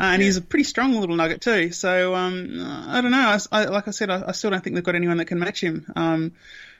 Uh, 0.00 0.04
and 0.04 0.22
he's 0.22 0.36
a 0.38 0.42
pretty 0.42 0.64
strong 0.64 0.94
little 0.94 1.14
nugget, 1.16 1.42
too. 1.42 1.70
So, 1.72 2.14
um, 2.14 2.64
I 2.88 3.00
don't 3.02 3.10
know. 3.10 3.18
I, 3.18 3.38
I- 3.52 3.64
like 3.66 3.86
I 3.86 3.90
said, 3.92 4.10
I, 4.10 4.24
I 4.28 4.32
still 4.32 4.50
don't 4.50 4.64
think 4.64 4.74
they've 4.74 4.84
got 4.84 4.94
anyone 4.94 5.18
that 5.18 5.26
can 5.26 5.38
match 5.38 5.60
him. 5.60 5.84
Um, 5.94 6.32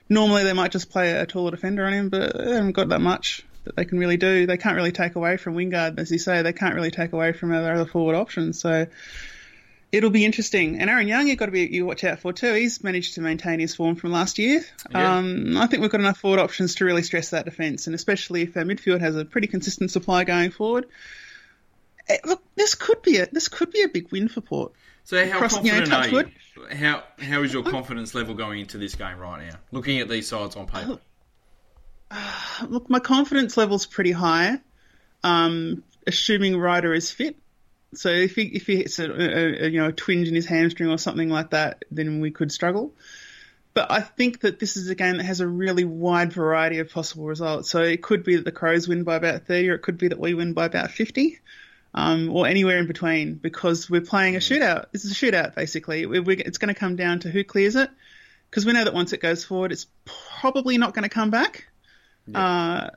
normally, 0.09 0.43
they 0.43 0.53
might 0.53 0.71
just 0.71 0.89
play 0.89 1.11
a 1.11 1.25
taller 1.25 1.51
defender 1.51 1.85
on 1.85 1.93
him, 1.93 2.09
but 2.09 2.35
they 2.37 2.51
haven't 2.53 2.71
got 2.71 2.89
that 2.89 3.01
much 3.01 3.45
that 3.65 3.75
they 3.75 3.85
can 3.85 3.97
really 3.99 4.17
do. 4.17 4.45
They 4.45 4.57
can't 4.57 4.75
really 4.75 4.91
take 4.91 5.15
away 5.15 5.37
from 5.37 5.55
Wingard, 5.55 5.97
as 5.99 6.11
you 6.11 6.17
say. 6.19 6.41
They 6.41 6.53
can't 6.53 6.75
really 6.75 6.91
take 6.91 7.13
away 7.13 7.31
from 7.33 7.49
their 7.49 7.73
other 7.73 7.85
forward 7.85 8.15
options. 8.15 8.59
So, 8.59 8.87
it'll 9.91 10.09
be 10.09 10.25
interesting. 10.25 10.79
And 10.79 10.89
Aaron 10.89 11.07
Young, 11.07 11.27
you've 11.27 11.37
got 11.37 11.45
to 11.45 11.51
be 11.51 11.61
you 11.67 11.85
watch 11.85 12.03
out 12.03 12.19
for 12.19 12.33
too. 12.33 12.53
He's 12.53 12.83
managed 12.83 13.13
to 13.15 13.21
maintain 13.21 13.59
his 13.59 13.75
form 13.75 13.95
from 13.95 14.11
last 14.11 14.39
year. 14.39 14.63
Yeah. 14.91 15.17
Um, 15.17 15.55
I 15.55 15.67
think 15.67 15.81
we've 15.81 15.91
got 15.91 16.01
enough 16.01 16.17
forward 16.17 16.39
options 16.39 16.75
to 16.75 16.85
really 16.85 17.03
stress 17.03 17.29
that 17.29 17.45
defence, 17.45 17.87
and 17.87 17.95
especially 17.95 18.41
if 18.41 18.57
our 18.57 18.63
midfield 18.63 18.99
has 19.01 19.15
a 19.15 19.23
pretty 19.23 19.47
consistent 19.47 19.91
supply 19.91 20.23
going 20.23 20.49
forward. 20.51 20.87
Eh, 22.09 22.17
Look, 22.25 22.43
this 22.55 22.75
could 22.75 23.01
be 23.01 23.17
a 23.17 23.27
this 23.27 23.47
could 23.47 23.71
be 23.71 23.83
a 23.83 23.87
big 23.87 24.11
win 24.11 24.27
for 24.27 24.41
Port. 24.41 24.73
So 25.05 25.25
how 25.29 25.37
Cross- 25.37 25.63
you 25.63 25.71
know, 25.71 25.79
confident 25.85 26.07
are 26.07 26.11
wood. 26.11 26.31
you? 26.55 26.75
How 26.75 27.03
how 27.19 27.43
is 27.43 27.53
your 27.53 27.63
confidence 27.63 28.15
level 28.15 28.33
going 28.33 28.61
into 28.61 28.77
this 28.77 28.95
game 28.95 29.17
right 29.19 29.47
now? 29.47 29.57
Looking 29.71 29.99
at 29.99 30.09
these 30.09 30.27
sides 30.27 30.55
on 30.55 30.65
paper. 30.65 30.99
Look, 32.67 32.89
my 32.89 32.99
confidence 32.99 33.57
level's 33.57 33.85
pretty 33.85 34.11
high, 34.11 34.59
um, 35.23 35.83
assuming 36.05 36.57
Ryder 36.57 36.93
is 36.93 37.11
fit. 37.11 37.37
So 37.95 38.09
if 38.09 38.35
he 38.35 38.43
if 38.43 38.65
he 38.65 38.77
hits 38.77 38.99
a, 38.99 39.05
a, 39.05 39.65
a 39.65 39.69
you 39.69 39.79
know 39.79 39.89
a 39.89 39.91
twinge 39.91 40.27
in 40.27 40.35
his 40.35 40.47
hamstring 40.47 40.89
or 40.89 40.97
something 40.97 41.29
like 41.29 41.51
that, 41.51 41.85
then 41.91 42.19
we 42.21 42.31
could 42.31 42.51
struggle. 42.51 42.93
But 43.73 43.91
I 43.91 44.01
think 44.01 44.41
that 44.41 44.59
this 44.59 44.77
is 44.77 44.89
a 44.89 44.95
game 44.95 45.17
that 45.17 45.23
has 45.23 45.39
a 45.39 45.47
really 45.47 45.83
wide 45.83 46.31
variety 46.31 46.79
of 46.79 46.91
possible 46.91 47.25
results. 47.25 47.69
So 47.69 47.81
it 47.81 48.03
could 48.03 48.23
be 48.23 48.35
that 48.35 48.45
the 48.45 48.51
Crows 48.51 48.87
win 48.87 49.03
by 49.03 49.15
about 49.15 49.47
30, 49.47 49.69
or 49.69 49.73
it 49.75 49.81
could 49.81 49.97
be 49.97 50.09
that 50.09 50.19
we 50.19 50.35
win 50.35 50.53
by 50.53 50.65
about 50.65 50.91
50, 50.91 51.39
um, 51.95 52.29
or 52.31 52.45
anywhere 52.45 52.77
in 52.77 52.85
between, 52.85 53.33
because 53.33 53.89
we're 53.89 54.01
playing 54.01 54.35
a 54.35 54.39
shootout. 54.39 54.91
This 54.91 55.05
is 55.05 55.11
a 55.11 55.15
shootout, 55.15 55.55
basically. 55.55 56.05
We, 56.05 56.19
we, 56.19 56.35
it's 56.35 56.59
going 56.59 56.73
to 56.73 56.79
come 56.79 56.95
down 56.95 57.21
to 57.21 57.31
who 57.31 57.43
clears 57.43 57.75
it, 57.75 57.89
because 58.47 58.63
we 58.63 58.73
know 58.73 58.83
that 58.83 58.93
once 58.93 59.11
it 59.11 59.21
goes 59.21 59.43
forward, 59.43 59.71
it's 59.71 59.87
probably 60.39 60.77
not 60.77 60.93
going 60.93 61.03
to 61.03 61.09
come 61.09 61.31
back. 61.31 61.65
Uh, 62.33 62.89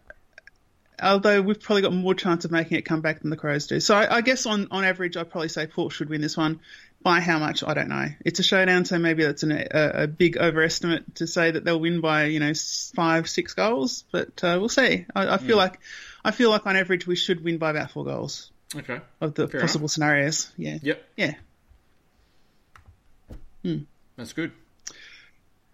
although 1.02 1.42
we've 1.42 1.60
probably 1.60 1.82
got 1.82 1.92
more 1.92 2.14
chance 2.14 2.44
of 2.44 2.50
making 2.50 2.78
it 2.78 2.82
come 2.82 3.00
back 3.00 3.20
than 3.20 3.30
the 3.30 3.36
Crows 3.36 3.66
do. 3.66 3.80
So 3.80 3.94
I, 3.96 4.16
I 4.16 4.20
guess 4.20 4.46
on, 4.46 4.68
on 4.70 4.84
average, 4.84 5.16
I'd 5.16 5.30
probably 5.30 5.48
say 5.48 5.66
Port 5.66 5.92
should 5.92 6.08
win 6.08 6.20
this 6.20 6.36
one. 6.36 6.60
By 7.02 7.20
how 7.20 7.38
much, 7.38 7.62
I 7.62 7.74
don't 7.74 7.88
know. 7.88 8.06
It's 8.24 8.40
a 8.40 8.42
showdown, 8.42 8.84
so 8.84 8.98
maybe 8.98 9.22
that's 9.22 9.44
an, 9.44 9.52
a, 9.52 9.68
a 9.72 10.06
big 10.08 10.36
overestimate 10.38 11.16
to 11.16 11.26
say 11.28 11.52
that 11.52 11.64
they'll 11.64 11.78
win 11.78 12.00
by 12.00 12.24
you 12.24 12.40
know 12.40 12.52
five, 12.96 13.28
six 13.28 13.54
goals. 13.54 14.02
But 14.10 14.42
uh, 14.42 14.56
we'll 14.58 14.68
see. 14.68 15.06
I, 15.14 15.34
I 15.34 15.36
feel 15.38 15.56
like 15.56 15.78
I 16.24 16.32
feel 16.32 16.50
like 16.50 16.66
on 16.66 16.74
average 16.76 17.06
we 17.06 17.14
should 17.14 17.44
win 17.44 17.58
by 17.58 17.70
about 17.70 17.92
four 17.92 18.04
goals 18.04 18.50
Okay. 18.74 19.00
of 19.20 19.34
the 19.34 19.46
Fair 19.46 19.60
possible 19.60 19.86
scenarios. 19.86 20.50
Yeah, 20.56 20.78
Yep. 20.82 21.02
yeah, 21.16 21.34
That's 24.16 24.32
good. 24.32 24.50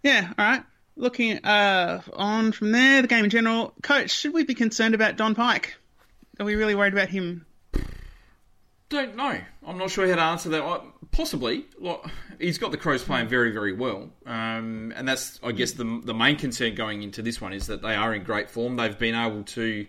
yeah. 0.03 0.33
All 0.37 0.45
right. 0.45 0.62
Looking 1.03 1.45
uh, 1.45 2.01
on 2.12 2.53
from 2.53 2.71
there, 2.71 3.03
the 3.03 3.09
game 3.09 3.25
in 3.25 3.31
general, 3.31 3.75
coach. 3.83 4.12
Should 4.12 4.33
we 4.33 4.45
be 4.45 4.55
concerned 4.55 4.95
about 4.95 5.17
Don 5.17 5.35
Pyke? 5.35 5.75
Are 6.38 6.47
we 6.47 6.55
really 6.55 6.77
worried 6.77 6.93
about 6.93 7.09
him? 7.09 7.45
Don't 8.88 9.17
know. 9.17 9.37
I'm 9.67 9.79
not 9.79 9.91
sure 9.91 10.07
how 10.07 10.15
to 10.15 10.23
answer 10.23 10.49
that. 10.51 10.83
Possibly. 11.11 11.67
He's 12.38 12.59
got 12.59 12.71
the 12.71 12.77
Crows 12.77 13.03
playing 13.03 13.27
very, 13.27 13.51
very 13.51 13.73
well, 13.73 14.11
um, 14.27 14.93
and 14.95 15.09
that's, 15.09 15.41
I 15.43 15.51
guess, 15.51 15.73
the 15.73 16.01
the 16.05 16.15
main 16.15 16.37
concern 16.37 16.77
going 16.77 17.03
into 17.03 17.21
this 17.21 17.41
one 17.41 17.53
is 17.53 17.67
that 17.67 17.83
they 17.83 17.97
are 17.97 18.15
in 18.15 18.23
great 18.23 18.49
form. 18.49 18.77
They've 18.77 18.97
been 18.97 19.17
able 19.17 19.43
to 19.43 19.88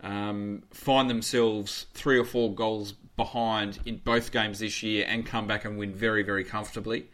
um, 0.00 0.64
find 0.72 1.08
themselves 1.08 1.86
three 1.94 2.18
or 2.18 2.24
four 2.24 2.52
goals 2.52 2.90
behind 3.16 3.78
in 3.84 3.98
both 3.98 4.32
games 4.32 4.58
this 4.58 4.82
year 4.82 5.06
and 5.08 5.24
come 5.24 5.46
back 5.46 5.64
and 5.64 5.78
win 5.78 5.94
very, 5.94 6.24
very 6.24 6.42
comfortably. 6.42 7.06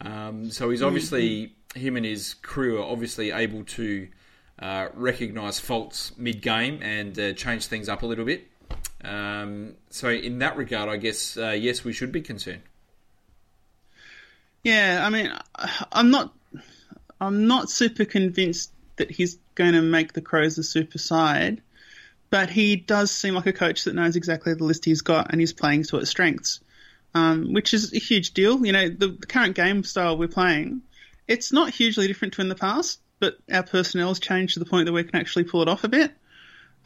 Um, 0.00 0.52
so 0.52 0.70
he's 0.70 0.80
obviously 0.80 1.56
him 1.74 1.96
and 1.96 2.04
his 2.04 2.34
crew 2.34 2.80
are 2.80 2.86
obviously 2.90 3.30
able 3.30 3.64
to 3.64 4.08
uh, 4.58 4.88
recognise 4.94 5.60
faults 5.60 6.12
mid 6.16 6.42
game 6.42 6.82
and 6.82 7.18
uh, 7.18 7.32
change 7.34 7.66
things 7.66 7.88
up 7.88 8.02
a 8.02 8.06
little 8.06 8.24
bit. 8.24 8.48
Um, 9.04 9.74
so 9.90 10.08
in 10.08 10.40
that 10.40 10.56
regard, 10.56 10.88
I 10.88 10.96
guess 10.96 11.36
uh, 11.36 11.50
yes, 11.50 11.84
we 11.84 11.92
should 11.92 12.12
be 12.12 12.20
concerned. 12.20 12.62
Yeah, 14.64 15.02
I 15.04 15.10
mean, 15.10 15.32
I'm 15.92 16.10
not, 16.10 16.34
I'm 17.20 17.46
not 17.46 17.70
super 17.70 18.04
convinced 18.04 18.72
that 18.96 19.10
he's 19.10 19.38
going 19.54 19.74
to 19.74 19.82
make 19.82 20.12
the 20.12 20.20
Crows 20.20 20.58
a 20.58 20.64
super 20.64 20.98
side, 20.98 21.62
but 22.30 22.50
he 22.50 22.76
does 22.76 23.10
seem 23.10 23.34
like 23.34 23.46
a 23.46 23.52
coach 23.52 23.84
that 23.84 23.94
knows 23.94 24.16
exactly 24.16 24.54
the 24.54 24.64
list 24.64 24.84
he's 24.84 25.02
got 25.02 25.30
and 25.30 25.40
he's 25.40 25.52
playing 25.52 25.84
to 25.84 25.98
its 25.98 26.10
strengths, 26.10 26.60
um, 27.14 27.52
which 27.52 27.72
is 27.72 27.94
a 27.94 27.98
huge 27.98 28.34
deal. 28.34 28.66
You 28.66 28.72
know, 28.72 28.88
the, 28.88 29.08
the 29.08 29.26
current 29.26 29.54
game 29.54 29.84
style 29.84 30.18
we're 30.18 30.28
playing, 30.28 30.82
it's 31.28 31.52
not 31.52 31.70
hugely 31.70 32.08
different 32.08 32.34
to 32.34 32.40
in 32.40 32.48
the 32.48 32.54
past, 32.54 33.00
but 33.20 33.36
our 33.52 33.62
personnel 33.62 34.08
has 34.08 34.18
changed 34.18 34.54
to 34.54 34.60
the 34.60 34.66
point 34.66 34.86
that 34.86 34.92
we 34.92 35.04
can 35.04 35.16
actually 35.16 35.44
pull 35.44 35.62
it 35.62 35.68
off 35.68 35.84
a 35.84 35.88
bit. 35.88 36.12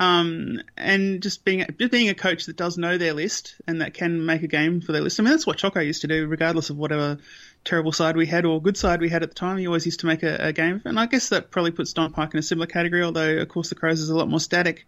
Um, 0.00 0.61
and 0.76 1.22
just 1.22 1.44
being 1.44 1.64
just 1.78 1.92
being 1.92 2.09
a 2.09 2.14
coach 2.14 2.46
that 2.46 2.57
does 2.57 2.76
know 2.76 2.98
their 2.98 3.12
list 3.12 3.55
and 3.68 3.83
that 3.83 3.94
can 3.94 4.24
make 4.26 4.42
a 4.42 4.48
game 4.48 4.81
for 4.81 4.90
their 4.90 5.02
list. 5.02 5.20
I 5.20 5.22
mean, 5.22 5.31
that's 5.31 5.46
what 5.46 5.59
Choco 5.59 5.81
used 5.81 6.00
to 6.00 6.09
do, 6.09 6.26
regardless 6.26 6.70
of 6.70 6.76
whatever 6.76 7.18
terrible 7.64 7.92
side 7.92 8.16
we 8.16 8.26
had 8.26 8.44
or 8.44 8.61
good 8.61 8.76
side 8.76 9.00
we 9.00 9.11
had 9.11 9.22
at 9.22 9.28
the 9.28 9.35
time. 9.35 9.59
He 9.59 9.66
always 9.66 9.87
used 9.87 10.00
to 10.00 10.07
make 10.07 10.24
a, 10.24 10.48
a 10.48 10.52
game, 10.52 10.83
and 10.85 10.98
I 10.98 11.07
guess 11.07 11.28
that 11.28 11.50
probably 11.50 11.70
puts 11.70 11.92
Don 11.92 12.12
Pyke 12.12 12.35
in 12.35 12.40
a 12.40 12.42
similar 12.42 12.66
category. 12.66 13.02
Although, 13.02 13.37
of 13.37 13.48
course, 13.48 13.68
the 13.68 13.76
Crows 13.76 14.00
is 14.00 14.09
a 14.09 14.16
lot 14.16 14.28
more 14.28 14.40
static 14.40 14.87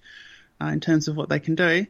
uh, 0.61 0.67
in 0.67 0.81
terms 0.81 1.07
of 1.07 1.17
what 1.17 1.29
they 1.29 1.39
can 1.39 1.55
do. 1.55 1.87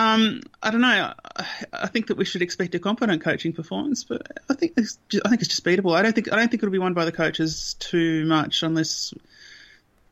Um, 0.00 0.40
I 0.62 0.70
don't 0.70 0.80
know. 0.80 1.12
I, 1.36 1.46
I 1.74 1.86
think 1.88 2.06
that 2.06 2.16
we 2.16 2.24
should 2.24 2.40
expect 2.40 2.74
a 2.74 2.78
competent 2.78 3.22
coaching 3.22 3.52
performance, 3.52 4.02
but 4.04 4.26
I 4.48 4.54
think 4.54 4.72
it's 4.78 4.98
ju- 5.10 5.20
I 5.22 5.28
think 5.28 5.42
it's 5.42 5.50
just 5.50 5.62
beatable. 5.62 5.94
I 5.94 6.00
don't 6.00 6.14
think 6.14 6.32
I 6.32 6.36
don't 6.36 6.50
think 6.50 6.62
it'll 6.62 6.72
be 6.72 6.78
won 6.78 6.94
by 6.94 7.04
the 7.04 7.12
coaches 7.12 7.76
too 7.78 8.24
much, 8.24 8.62
unless 8.62 9.12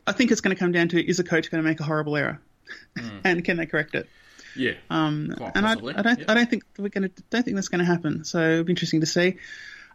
I 0.07 0.12
think 0.12 0.31
it's 0.31 0.42
going 0.42 0.55
to 0.55 0.61
come 0.61 0.72
down 0.72 0.88
to 0.88 1.03
is 1.03 1.20
a 1.20 1.24
coach 1.24 1.51
going 1.51 1.62
to 1.62 1.68
make 1.68 1.81
a 1.81 1.85
horrible 1.85 2.16
error, 2.16 2.38
and 3.24 3.42
can 3.42 3.57
they 3.57 3.64
correct 3.64 3.94
it? 3.94 4.11
Yeah. 4.55 4.72
Um, 4.90 5.35
and 5.55 5.66
I, 5.66 5.72
I 5.72 5.74
don't, 5.77 6.18
yep. 6.18 6.31
I 6.31 6.35
don't 6.35 6.51
think 6.51 6.64
we're 6.77 6.88
going 6.90 7.09
to, 7.09 7.22
don't 7.31 7.44
think 7.44 7.55
that's 7.55 7.68
going 7.68 7.79
to 7.79 7.87
happen. 7.87 8.24
So 8.24 8.40
it'll 8.40 8.64
be 8.64 8.72
interesting 8.72 9.01
to 9.01 9.07
see. 9.07 9.37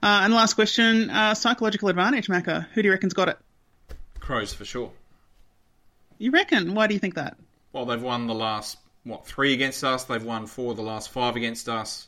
Uh, 0.01 0.21
and 0.23 0.33
last 0.33 0.55
question: 0.55 1.11
uh, 1.11 1.35
psychological 1.35 1.89
advantage, 1.89 2.29
Macca. 2.29 2.65
Who 2.73 2.81
do 2.81 2.87
you 2.87 2.93
reckon's 2.93 3.13
got 3.13 3.29
it? 3.29 3.37
Crows 4.19 4.55
for 4.55 4.65
sure. 4.65 4.91
You 6.17 6.31
reckon? 6.31 6.73
Why 6.73 6.87
do 6.87 6.95
you 6.95 6.99
think 6.99 7.13
that? 7.13 7.37
Well, 7.73 7.85
they've 7.85 8.01
won 8.01 8.25
the 8.25 8.35
last 8.35 8.77
what 9.03 9.25
three 9.25 9.53
against 9.53 9.83
us. 9.83 10.05
They've 10.05 10.23
won 10.23 10.47
four 10.47 10.71
of 10.71 10.77
the 10.77 10.83
last 10.83 11.09
five 11.09 11.35
against 11.35 11.69
us. 11.69 12.07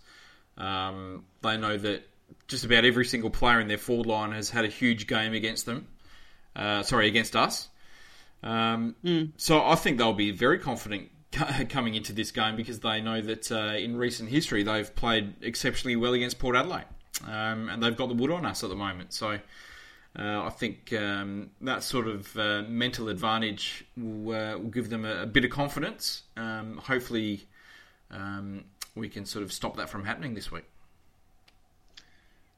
Um, 0.58 1.26
they 1.42 1.58
know 1.58 1.78
that 1.78 2.08
just 2.48 2.64
about 2.64 2.86
every 2.86 3.06
single 3.06 3.30
player 3.30 3.60
in 3.60 3.68
their 3.68 3.78
forward 3.78 4.08
line 4.08 4.32
has 4.32 4.50
had 4.50 4.66
a 4.66 4.70
huge 4.70 5.08
game 5.08 5.34
against 5.34 5.66
them. 5.66 5.88
Uh, 6.56 6.84
sorry, 6.84 7.08
against 7.08 7.36
us. 7.36 7.70
Um, 8.42 8.96
So 9.38 9.64
I 9.66 9.76
think 9.76 9.98
they'll 9.98 10.14
be 10.14 10.32
very 10.32 10.60
confident 10.60 11.10
coming 11.70 11.96
into 11.96 12.14
this 12.14 12.32
game 12.32 12.56
because 12.56 12.80
they 12.80 13.02
know 13.02 13.20
that 13.22 13.52
uh, 13.52 13.76
in 13.78 13.98
recent 13.98 14.30
history 14.30 14.64
they've 14.64 14.94
played 14.96 15.34
exceptionally 15.42 15.96
well 15.96 16.14
against 16.14 16.40
Port 16.40 16.56
Adelaide, 16.56 16.86
um, 17.28 17.70
and 17.70 17.84
they've 17.84 17.98
got 17.98 18.08
the 18.08 18.16
wood 18.16 18.32
on 18.32 18.46
us 18.46 18.64
at 18.64 18.70
the 18.70 18.76
moment. 18.76 19.14
So. 19.14 19.40
Uh, 20.18 20.44
I 20.46 20.50
think 20.50 20.94
um, 20.94 21.52
that 21.62 21.84
sort 21.84 22.08
of 22.08 22.38
uh, 22.38 22.64
mental 22.68 23.10
advantage 23.10 23.86
will, 23.98 24.34
uh, 24.34 24.58
will 24.58 24.70
give 24.70 24.90
them 24.90 25.04
a, 25.04 25.24
a 25.24 25.26
bit 25.26 25.44
of 25.44 25.52
confidence. 25.52 26.24
Um, 26.38 26.78
hopefully, 26.78 27.46
um, 28.12 28.64
we 28.96 29.10
can 29.10 29.26
sort 29.26 29.44
of 29.44 29.52
stop 29.52 29.76
that 29.78 29.90
from 29.90 30.06
happening 30.06 30.34
this 30.34 30.52
week. 30.52 30.64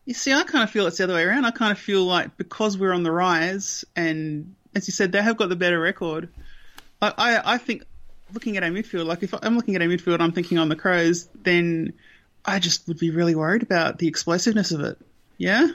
You 0.06 0.14
see, 0.14 0.32
I 0.32 0.44
kind 0.44 0.64
of 0.64 0.70
feel 0.70 0.86
it's 0.88 1.00
the 1.00 1.06
other 1.06 1.16
way 1.16 1.24
around. 1.24 1.46
I 1.46 1.52
kind 1.52 1.72
of 1.72 1.80
feel 1.80 2.04
like 2.04 2.38
because 2.38 2.78
we're 2.78 2.94
on 2.94 3.04
the 3.04 3.12
rise, 3.12 3.84
and 3.96 4.56
as 4.76 4.88
you 4.88 4.92
said, 4.92 5.12
they 5.12 5.22
have 5.22 5.36
got 5.36 5.50
the 5.50 5.56
better 5.56 5.80
record. 5.80 6.30
I, 7.02 7.14
I, 7.18 7.54
I 7.54 7.58
think 7.58 7.84
looking 8.34 8.56
at 8.56 8.64
our 8.64 8.70
midfield, 8.70 9.06
like 9.06 9.24
if 9.24 9.34
I'm 9.42 9.56
looking 9.56 9.76
at 9.76 9.82
our 9.82 9.88
midfield, 9.88 10.22
I'm 10.22 10.32
thinking 10.32 10.60
on 10.60 10.70
the 10.70 10.76
Crows, 10.76 11.28
then 11.44 11.94
I 12.46 12.60
just 12.60 12.88
would 12.88 13.00
be 13.00 13.10
really 13.10 13.36
worried 13.36 13.64
about 13.64 13.98
the 13.98 14.08
explosiveness 14.08 14.72
of 14.72 14.82
it. 14.82 14.98
Yeah, 15.38 15.68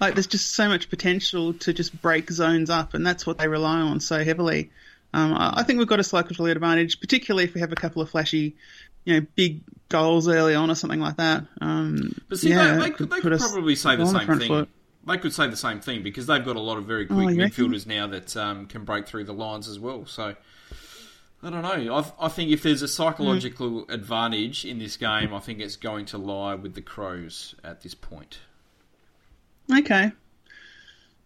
like 0.00 0.14
there's 0.14 0.26
just 0.26 0.54
so 0.54 0.68
much 0.68 0.90
potential 0.90 1.54
to 1.54 1.72
just 1.72 2.00
break 2.02 2.30
zones 2.30 2.70
up, 2.70 2.94
and 2.94 3.06
that's 3.06 3.26
what 3.26 3.38
they 3.38 3.48
rely 3.48 3.80
on 3.80 4.00
so 4.00 4.22
heavily. 4.24 4.70
Um, 5.12 5.32
I, 5.38 5.62
think 5.62 5.78
we've 5.78 5.86
got 5.86 6.00
a 6.00 6.04
psychological 6.04 6.46
advantage, 6.46 6.98
particularly 7.00 7.44
if 7.44 7.54
we 7.54 7.60
have 7.60 7.70
a 7.70 7.76
couple 7.76 8.02
of 8.02 8.10
flashy, 8.10 8.56
you 9.04 9.14
know, 9.20 9.26
big 9.36 9.60
goals 9.88 10.26
early 10.26 10.56
on 10.56 10.72
or 10.72 10.74
something 10.74 10.98
like 10.98 11.18
that. 11.18 11.44
Um, 11.60 12.20
But 12.28 12.38
see, 12.40 12.50
yeah, 12.50 12.74
they, 12.74 12.80
they 12.80 12.90
could, 12.90 13.10
they 13.10 13.20
could 13.20 13.38
probably 13.38 13.76
say 13.76 13.94
the 13.94 14.06
same 14.06 14.26
front 14.26 14.40
thing. 14.40 14.48
foot. 14.48 14.68
They 15.06 15.18
could 15.18 15.32
say 15.32 15.46
the 15.46 15.56
same 15.56 15.80
thing 15.80 16.02
because 16.02 16.26
they've 16.26 16.44
got 16.44 16.56
a 16.56 16.60
lot 16.60 16.78
of 16.78 16.86
very 16.86 17.06
quick 17.06 17.18
Oh, 17.18 17.28
you 17.28 17.42
reckon? 17.42 17.70
midfielders 17.70 17.86
now 17.86 18.08
that 18.08 18.36
um, 18.36 18.66
can 18.66 18.84
break 18.84 19.06
through 19.06 19.24
the 19.24 19.34
lines 19.34 19.68
as 19.68 19.78
well. 19.78 20.04
So 20.06 20.34
I 21.44 21.50
don't 21.50 21.62
know. 21.62 21.94
I, 21.94 22.26
I 22.26 22.28
think 22.28 22.50
if 22.50 22.62
there's 22.62 22.82
a 22.82 22.88
psychological 22.88 23.84
advantage 23.90 24.64
in 24.64 24.80
this 24.80 24.96
game, 24.96 25.32
I 25.32 25.38
think 25.38 25.60
it's 25.60 25.76
going 25.76 26.06
to 26.06 26.18
lie 26.18 26.54
with 26.54 26.74
the 26.74 26.82
Crows 26.82 27.54
at 27.62 27.82
this 27.82 27.94
point. 27.94 28.38
Okay. 29.72 30.12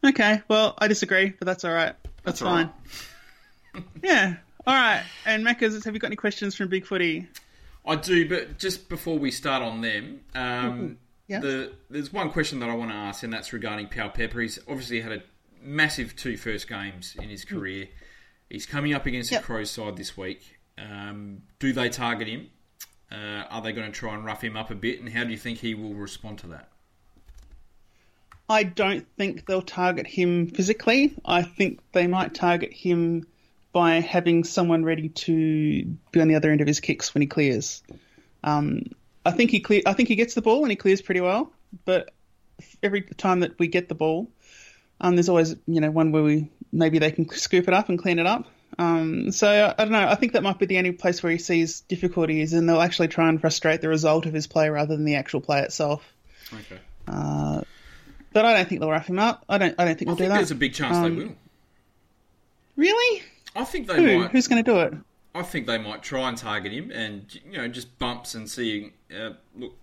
Okay. 0.04 0.42
Well, 0.48 0.74
I 0.78 0.88
disagree, 0.88 1.30
but 1.38 1.46
that's 1.46 1.64
all 1.64 1.72
right. 1.72 1.94
That's, 2.24 2.40
That's 2.40 2.42
all 2.42 2.48
fine. 2.48 3.84
yeah. 4.02 4.36
All 4.66 4.74
right. 4.74 5.02
And 5.24 5.46
Macca's, 5.46 5.82
have 5.84 5.94
you 5.94 6.00
got 6.00 6.08
any 6.08 6.16
questions 6.16 6.54
from 6.54 6.68
Big 6.68 6.84
Footy? 6.84 7.26
I 7.86 7.96
do, 7.96 8.28
but 8.28 8.58
just 8.58 8.90
before 8.90 9.18
we 9.18 9.30
start 9.30 9.62
on 9.62 9.80
them, 9.80 10.20
um, 10.34 10.98
Yeah. 11.26 11.40
the, 11.40 11.72
there's 11.88 12.12
one 12.12 12.30
question 12.30 12.58
that 12.60 12.68
I 12.68 12.74
want 12.74 12.90
to 12.90 12.96
ask, 12.96 13.22
and 13.22 13.32
that's 13.32 13.54
regarding 13.54 13.86
Powell 13.88 14.10
Pepper. 14.10 14.40
He's 14.40 14.58
obviously 14.68 15.00
had 15.00 15.12
a 15.12 15.22
massive 15.62 16.16
two 16.16 16.36
first 16.36 16.68
games 16.68 17.16
in 17.18 17.30
his 17.30 17.46
career. 17.46 17.88
He's 18.50 18.66
coming 18.66 18.92
up 18.92 19.06
against 19.06 19.30
Yep. 19.32 19.40
the 19.40 19.46
Crows 19.46 19.70
side 19.70 19.96
this 19.96 20.18
week. 20.18 20.58
Um, 20.76 21.42
do 21.60 21.72
they 21.72 21.88
target 21.88 22.28
him? 22.28 22.50
Uh, 23.10 23.44
are 23.48 23.62
they 23.62 23.72
going 23.72 23.90
to 23.90 23.98
try 23.98 24.14
and 24.14 24.22
rough 24.22 24.44
him 24.44 24.54
up 24.54 24.70
a 24.70 24.74
bit? 24.74 25.00
And 25.00 25.08
how 25.08 25.24
do 25.24 25.30
you 25.30 25.38
think 25.38 25.60
he 25.60 25.74
will 25.74 25.94
respond 25.94 26.40
to 26.40 26.46
that? 26.48 26.68
I 28.48 28.62
don't 28.62 29.06
think 29.16 29.46
they'll 29.46 29.62
target 29.62 30.06
him 30.06 30.46
physically. 30.46 31.14
I 31.24 31.42
think 31.42 31.80
they 31.92 32.06
might 32.06 32.34
target 32.34 32.72
him 32.72 33.26
by 33.72 34.00
having 34.00 34.44
someone 34.44 34.84
ready 34.84 35.10
to 35.10 35.84
be 36.12 36.20
on 36.20 36.28
the 36.28 36.34
other 36.34 36.50
end 36.50 36.60
of 36.60 36.66
his 36.66 36.80
kicks 36.80 37.12
when 37.12 37.20
he 37.20 37.28
clears. 37.28 37.82
Um, 38.42 38.84
I 39.26 39.32
think 39.32 39.50
he 39.50 39.60
clear. 39.60 39.82
I 39.84 39.92
think 39.92 40.08
he 40.08 40.16
gets 40.16 40.34
the 40.34 40.42
ball 40.42 40.62
and 40.62 40.70
he 40.70 40.76
clears 40.76 41.02
pretty 41.02 41.20
well. 41.20 41.52
But 41.84 42.10
every 42.82 43.02
time 43.02 43.40
that 43.40 43.58
we 43.58 43.68
get 43.68 43.88
the 43.88 43.94
ball, 43.94 44.30
um, 45.00 45.16
there's 45.16 45.28
always 45.28 45.54
you 45.66 45.80
know 45.80 45.90
one 45.90 46.12
where 46.12 46.22
we 46.22 46.48
maybe 46.72 46.98
they 46.98 47.10
can 47.10 47.28
scoop 47.28 47.68
it 47.68 47.74
up 47.74 47.90
and 47.90 47.98
clean 47.98 48.18
it 48.18 48.26
up. 48.26 48.46
Um, 48.78 49.32
so 49.32 49.48
I, 49.48 49.72
I 49.72 49.84
don't 49.84 49.92
know. 49.92 50.08
I 50.08 50.14
think 50.14 50.32
that 50.32 50.42
might 50.42 50.58
be 50.58 50.66
the 50.66 50.78
only 50.78 50.92
place 50.92 51.22
where 51.22 51.32
he 51.32 51.38
sees 51.38 51.80
difficulties, 51.82 52.54
and 52.54 52.68
they'll 52.68 52.80
actually 52.80 53.08
try 53.08 53.28
and 53.28 53.40
frustrate 53.40 53.82
the 53.82 53.88
result 53.88 54.24
of 54.24 54.32
his 54.32 54.46
play 54.46 54.70
rather 54.70 54.96
than 54.96 55.04
the 55.04 55.16
actual 55.16 55.40
play 55.40 55.60
itself. 55.60 56.02
Okay. 56.52 56.80
Uh, 57.06 57.62
but 58.32 58.44
I 58.44 58.54
don't 58.54 58.68
think 58.68 58.80
they'll 58.80 58.90
rough 58.90 59.06
him 59.08 59.18
up. 59.18 59.44
I 59.48 59.58
don't. 59.58 59.74
I 59.78 59.84
don't 59.84 59.98
think 59.98 60.08
I 60.08 60.10
we'll 60.12 60.16
think 60.16 60.26
do 60.26 60.28
that. 60.30 60.36
there's 60.36 60.50
a 60.50 60.54
big 60.56 60.74
chance 60.74 60.96
Um, 60.96 61.16
they 61.18 61.24
will. 61.24 61.34
Really? 62.76 63.22
I 63.56 63.64
think 63.64 63.88
they 63.88 63.96
Who? 63.96 64.18
might. 64.20 64.30
Who's 64.30 64.46
going 64.48 64.62
to 64.62 64.70
do 64.70 64.78
it? 64.80 64.94
I 65.34 65.42
think 65.42 65.66
they 65.66 65.78
might 65.78 66.02
try 66.02 66.28
and 66.28 66.36
target 66.36 66.72
him, 66.72 66.90
and 66.90 67.22
you 67.50 67.58
know, 67.58 67.68
just 67.68 67.98
bumps 67.98 68.34
and 68.34 68.48
see. 68.48 68.92
Uh, 69.14 69.30
look, 69.56 69.74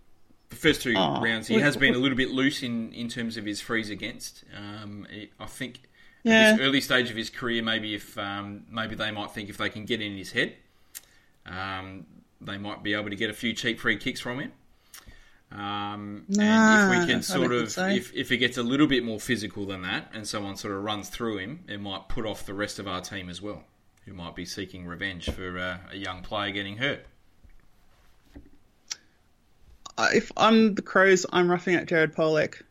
the 0.50 0.56
first 0.56 0.82
two 0.82 0.93
Oh, 0.98 1.22
rounds, 1.22 1.48
he 1.48 1.56
we- 1.56 1.62
has 1.62 1.76
been 1.78 1.93
a 1.96 1.98
little 1.98 2.18
bit 2.18 2.32
loose 2.32 2.64
in, 2.64 2.91
in 2.93 3.10
terms 3.10 3.38
of 3.38 3.46
his 3.46 3.62
frees 3.62 3.89
against. 3.89 4.43
Um, 4.56 5.08
I 5.39 5.46
think 5.46 5.82
Yeah. 6.24 6.50
at 6.52 6.58
this 6.58 6.66
early 6.66 6.82
stage 6.82 7.10
of 7.10 7.16
his 7.16 7.30
career, 7.30 7.62
maybe 7.64 7.96
if 7.96 8.18
um, 8.18 8.66
maybe 8.70 8.96
they 8.96 9.12
might 9.12 9.32
think 9.32 9.50
if 9.50 9.58
they 9.58 9.70
can 9.70 9.86
get 9.86 10.02
in 10.02 10.16
his 10.18 10.32
head, 10.32 10.56
um, 11.46 12.06
they 12.41 12.58
might 12.58 12.84
be 12.84 12.93
able 12.93 13.10
to 13.10 13.16
get 13.16 13.30
a 13.30 13.34
few 13.34 13.54
cheap 13.54 13.80
free 13.80 13.98
kicks 13.98 14.20
from 14.22 14.39
him. 14.39 14.52
Um, 15.52 16.26
and 16.38 16.93
if 16.93 17.00
we 17.00 17.14
can 17.14 17.22
sort 17.22 17.52
of, 17.54 17.72
so. 17.72 17.88
if, 17.88 18.14
if 18.14 18.32
it 18.32 18.38
gets 18.38 18.58
a 18.58 18.64
little 18.64 18.88
bit 18.88 19.04
more 19.04 19.20
physical 19.20 19.66
than 19.66 19.84
that, 19.84 20.10
and 20.14 20.28
someone 20.28 20.56
sort 20.58 20.74
of 20.74 20.84
runs 20.84 21.10
through 21.10 21.38
him, 21.38 21.64
it 21.68 21.80
might 21.80 22.10
put 22.10 22.26
off 22.26 22.46
the 22.46 22.54
rest 22.54 22.80
of 22.80 22.88
our 22.88 23.02
team 23.02 23.30
as 23.30 23.41
well, 23.41 23.64
who 24.06 24.14
might 24.14 24.36
be 24.36 24.46
seeking 24.46 24.86
revenge 24.86 25.30
for 25.30 25.58
uh, 25.58 25.78
a 25.91 25.98
young 25.98 26.24
player 26.24 26.52
getting 26.52 26.78
hurt. 26.78 27.06
Uh, 29.98 30.10
if 30.14 30.32
I'm 30.36 30.76
the 30.76 30.82
Crows, 30.82 31.26
I'm 31.32 31.50
roughing 31.50 31.76
out 31.76 31.86
Jared 31.86 32.14
Polec. 32.14 32.62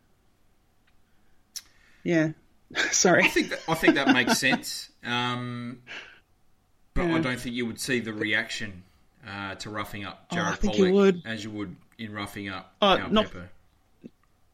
Yeah. 2.02 2.32
Sorry. 2.90 3.24
I 3.24 3.28
think 3.28 3.50
that, 3.50 3.60
I 3.66 3.74
think 3.74 3.94
that 3.94 4.08
makes 4.08 4.38
sense, 4.38 4.90
um, 5.04 5.80
but 6.92 7.06
I 7.06 7.20
don't 7.20 7.40
think 7.40 7.54
you 7.54 7.64
would 7.66 7.80
see 7.80 8.00
the 8.00 8.12
reaction 8.12 8.82
uh, 9.26 9.54
to 9.54 9.70
roughing 9.70 10.04
up 10.04 10.26
Oh, 10.30 10.34
Jared 10.34 10.62
you 10.62 10.70
Polec 10.70 11.22
as 11.24 11.44
you 11.44 11.50
would 11.50 11.76
in 11.98 12.12
roughing 12.12 12.48
up 12.48 12.74
Cal 12.80 13.08
not- 13.10 13.26
Pepper. 13.26 13.50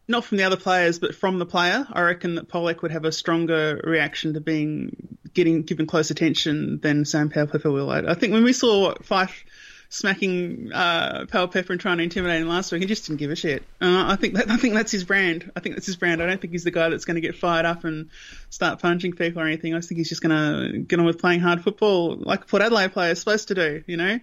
Not 0.08 0.24
from 0.24 0.38
the 0.38 0.44
other 0.44 0.56
players, 0.56 0.98
but 0.98 1.14
from 1.14 1.38
the 1.38 1.46
player. 1.46 1.86
I 1.92 2.00
reckon 2.00 2.34
that 2.34 2.48
Polec 2.48 2.82
would 2.82 2.90
have 2.90 3.04
a 3.04 3.12
stronger 3.12 3.80
reaction 3.84 4.34
to 4.34 4.40
being 4.40 5.18
getting 5.34 5.62
given 5.62 5.86
close 5.86 6.10
attention 6.10 6.80
than 6.80 7.04
Sam 7.04 7.30
Powell 7.30 7.46
Pepper 7.46 7.70
will. 7.70 7.88
I, 7.88 8.14
think 8.14 8.32
when 8.32 8.42
we 8.42 8.52
saw 8.52 8.94
Fyfe 9.02 9.44
smacking 9.88 10.72
uh, 10.72 11.26
Powell 11.26 11.48
Pepper 11.48 11.72
and 11.72 11.80
trying 11.80 11.98
to 11.98 12.04
intimidate 12.04 12.40
him 12.40 12.48
last 12.48 12.72
week, 12.72 12.80
he 12.80 12.86
just 12.86 13.06
didn't 13.06 13.18
give 13.18 13.30
a 13.30 13.36
shit. 13.36 13.62
Uh, 13.80 14.06
I 14.08 14.16
think 14.16 14.34
that 14.34 14.50
I 14.50 14.56
think 14.56 14.74
that's 14.74 14.92
his 14.92 15.04
brand. 15.04 15.50
I 15.54 15.60
think 15.60 15.74
that's 15.74 15.86
his 15.86 15.96
brand. 15.96 16.22
I 16.22 16.26
don't 16.26 16.40
think 16.40 16.52
he's 16.52 16.64
the 16.64 16.70
guy 16.70 16.88
that's 16.88 17.04
going 17.04 17.16
to 17.16 17.20
get 17.20 17.36
fired 17.36 17.66
up 17.66 17.84
and 17.84 18.10
start 18.48 18.80
punching 18.80 19.12
people 19.12 19.42
or 19.42 19.46
anything. 19.46 19.74
I 19.74 19.80
think 19.80 19.98
he's 19.98 20.08
just 20.08 20.22
going 20.22 20.72
to 20.72 20.78
get 20.78 20.98
on 20.98 21.06
with 21.06 21.20
playing 21.20 21.40
hard 21.40 21.62
football 21.62 22.16
like 22.16 22.42
a 22.42 22.46
Port 22.46 22.62
Adelaide 22.62 22.92
player 22.92 23.12
is 23.12 23.18
supposed 23.18 23.48
to 23.48 23.54
do. 23.54 23.84
You 23.86 23.96
know. 23.96 24.20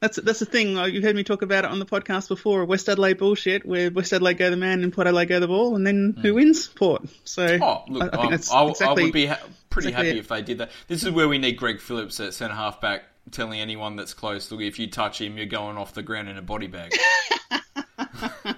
That's 0.00 0.16
that's 0.16 0.40
the 0.40 0.46
thing. 0.46 0.74
Like, 0.74 0.92
You've 0.92 1.04
heard 1.04 1.16
me 1.16 1.24
talk 1.24 1.42
about 1.42 1.64
it 1.64 1.70
on 1.70 1.78
the 1.78 1.86
podcast 1.86 2.28
before. 2.28 2.64
West 2.64 2.88
Adelaide 2.88 3.18
bullshit, 3.18 3.64
where 3.64 3.90
West 3.90 4.12
Adelaide 4.12 4.38
go 4.38 4.50
the 4.50 4.56
man 4.56 4.82
and 4.82 4.92
Port 4.92 5.06
Adelaide 5.06 5.26
go 5.26 5.40
the 5.40 5.48
ball, 5.48 5.76
and 5.76 5.86
then 5.86 6.14
hmm. 6.16 6.20
who 6.20 6.34
wins? 6.34 6.66
Port. 6.68 7.02
So 7.24 7.58
Oh, 7.60 7.84
look, 7.88 8.14
I, 8.14 8.16
I 8.16 8.20
think 8.20 8.30
that's 8.32 8.50
I, 8.50 8.62
I 8.86 8.92
would 8.92 9.12
be 9.12 9.26
ha- 9.26 9.40
pretty 9.70 9.88
exactly 9.88 10.08
happy 10.08 10.18
it. 10.18 10.20
if 10.20 10.28
they 10.28 10.42
did 10.42 10.58
that. 10.58 10.70
This 10.88 11.04
is 11.04 11.10
where 11.10 11.28
we 11.28 11.38
need 11.38 11.56
Greg 11.56 11.80
Phillips 11.80 12.20
at 12.20 12.34
centre 12.34 12.54
half 12.54 12.80
back 12.80 13.04
telling 13.30 13.60
anyone 13.60 13.96
that's 13.96 14.12
close, 14.12 14.50
look, 14.50 14.60
if 14.60 14.78
you 14.78 14.86
touch 14.86 15.20
him, 15.20 15.38
you're 15.38 15.46
going 15.46 15.78
off 15.78 15.94
the 15.94 16.02
ground 16.02 16.28
in 16.28 16.36
a 16.36 16.42
body 16.42 16.66
bag. 16.66 16.92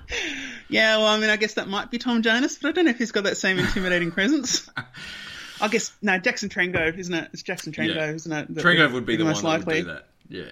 Yeah, 0.69 0.99
well, 0.99 1.07
I 1.07 1.19
mean, 1.19 1.31
I 1.31 1.37
guess 1.37 1.55
that 1.55 1.69
might 1.69 1.91
be 1.91 1.99
Tom 1.99 2.23
Jonas, 2.23 2.59
but 2.59 2.69
I 2.69 2.73
don't 2.73 2.87
know 2.87 2.91
if 2.91 2.99
he's 2.99 3.13
got 3.13 3.25
that 3.25 3.37
same 3.37 3.59
intimidating 3.59 4.11
presence. 4.11 4.69
I 5.61 5.69
guess 5.69 5.93
no, 6.03 6.19
Jackson 6.19 6.49
Trengove, 6.49 6.99
isn't 6.99 7.15
it? 7.15 7.31
It's 7.33 7.43
Jackson 7.43 7.73
Trengove, 7.73 7.95
Yeah. 7.95 8.11
isn't 8.13 8.33
it? 8.33 8.55
that 8.55 8.65
Trengove 8.65 8.93
would 8.93 9.07
be 9.07 9.17
the, 9.17 9.25
most 9.25 9.43
one 9.43 9.61
that 9.61 9.67
likely. 9.67 9.85
would 9.85 9.89
do 9.89 9.95
that. 9.95 10.09
Yeah, 10.29 10.51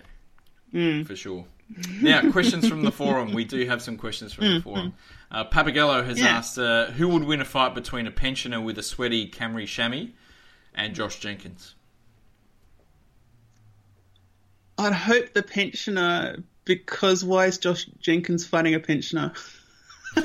for 1.05 1.17
sure. 1.17 1.45
Now, 2.03 2.31
questions 2.31 2.69
from 2.69 2.83
the 2.83 2.93
forum. 2.93 3.33
We 3.33 3.45
do 3.45 3.65
have 3.67 3.81
some 3.81 3.97
questions 3.97 4.33
from 4.33 4.45
the 4.55 4.61
forum. 4.61 4.95
Uh, 5.31 5.45
Papagello 5.45 6.05
has 6.05 6.19
Yeah. 6.21 6.27
asked, 6.27 6.59
uh, 6.59 6.91
who 6.93 7.09
would 7.09 7.25
win 7.25 7.41
a 7.41 7.45
fight 7.45 7.75
between 7.75 8.07
a 8.07 8.11
pensioner 8.11 8.61
with 8.61 8.79
a 8.79 8.83
sweaty 8.83 9.29
Camry 9.29 9.67
chamois 9.67 10.11
and 10.75 10.95
Josh 10.95 11.19
Jenkins? 11.19 11.75
I'd 14.77 14.93
hope 14.93 15.33
the 15.33 15.43
pensioner, 15.43 16.43
because 16.65 17.25
why 17.25 17.47
is 17.47 17.59
Josh 17.59 17.87
Jenkins 18.01 18.45
fighting 18.47 18.75
a 18.75 18.81
pensioner? 18.81 19.33
You 20.17 20.23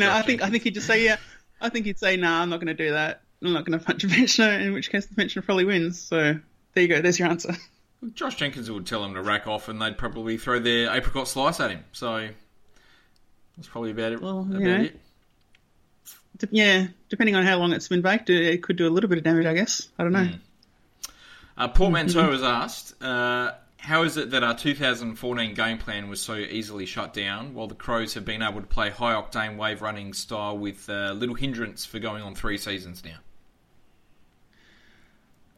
know, 0.00 0.06
Josh 0.06 0.16
I 0.16 0.22
think 0.22 0.42
I 0.42 0.50
think 0.50 0.64
he'd 0.64 0.74
just 0.74 0.86
say, 0.86 1.04
yeah. 1.04 1.16
I 1.60 1.68
think 1.68 1.86
he'd 1.86 1.98
say, 1.98 2.16
nah, 2.16 2.42
I'm 2.42 2.50
not 2.50 2.58
going 2.60 2.76
to 2.76 2.84
do 2.84 2.90
that. 2.92 3.22
I'm 3.42 3.52
not 3.52 3.64
going 3.64 3.78
to 3.78 3.84
punch 3.84 4.04
a 4.04 4.08
pensioner. 4.08 4.52
In 4.58 4.72
which 4.72 4.90
case, 4.90 5.06
the 5.06 5.14
pensioner 5.14 5.42
probably 5.44 5.64
wins. 5.64 5.98
So 6.00 6.38
there 6.74 6.82
you 6.82 6.88
go. 6.88 7.00
There's 7.00 7.18
your 7.18 7.28
answer. 7.28 7.54
Josh 8.14 8.36
Jenkins 8.36 8.70
would 8.70 8.86
tell 8.86 9.04
him 9.04 9.14
to 9.14 9.22
rack 9.22 9.46
off, 9.46 9.68
and 9.68 9.80
they'd 9.80 9.96
probably 9.96 10.36
throw 10.36 10.58
their 10.58 10.94
apricot 10.94 11.28
slice 11.28 11.60
at 11.60 11.70
him. 11.70 11.84
So 11.92 12.28
that's 13.56 13.68
probably 13.68 13.92
about 13.92 14.12
it. 14.12 14.20
Well, 14.20 14.40
about 14.40 14.60
know. 14.60 14.82
it. 14.82 15.00
Yeah, 16.50 16.88
depending 17.08 17.36
on 17.36 17.44
how 17.44 17.58
long 17.58 17.72
it's 17.72 17.88
been 17.88 18.02
baked, 18.02 18.28
it- 18.28 18.62
could 18.62 18.76
do 18.76 18.88
a 18.88 18.90
little 18.90 19.08
bit 19.08 19.18
of 19.18 19.24
damage, 19.24 19.46
I 19.46 19.54
guess. 19.54 19.88
I 19.98 20.02
don't 20.02 20.12
know. 20.12 20.30
Uh, 21.56 21.68
Portmanteau 21.68 22.32
has 22.32 22.42
asked, 22.42 23.00
uh, 23.02 23.52
how 23.76 24.02
is 24.02 24.16
it 24.16 24.30
that 24.32 24.42
our 24.42 24.56
2014 24.56 25.54
game 25.54 25.78
plan 25.78 26.08
was 26.08 26.20
so 26.20 26.34
easily 26.34 26.86
shut 26.86 27.14
down, 27.14 27.54
while 27.54 27.68
the 27.68 27.76
Crows 27.76 28.14
have 28.14 28.24
been 28.24 28.42
able 28.42 28.60
to 28.60 28.66
play 28.66 28.90
high 28.90 29.12
octane 29.12 29.56
wave 29.56 29.80
running 29.80 30.12
style 30.12 30.58
with 30.58 30.90
uh, 30.90 31.12
little 31.12 31.36
hindrance 31.36 31.84
for 31.84 32.00
going 32.00 32.22
on 32.22 32.34
three 32.34 32.58
seasons 32.58 33.04
now? 33.04 33.18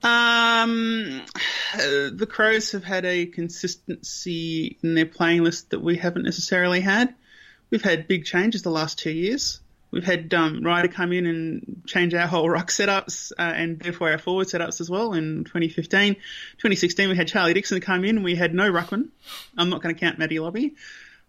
Um, 0.07 1.23
the 1.77 2.29
Crows 2.29 2.73
have 2.73 2.85
had 2.85 3.05
a 3.05 3.27
consistency 3.27 4.79
in 4.83 4.95
their 4.95 5.07
playing 5.07 5.43
list 5.43 5.71
that 5.71 5.81
we 5.81 5.97
haven't 5.97 6.23
necessarily 6.23 6.81
had. 6.81 7.15
We've 7.71 7.83
had 7.83 8.07
big 8.07 8.25
changes 8.25 8.63
the 8.63 8.71
last 8.71 8.99
two 8.99 9.11
years. 9.11 9.61
We've 9.91 10.05
had 10.05 10.33
um, 10.35 10.63
Ryder 10.63 10.89
come 10.89 11.13
in 11.13 11.27
and 11.27 11.83
change 11.87 12.13
our 12.15 12.27
whole 12.27 12.49
ruck 12.49 12.69
setups 12.69 13.33
uh, 13.39 13.43
and 13.43 13.79
therefore 13.79 14.11
our 14.11 14.19
forward 14.19 14.47
setups 14.49 14.81
as 14.81 14.91
well 14.91 15.13
in 15.13 15.45
2015. 15.45 16.15
2016 16.15 17.09
we 17.09 17.17
had 17.17 17.29
Charlie 17.29 17.55
Dixon 17.55 17.81
come 17.81 18.05
in 18.05 18.23
we 18.23 18.35
had 18.35 18.55
no 18.55 18.71
ruckman. 18.71 19.09
I'm 19.57 19.71
not 19.71 19.83
going 19.83 19.95
to 19.95 19.99
count 19.99 20.19
Matty 20.19 20.39
Lobbe. 20.39 20.73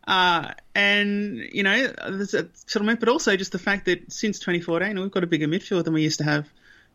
Uh, 0.06 0.54
and, 0.74 1.38
you 1.52 1.64
know, 1.64 1.88
there's 2.10 2.34
a 2.34 2.50
settlement, 2.54 3.00
but 3.00 3.10
also 3.10 3.36
just 3.36 3.52
the 3.52 3.60
fact 3.60 3.86
that 3.86 4.12
since 4.12 4.40
2014 4.40 5.00
we've 5.00 5.12
got 5.12 5.24
a 5.24 5.28
bigger 5.28 5.48
midfield 5.48 5.84
than 5.84 5.94
we 5.94 6.04
used 6.04 6.20
to 6.20 6.24
have 6.24 6.48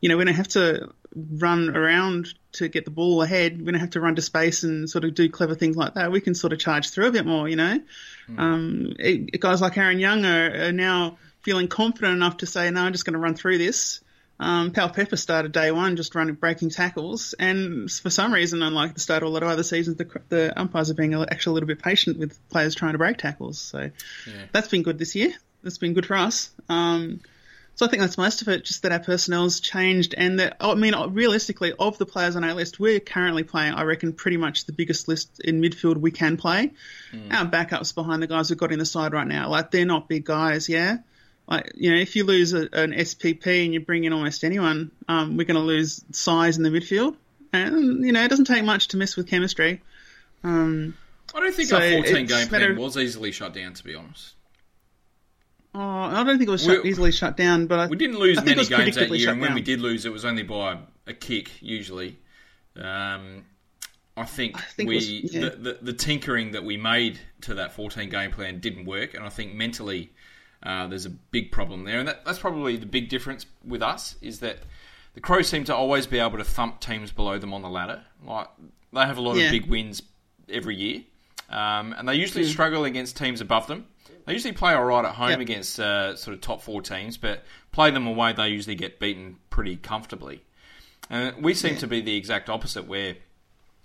you 0.03 0.09
know, 0.09 0.19
we 0.19 0.25
don't 0.25 0.35
have 0.35 0.49
to 0.49 0.91
run 1.15 1.75
around 1.75 2.35
to 2.53 2.69
get 2.69 2.85
the 2.85 2.91
ball 2.91 3.23
ahead. 3.23 3.59
We 3.59 3.71
don't 3.71 3.81
have 3.81 3.91
to 3.91 4.01
run 4.01 4.17
to 4.17 4.23
space 4.23 4.65
and 4.65 4.91
sort 4.91 5.05
of 5.05 5.15
do 5.15 5.31
clever 5.31 5.55
things 5.55 5.77
like 5.77 5.95
that. 5.95 6.11
We 6.11 6.21
can 6.21 6.35
sort 6.35 6.53
of 6.53 6.59
charge 6.59 6.91
through 6.91 7.07
a 7.07 7.13
bit 7.13 7.25
more, 7.25 7.49
you 7.49 7.57
know. 7.57 7.81
Um, 8.37 8.97
it, 8.99 9.41
guys 9.41 9.61
like 9.61 9.79
Aaron 9.79 10.01
Young 10.01 10.25
are, 10.25 10.69
are 10.69 10.73
now 10.73 11.19
feeling 11.43 11.69
confident 11.69 12.15
enough 12.15 12.39
to 12.39 12.47
say, 12.47 12.71
no, 12.71 12.83
I'm 12.83 12.93
just 12.93 13.05
going 13.05 13.15
to 13.15 13.21
run 13.21 13.37
through 13.37 13.59
this. 13.59 14.01
Um, 14.41 14.73
Powell 14.73 14.89
Pepper 14.89 15.17
started 15.17 15.53
day 15.53 15.71
one 15.71 15.95
just 15.95 16.17
running 16.17 16.35
breaking 16.35 16.71
tackles, 16.71 17.33
and 17.39 17.89
for 17.89 18.11
some 18.11 18.35
reason, 18.35 18.61
unlike 18.61 18.95
the 18.95 19.01
start 19.01 19.23
of 19.23 19.29
a 19.29 19.31
lot 19.31 19.45
of 19.45 19.49
other 19.49 19.63
seasons, 19.63 19.99
the, 19.99 20.21
the 20.31 20.59
umpires 20.59 20.91
are 20.91 20.95
being 20.95 21.15
actually 21.15 21.53
a 21.53 21.55
little 21.55 21.69
bit 21.69 21.81
patient 21.81 22.19
with 22.19 22.37
players 22.49 22.75
trying 22.75 22.93
to 22.93 22.99
break 22.99 23.19
tackles. 23.19 23.61
So 23.61 23.91
that's 24.51 24.67
been 24.67 24.83
good 24.83 24.99
this 24.99 25.15
year. 25.15 25.33
That's 25.63 25.79
been 25.79 25.93
good 25.93 26.07
for 26.07 26.17
us. 26.17 26.51
Um, 26.69 27.21
so 27.83 27.87
I 27.87 27.91
think 27.91 28.01
that's 28.01 28.17
most 28.17 28.43
of 28.43 28.49
it, 28.49 28.65
just 28.65 28.85
that 28.85 28.93
our 28.93 29.01
personnel's 29.01 29.59
changed 29.59 30.15
and 30.17 30.39
that, 30.39 30.57
I 30.61 30.77
mean, 30.77 30.95
realistically, 31.11 31.73
of 31.77 31.99
the 31.99 32.07
players 32.07 32.37
on 32.37 32.45
our 32.45 32.55
list, 32.55 32.79
we're 32.79 33.01
currently 33.01 33.43
playing, 33.43 33.75
I 33.75 33.83
reckon, 33.83 34.13
pretty 34.13 34.37
much 34.37 34.67
the 34.67 34.73
biggest 34.73 35.09
list 35.09 35.41
in 35.41 35.61
midfield 35.61 35.97
we 35.97 36.13
can 36.13 36.37
play. 36.37 36.71
Our 37.33 37.45
backups 37.45 37.93
behind 37.93 38.23
the 38.23 38.29
guys 38.29 38.51
we've 38.51 38.59
got 38.59 38.71
in 38.71 38.79
the 38.79 38.87
side 38.87 39.13
right 39.13 39.27
now, 39.27 39.49
like, 39.49 39.73
they're 39.73 39.85
not 39.85 40.09
big 40.09 40.25
guys, 40.25 40.69
yeah? 40.69 40.99
Like, 41.49 41.73
you 41.75 41.91
know, 41.91 41.99
if 41.99 42.15
you 42.15 42.23
lose 42.23 42.53
a, 42.53 42.69
an 42.73 42.93
SPP 42.93 43.65
and 43.65 43.75
you 43.75 43.81
bring 43.81 44.05
in 44.05 44.13
almost 44.13 44.45
anyone, 44.45 44.93
um, 45.09 45.37
we're 45.37 45.45
going 45.45 45.57
to 45.57 45.67
lose 45.67 46.05
size 46.13 46.59
in 46.59 46.63
the 46.63 46.71
midfield. 46.71 47.17
And, 47.53 48.07
you 48.07 48.13
know, 48.13 48.23
it 48.23 48.29
doesn't 48.29 48.45
take 48.45 48.63
much 48.63 48.89
to 48.89 48.97
mess 48.97 49.17
with 49.17 49.27
chemistry. 49.27 49.83
Um, 50.45 50.97
I 51.35 51.41
don't 51.41 51.53
think 51.53 51.69
So 51.69 51.79
our 51.79 51.91
14 51.91 52.27
game 52.27 52.47
plan 52.47 52.77
was 52.77 52.97
easily 52.97 53.33
shut 53.33 53.55
down, 53.55 53.75
to 53.75 53.83
be 53.83 53.97
honest. 53.97 54.35
Oh, 55.75 55.81
I 55.81 56.23
don't 56.25 56.39
think 56.39 56.49
it 56.49 56.53
was 56.53 56.65
shut, 56.65 56.85
easily 56.85 57.13
shut 57.13 57.37
down, 57.37 57.67
but 57.67 57.79
I, 57.79 57.87
We 57.87 57.97
didn't 57.97 58.19
lose 58.19 58.39
I 58.39 58.45
many 58.45 58.65
games 58.65 58.97
that 58.97 59.11
year, 59.11 59.31
and 59.31 59.41
when 59.41 59.51
down. 59.51 59.55
we 59.55 59.63
did 59.63 59.81
lose, 59.81 60.05
it 60.07 60.13
was 60.13 60.25
only 60.25 60.43
by 60.43 60.79
a 61.07 61.13
kick, 61.15 61.51
usually. 61.61 62.19
Um, 62.77 63.45
I 64.17 64.25
think, 64.25 64.59
think 64.61 64.89
we 64.89 64.95
was- 64.97 65.11
yeah. 65.11 65.41
the, 65.43 65.51
the, 65.51 65.79
the 65.83 65.93
tinkering 65.93 66.53
that 66.53 66.65
we 66.65 66.77
made 66.77 67.19
to 67.43 67.55
that 67.55 67.73
14 67.73 68.09
game 68.11 68.31
plan 68.31 68.61
didn't 68.61 68.85
work, 68.85 69.15
and 69.15 69.25
I 69.25 69.29
think 69.31 69.55
mentally 69.55 70.13
uh, 70.63 70.87
there's 70.87 71.07
a 71.07 71.11
big 71.11 71.51
problem 71.53 71.85
there, 71.85 71.99
and 71.99 72.09
that, 72.09 72.25
that's 72.25 72.39
probably 72.39 72.77
the 72.77 72.87
big 72.87 73.09
difference 73.09 73.47
with 73.65 73.83
us 73.83 74.17
is 74.21 74.41
that 74.41 74.59
the 75.15 75.21
Crows 75.21 75.49
seem 75.49 75.65
to 75.65 75.75
always 75.75 76.07
be 76.07 76.19
able 76.19 76.39
to 76.39 76.45
thump 76.45 76.81
teams 76.81 77.11
below 77.13 77.39
them 77.39 77.53
on 77.53 77.63
the 77.63 77.69
ladder. 77.69 78.03
Like 78.25 78.49
they 78.93 79.01
have 79.01 79.19
a 79.19 79.21
lot 79.21 79.37
Yeah. 79.37 79.47
of 79.47 79.51
big 79.53 79.67
wins 79.67 80.03
every 80.49 80.77
year, 80.77 81.03
um, 81.51 81.95
and 81.97 82.09
they 82.09 82.15
usually 82.15 82.45
struggle 82.45 82.85
against 82.85 83.17
teams 83.17 83.41
above 83.41 83.67
them. 83.67 83.87
They 84.25 84.33
usually 84.33 84.53
play 84.53 84.75
all 84.75 84.85
right 84.85 85.05
at 85.05 85.15
home 85.15 85.31
Yep. 85.31 85.41
against 85.41 85.81
uh, 85.81 86.17
sort 86.17 86.35
of 86.35 86.41
top 86.41 86.63
four 86.63 86.83
teams, 86.83 87.17
but 87.17 87.45
play 87.73 87.91
them 87.91 88.07
away, 88.07 88.33
they 88.33 88.49
usually 88.49 88.77
get 88.77 88.99
beaten 89.01 89.37
pretty 89.51 89.77
comfortably. 89.77 90.43
And 91.11 91.43
we 91.43 91.55
seem 91.55 91.77
to 91.79 91.87
be 91.87 92.01
the 92.01 92.17
exact 92.17 92.49
opposite, 92.49 92.87
where 92.87 93.17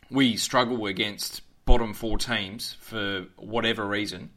we 0.10 0.38
struggle 0.38 0.86
against 0.86 1.42
bottom 1.66 1.94
four 1.94 2.18
teams 2.18 2.78
for 2.80 3.26
whatever 3.36 3.86
reason, 3.86 4.30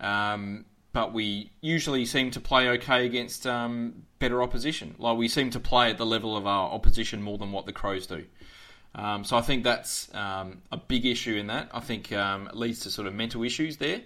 um, 0.00 0.64
but 0.92 1.12
we 1.12 1.50
usually 1.60 2.04
seem 2.04 2.30
to 2.32 2.40
play 2.40 2.68
okay 2.70 3.06
against 3.06 3.46
um, 3.46 4.02
better 4.18 4.42
opposition. 4.42 4.94
Like 4.98 5.16
we 5.16 5.28
seem 5.28 5.50
to 5.50 5.60
play 5.60 5.90
at 5.90 5.98
the 5.98 6.06
level 6.06 6.36
of 6.36 6.46
our 6.46 6.70
opposition 6.70 7.22
more 7.22 7.38
than 7.38 7.52
what 7.52 7.66
the 7.66 7.72
Crows 7.72 8.06
do. 8.06 8.24
Um, 8.94 9.22
so 9.24 9.36
I 9.36 9.42
think 9.42 9.64
that's 9.64 10.12
um, 10.14 10.62
a 10.72 10.76
big 10.76 11.06
issue 11.06 11.36
in 11.36 11.46
that. 11.48 11.68
I 11.72 11.80
think 11.80 12.12
um, 12.12 12.48
it 12.48 12.56
leads 12.56 12.80
to 12.80 12.90
sort 12.90 13.06
of 13.06 13.14
mental 13.14 13.44
issues 13.44 13.76
there, 13.76 14.00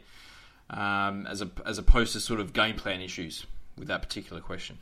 um, 0.71 1.27
as 1.27 1.43
a, 1.43 1.51
as 1.67 1.79
opposed 1.79 2.13
to 2.15 2.21
sort 2.21 2.41
of 2.41 2.53
game 2.53 2.77
plan 2.77 3.01
issues 3.01 3.47
with 3.79 3.89
that 3.89 4.03
particular 4.03 4.41
question. 4.41 4.79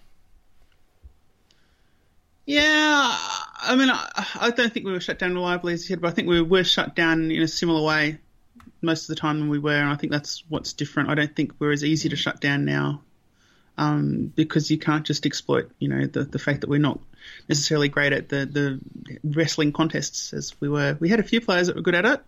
Yeah, 2.46 2.62
I 2.64 3.76
mean, 3.76 3.90
I, 3.90 4.26
I 4.40 4.50
don't 4.50 4.72
think 4.72 4.86
we 4.86 4.92
were 4.92 5.00
shut 5.00 5.18
down 5.18 5.34
reliably 5.34 5.72
as 5.74 5.82
you 5.82 5.94
said, 5.94 6.00
but 6.00 6.08
I 6.08 6.10
think 6.10 6.28
we 6.28 6.40
were 6.40 6.64
shut 6.64 6.96
down 6.96 7.30
in 7.30 7.42
a 7.42 7.48
similar 7.48 7.86
way 7.86 8.18
most 8.82 9.04
of 9.04 9.08
the 9.14 9.20
time 9.20 9.38
than 9.38 9.48
we 9.48 9.58
were, 9.58 9.76
and 9.76 9.90
I 9.90 9.94
think 9.94 10.10
that's 10.10 10.42
what's 10.48 10.72
different. 10.72 11.10
I 11.10 11.14
don't 11.14 11.34
think 11.34 11.52
we're 11.58 11.72
as 11.72 11.84
easy 11.84 12.08
to 12.08 12.16
shut 12.16 12.40
down 12.40 12.64
now 12.64 13.02
um, 13.78 14.32
because 14.34 14.70
you 14.70 14.78
can't 14.78 15.06
just 15.06 15.26
exploit, 15.26 15.70
you 15.78 15.88
know, 15.88 16.06
the, 16.06 16.24
the 16.24 16.38
fact 16.38 16.62
that 16.62 16.70
we're 16.70 16.80
not 16.80 16.98
necessarily 17.48 17.88
great 17.88 18.12
at 18.12 18.28
the, 18.28 18.46
the 18.46 18.80
wrestling 19.22 19.72
contests 19.72 20.32
as 20.32 20.58
we 20.60 20.68
were. 20.68 20.96
We 20.98 21.08
had 21.08 21.20
a 21.20 21.24
few 21.24 21.40
players 21.40 21.66
that 21.66 21.76
were 21.76 21.82
good 21.82 21.94
at 21.94 22.04
it. 22.04 22.22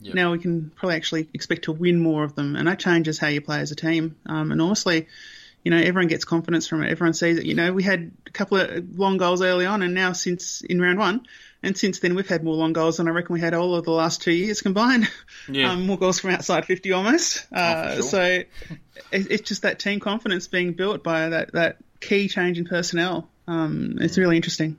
Yep. 0.00 0.14
Now 0.14 0.32
we 0.32 0.38
can 0.38 0.70
probably 0.74 0.96
actually 0.96 1.28
expect 1.34 1.64
to 1.64 1.72
win 1.72 2.00
more 2.00 2.24
of 2.24 2.34
them, 2.34 2.56
and 2.56 2.66
that 2.68 2.78
changes 2.78 3.18
how 3.18 3.28
you 3.28 3.40
play 3.40 3.60
as 3.60 3.70
a 3.70 3.76
team 3.76 4.16
um, 4.26 4.50
enormously. 4.52 5.08
You 5.62 5.70
know, 5.70 5.76
everyone 5.76 6.08
gets 6.08 6.24
confidence 6.24 6.66
from 6.66 6.82
it. 6.82 6.90
Everyone 6.90 7.12
sees 7.12 7.36
it. 7.36 7.44
You 7.44 7.54
know, 7.54 7.74
we 7.74 7.82
had 7.82 8.10
a 8.26 8.30
couple 8.30 8.58
of 8.58 8.98
long 8.98 9.18
goals 9.18 9.42
early 9.42 9.66
on, 9.66 9.82
and 9.82 9.92
now 9.92 10.12
since 10.12 10.62
in 10.62 10.80
round 10.80 10.98
one, 10.98 11.26
and 11.62 11.76
since 11.76 11.98
then 11.98 12.14
we've 12.14 12.28
had 12.28 12.42
more 12.42 12.54
long 12.54 12.72
goals 12.72 12.96
than 12.96 13.08
I 13.08 13.10
reckon 13.10 13.34
we 13.34 13.40
had 13.40 13.52
all 13.52 13.74
of 13.74 13.84
the 13.84 13.90
last 13.90 14.22
two 14.22 14.32
years 14.32 14.62
combined. 14.62 15.08
Yeah. 15.48 15.72
um, 15.72 15.86
more 15.86 15.98
goals 15.98 16.20
from 16.20 16.30
outside 16.30 16.64
fifty 16.64 16.92
almost. 16.92 17.46
Uh, 17.52 17.94
sure. 17.94 18.02
So 18.02 18.22
it, 18.22 18.46
it's 19.10 19.48
just 19.48 19.62
that 19.62 19.78
team 19.78 19.98
confidence 19.98 20.46
being 20.46 20.74
built 20.74 21.02
by 21.02 21.28
that 21.30 21.52
that 21.52 21.78
key 22.00 22.28
change 22.28 22.58
in 22.58 22.66
personnel. 22.66 23.28
Um, 23.48 23.98
it's 24.00 24.16
really 24.16 24.36
interesting. 24.36 24.76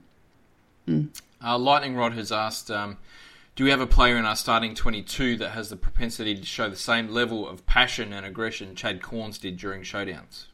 Uh, 1.44 1.58
Lightning 1.58 1.96
Rod 1.96 2.14
has 2.14 2.32
asked, 2.32 2.70
um, 2.72 2.98
do 3.56 3.64
we 3.66 3.70
have 3.70 3.82
a 3.82 3.88
player 3.88 4.18
in 4.18 4.26
our 4.26 4.36
starting 4.36 4.76
22 4.76 5.38
that 5.38 5.50
has 5.52 5.70
the 5.70 5.76
propensity 5.76 6.36
to 6.36 6.46
show 6.46 6.70
the 6.70 6.76
same 6.76 7.10
level 7.10 7.48
of 7.48 7.66
passion 7.66 8.14
and 8.14 8.26
aggression 8.26 8.76
Chad 8.76 9.02
Cornes 9.02 9.40
did 9.40 9.58
during 9.58 9.82
showdowns? 9.82 10.46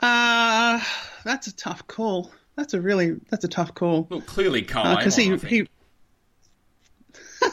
Uh, 0.00 0.80
that's 1.24 1.46
a 1.46 1.54
tough 1.54 1.86
call. 1.86 2.30
That's 2.56 2.74
a 2.74 2.80
really 2.80 3.16
that's 3.30 3.44
a 3.44 3.48
tough 3.48 3.74
call. 3.74 4.06
Well, 4.10 4.22
clearly 4.22 4.62
Carl 4.62 4.96
because 4.96 5.18
Uh, 5.18 5.20
he, 5.20 5.36
he 5.36 5.68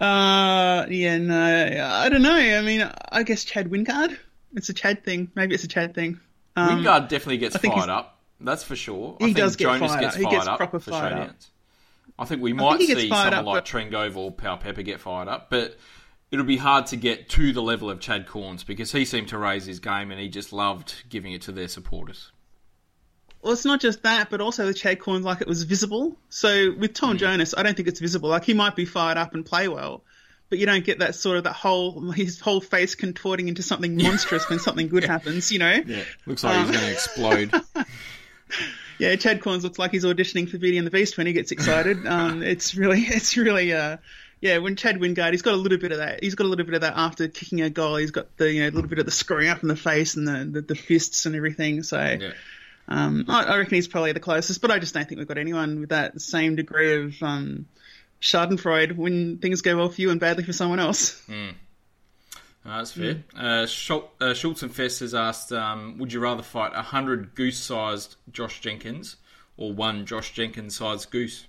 uh 0.00 0.86
yeah 0.88 1.18
no 1.18 1.90
I 1.92 2.08
don't 2.08 2.22
know 2.22 2.34
I 2.34 2.62
mean 2.62 2.88
I 3.10 3.22
guess 3.24 3.44
Chad 3.44 3.68
Wingard 3.68 4.16
it's 4.54 4.68
a 4.68 4.72
Chad 4.72 5.04
thing 5.04 5.30
maybe 5.34 5.54
it's 5.54 5.64
a 5.64 5.68
Chad 5.68 5.94
thing 5.94 6.20
um, 6.56 6.84
Wingard 6.84 7.08
definitely 7.08 7.38
gets 7.38 7.56
fired 7.56 7.90
up. 7.90 8.21
That's 8.44 8.62
for 8.62 8.76
sure. 8.76 9.16
He 9.18 9.24
I 9.24 9.26
think 9.28 9.36
does 9.36 9.56
get 9.56 9.64
Jonas 9.64 9.90
fired 9.90 10.00
gets 10.00 10.14
up. 10.14 10.18
He 10.18 10.24
fired 10.24 10.34
gets 10.34 10.46
up 10.46 10.56
proper 10.58 10.80
fired 10.80 11.12
up. 11.12 11.36
I 12.18 12.24
think 12.24 12.42
we 12.42 12.52
might 12.52 12.80
he 12.80 12.86
gets 12.86 13.00
see 13.00 13.08
fired 13.08 13.32
someone 13.32 13.38
up, 13.38 13.46
like 13.46 13.64
but- 13.64 13.66
Trengove 13.66 14.16
or 14.16 14.30
Powell 14.30 14.58
Pepper 14.58 14.82
get 14.82 15.00
fired 15.00 15.28
up, 15.28 15.50
but 15.50 15.76
it'll 16.32 16.44
be 16.46 16.56
hard 16.56 16.86
to 16.86 16.96
get 16.96 17.28
to 17.28 17.52
the 17.52 17.62
level 17.62 17.90
of 17.90 18.00
Chad 18.00 18.26
Cornes 18.26 18.66
because 18.66 18.90
he 18.90 19.04
seemed 19.04 19.28
to 19.28 19.38
raise 19.38 19.66
his 19.66 19.78
game 19.78 20.10
and 20.10 20.18
he 20.18 20.28
just 20.28 20.52
loved 20.52 20.94
giving 21.08 21.32
it 21.32 21.42
to 21.42 21.52
their 21.52 21.68
supporters. 21.68 22.32
well 23.42 23.52
it's 23.52 23.64
not 23.64 23.80
just 23.80 24.02
that 24.02 24.30
but 24.30 24.40
also 24.40 24.66
the 24.66 24.74
Chad 24.74 24.98
Cornes 24.98 25.22
like 25.22 25.40
it 25.40 25.46
was 25.46 25.62
visible 25.62 26.16
so 26.30 26.74
with. 26.76 26.94
Tom 26.94 27.12
hmm. 27.12 27.18
Jonas 27.18 27.54
I 27.56 27.62
don't 27.62 27.76
think 27.76 27.88
it's 27.88 28.00
visible 28.00 28.30
like 28.30 28.44
he 28.44 28.54
might 28.54 28.74
be 28.74 28.86
fired 28.86 29.18
up 29.18 29.34
and 29.34 29.44
play 29.44 29.68
well 29.68 30.02
but 30.48 30.58
you 30.58 30.66
don't 30.66 30.84
get 30.84 30.98
that 30.98 31.14
sort 31.14 31.36
of 31.36 31.44
that 31.44 31.54
whole 31.54 32.10
his 32.10 32.40
whole 32.40 32.60
face 32.60 32.94
contorting 32.94 33.48
into 33.48 33.62
something 33.62 33.96
monstrous 33.96 34.48
when 34.48 34.58
something 34.58 34.88
good 34.88 35.04
happens 35.14 35.52
you 35.52 35.58
know 35.58 35.80
Yeah, 35.86 36.02
looks 36.26 36.42
like 36.42 36.66
he's 36.66 36.70
going 36.70 36.80
to 36.80 36.86
um, 36.86 36.92
explode. 36.92 37.86
Yeah, 38.98 39.16
Chad 39.16 39.40
Cornes 39.40 39.62
looks 39.62 39.78
like 39.78 39.90
he's 39.90 40.04
auditioning 40.04 40.48
for 40.48 40.58
Beauty 40.58 40.78
and 40.78 40.86
the 40.86 40.90
Beast 40.90 41.18
when 41.18 41.26
he 41.26 41.32
gets 41.32 41.50
excited. 41.50 42.06
Um, 42.12 42.42
it's 42.42 42.74
really, 42.74 43.00
it's 43.00 43.36
really, 43.36 43.72
uh, 43.72 43.96
yeah. 44.40 44.58
When 44.58 44.76
Chad 44.76 44.96
Wingard, 44.96 45.32
he's 45.32 45.42
got 45.42 45.54
a 45.54 45.56
little 45.56 45.78
bit 45.78 45.92
of 45.92 45.98
that. 45.98 46.22
He's 46.22 46.34
got 46.34 46.44
a 46.44 46.48
little 46.48 46.66
bit 46.66 46.74
of 46.74 46.82
that 46.82 46.94
after 46.96 47.26
kicking 47.28 47.62
a 47.62 47.70
goal. 47.70 47.96
He's 47.96 48.10
got 48.10 48.36
the, 48.36 48.52
you 48.52 48.62
know, 48.62 48.68
a 48.68 48.74
little 48.74 48.90
bit 48.90 48.98
of 48.98 49.06
the 49.06 49.10
screwing 49.10 49.48
up 49.48 49.62
in 49.62 49.68
the 49.68 49.76
face 49.76 50.14
and 50.16 50.28
the 50.28 50.44
the, 50.44 50.60
the 50.60 50.74
fists 50.74 51.26
and 51.26 51.34
everything. 51.34 51.82
So, 51.82 51.98
yeah. 51.98 52.32
um, 52.88 53.24
I, 53.28 53.44
I 53.44 53.58
reckon 53.58 53.74
he's 53.74 53.88
probably 53.88 54.12
the 54.12 54.20
closest. 54.20 54.60
But 54.60 54.70
I 54.70 54.78
just 54.78 54.94
don't 54.94 55.08
think 55.08 55.18
we've 55.18 55.28
got 55.28 55.38
anyone 55.38 55.80
with 55.80 55.88
that 55.88 56.20
same 56.20 56.56
degree 56.56 57.02
of 57.02 57.22
um, 57.22 57.66
Schadenfreude 58.20 58.96
when 58.96 59.38
things 59.38 59.62
go 59.62 59.76
well 59.76 59.88
for 59.88 60.00
you 60.00 60.10
and 60.10 60.20
badly 60.20 60.44
for 60.44 60.52
someone 60.52 60.80
else. 60.80 61.20
Uh, 62.64 62.78
that's 62.78 62.92
fair. 62.92 63.24
Uh, 63.36 63.64
Schul- 63.66 64.08
uh, 64.20 64.34
Schultz 64.34 64.62
and 64.62 64.72
Fest 64.72 65.00
has 65.00 65.14
asked, 65.14 65.52
um, 65.52 65.98
would 65.98 66.12
you 66.12 66.20
rather 66.20 66.42
fight 66.42 66.72
a 66.74 66.82
hundred 66.82 67.34
goose-sized 67.34 68.14
Josh 68.30 68.60
Jenkins 68.60 69.16
or 69.56 69.72
one 69.72 70.06
Josh 70.06 70.32
Jenkins-sized 70.32 71.10
goose? 71.10 71.46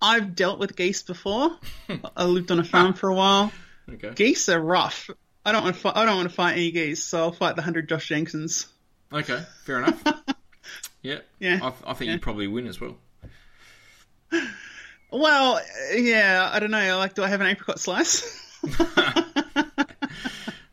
I've 0.00 0.34
dealt 0.36 0.58
with 0.58 0.76
geese 0.76 1.02
before. 1.02 1.50
I 2.16 2.24
lived 2.26 2.50
on 2.50 2.60
a 2.60 2.64
farm 2.64 2.94
for 2.94 3.08
a 3.08 3.14
while. 3.14 3.50
Okay. 3.90 4.12
Geese 4.14 4.48
are 4.48 4.60
rough. 4.60 5.10
I 5.44 5.52
don't 5.52 5.64
want 5.64 5.76
to 5.76 5.80
fight. 5.80 5.96
I 5.96 6.04
don't 6.04 6.16
want 6.16 6.28
to 6.28 6.34
fight 6.34 6.52
any 6.52 6.70
geese, 6.70 7.02
so 7.04 7.18
I'll 7.18 7.32
fight 7.32 7.56
the 7.56 7.62
hundred 7.62 7.88
Josh 7.88 8.08
Jenkins. 8.08 8.66
Okay, 9.12 9.42
fair 9.64 9.78
enough. 9.82 10.02
yeah, 11.02 11.18
Yeah, 11.38 11.58
I, 11.62 11.90
I 11.90 11.94
think 11.94 12.06
yeah. 12.08 12.12
you'd 12.12 12.22
probably 12.22 12.46
win 12.46 12.66
as 12.66 12.80
well. 12.80 12.96
Well, 15.16 15.60
yeah, 15.94 16.50
I 16.52 16.58
don't 16.58 16.72
know. 16.72 16.98
Like, 16.98 17.14
do 17.14 17.22
I 17.22 17.28
have 17.28 17.40
an 17.40 17.46
apricot 17.46 17.78
slice? 17.78 18.40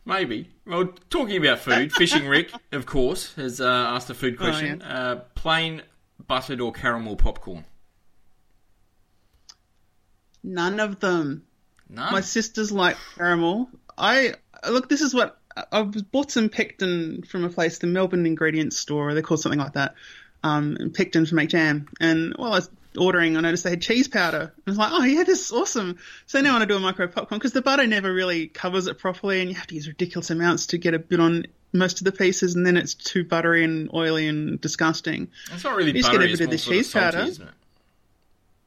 Maybe. 0.04 0.50
Well, 0.66 0.86
talking 1.10 1.36
about 1.36 1.60
food, 1.60 1.92
Fishing 1.92 2.26
Rick, 2.26 2.50
of 2.72 2.84
course, 2.84 3.34
has 3.34 3.60
uh, 3.60 3.66
asked 3.68 4.10
a 4.10 4.14
food 4.14 4.34
Oh, 4.40 4.42
question. 4.44 4.82
uh, 4.82 5.22
plain 5.36 5.82
buttered 6.26 6.60
or 6.60 6.72
caramel 6.72 7.14
popcorn? 7.16 7.64
None 10.42 10.80
of 10.80 10.98
them. 10.98 11.44
No. 11.88 12.10
My 12.10 12.20
sisters 12.20 12.72
like 12.72 12.96
caramel. 13.14 13.68
I 13.96 14.34
look. 14.68 14.88
This 14.88 15.02
is 15.02 15.14
what 15.14 15.38
I 15.70 15.82
bought 15.82 16.32
some 16.32 16.48
pectin 16.48 17.22
from 17.22 17.44
a 17.44 17.48
place, 17.48 17.78
the 17.78 17.86
Melbourne 17.86 18.26
Ingredients 18.26 18.76
Store. 18.76 19.14
They're 19.14 19.22
called 19.22 19.40
something 19.40 19.60
like 19.60 19.74
that. 19.74 19.94
Um, 20.42 20.76
and 20.80 20.92
pectin 20.92 21.26
to 21.26 21.34
make 21.36 21.50
jam. 21.50 21.86
And 22.00 22.34
well, 22.36 22.54
I 22.54 22.60
ordering, 22.96 23.36
I 23.36 23.40
noticed 23.40 23.64
they 23.64 23.70
had 23.70 23.82
cheese 23.82 24.08
powder. 24.08 24.52
I 24.66 24.70
was 24.70 24.78
like, 24.78 24.92
oh 24.92 25.04
yeah, 25.04 25.24
this 25.24 25.46
is 25.46 25.52
awesome. 25.52 25.98
So 26.26 26.40
now 26.40 26.50
I 26.50 26.52
want 26.52 26.62
to 26.62 26.66
do 26.66 26.76
a 26.76 26.80
micro 26.80 27.06
popcorn 27.06 27.38
because 27.38 27.52
the 27.52 27.62
butter 27.62 27.86
never 27.86 28.12
really 28.12 28.48
covers 28.48 28.86
it 28.86 28.98
properly, 28.98 29.40
and 29.40 29.50
you 29.50 29.56
have 29.56 29.66
to 29.68 29.74
use 29.74 29.88
ridiculous 29.88 30.30
amounts 30.30 30.66
to 30.68 30.78
get 30.78 30.94
a 30.94 30.98
bit 30.98 31.20
on 31.20 31.46
most 31.72 32.00
of 32.00 32.04
the 32.04 32.12
pieces, 32.12 32.54
and 32.54 32.66
then 32.66 32.76
it's 32.76 32.94
too 32.94 33.24
buttery 33.24 33.64
and 33.64 33.90
oily 33.94 34.28
and 34.28 34.60
disgusting. 34.60 35.28
it's 35.52 35.64
not 35.64 35.74
really 35.76 35.92
you 35.92 35.98
just 35.98 36.10
get 36.10 36.16
a 36.16 36.18
buttery, 36.18 36.32
bit 36.32 36.40
of 36.42 36.50
the 36.50 36.58
sort 36.58 36.76
of 36.76 36.78
cheese 36.78 36.90
salty, 36.90 37.16
powder. 37.16 37.28
isn't 37.28 37.48
it? 37.48 37.54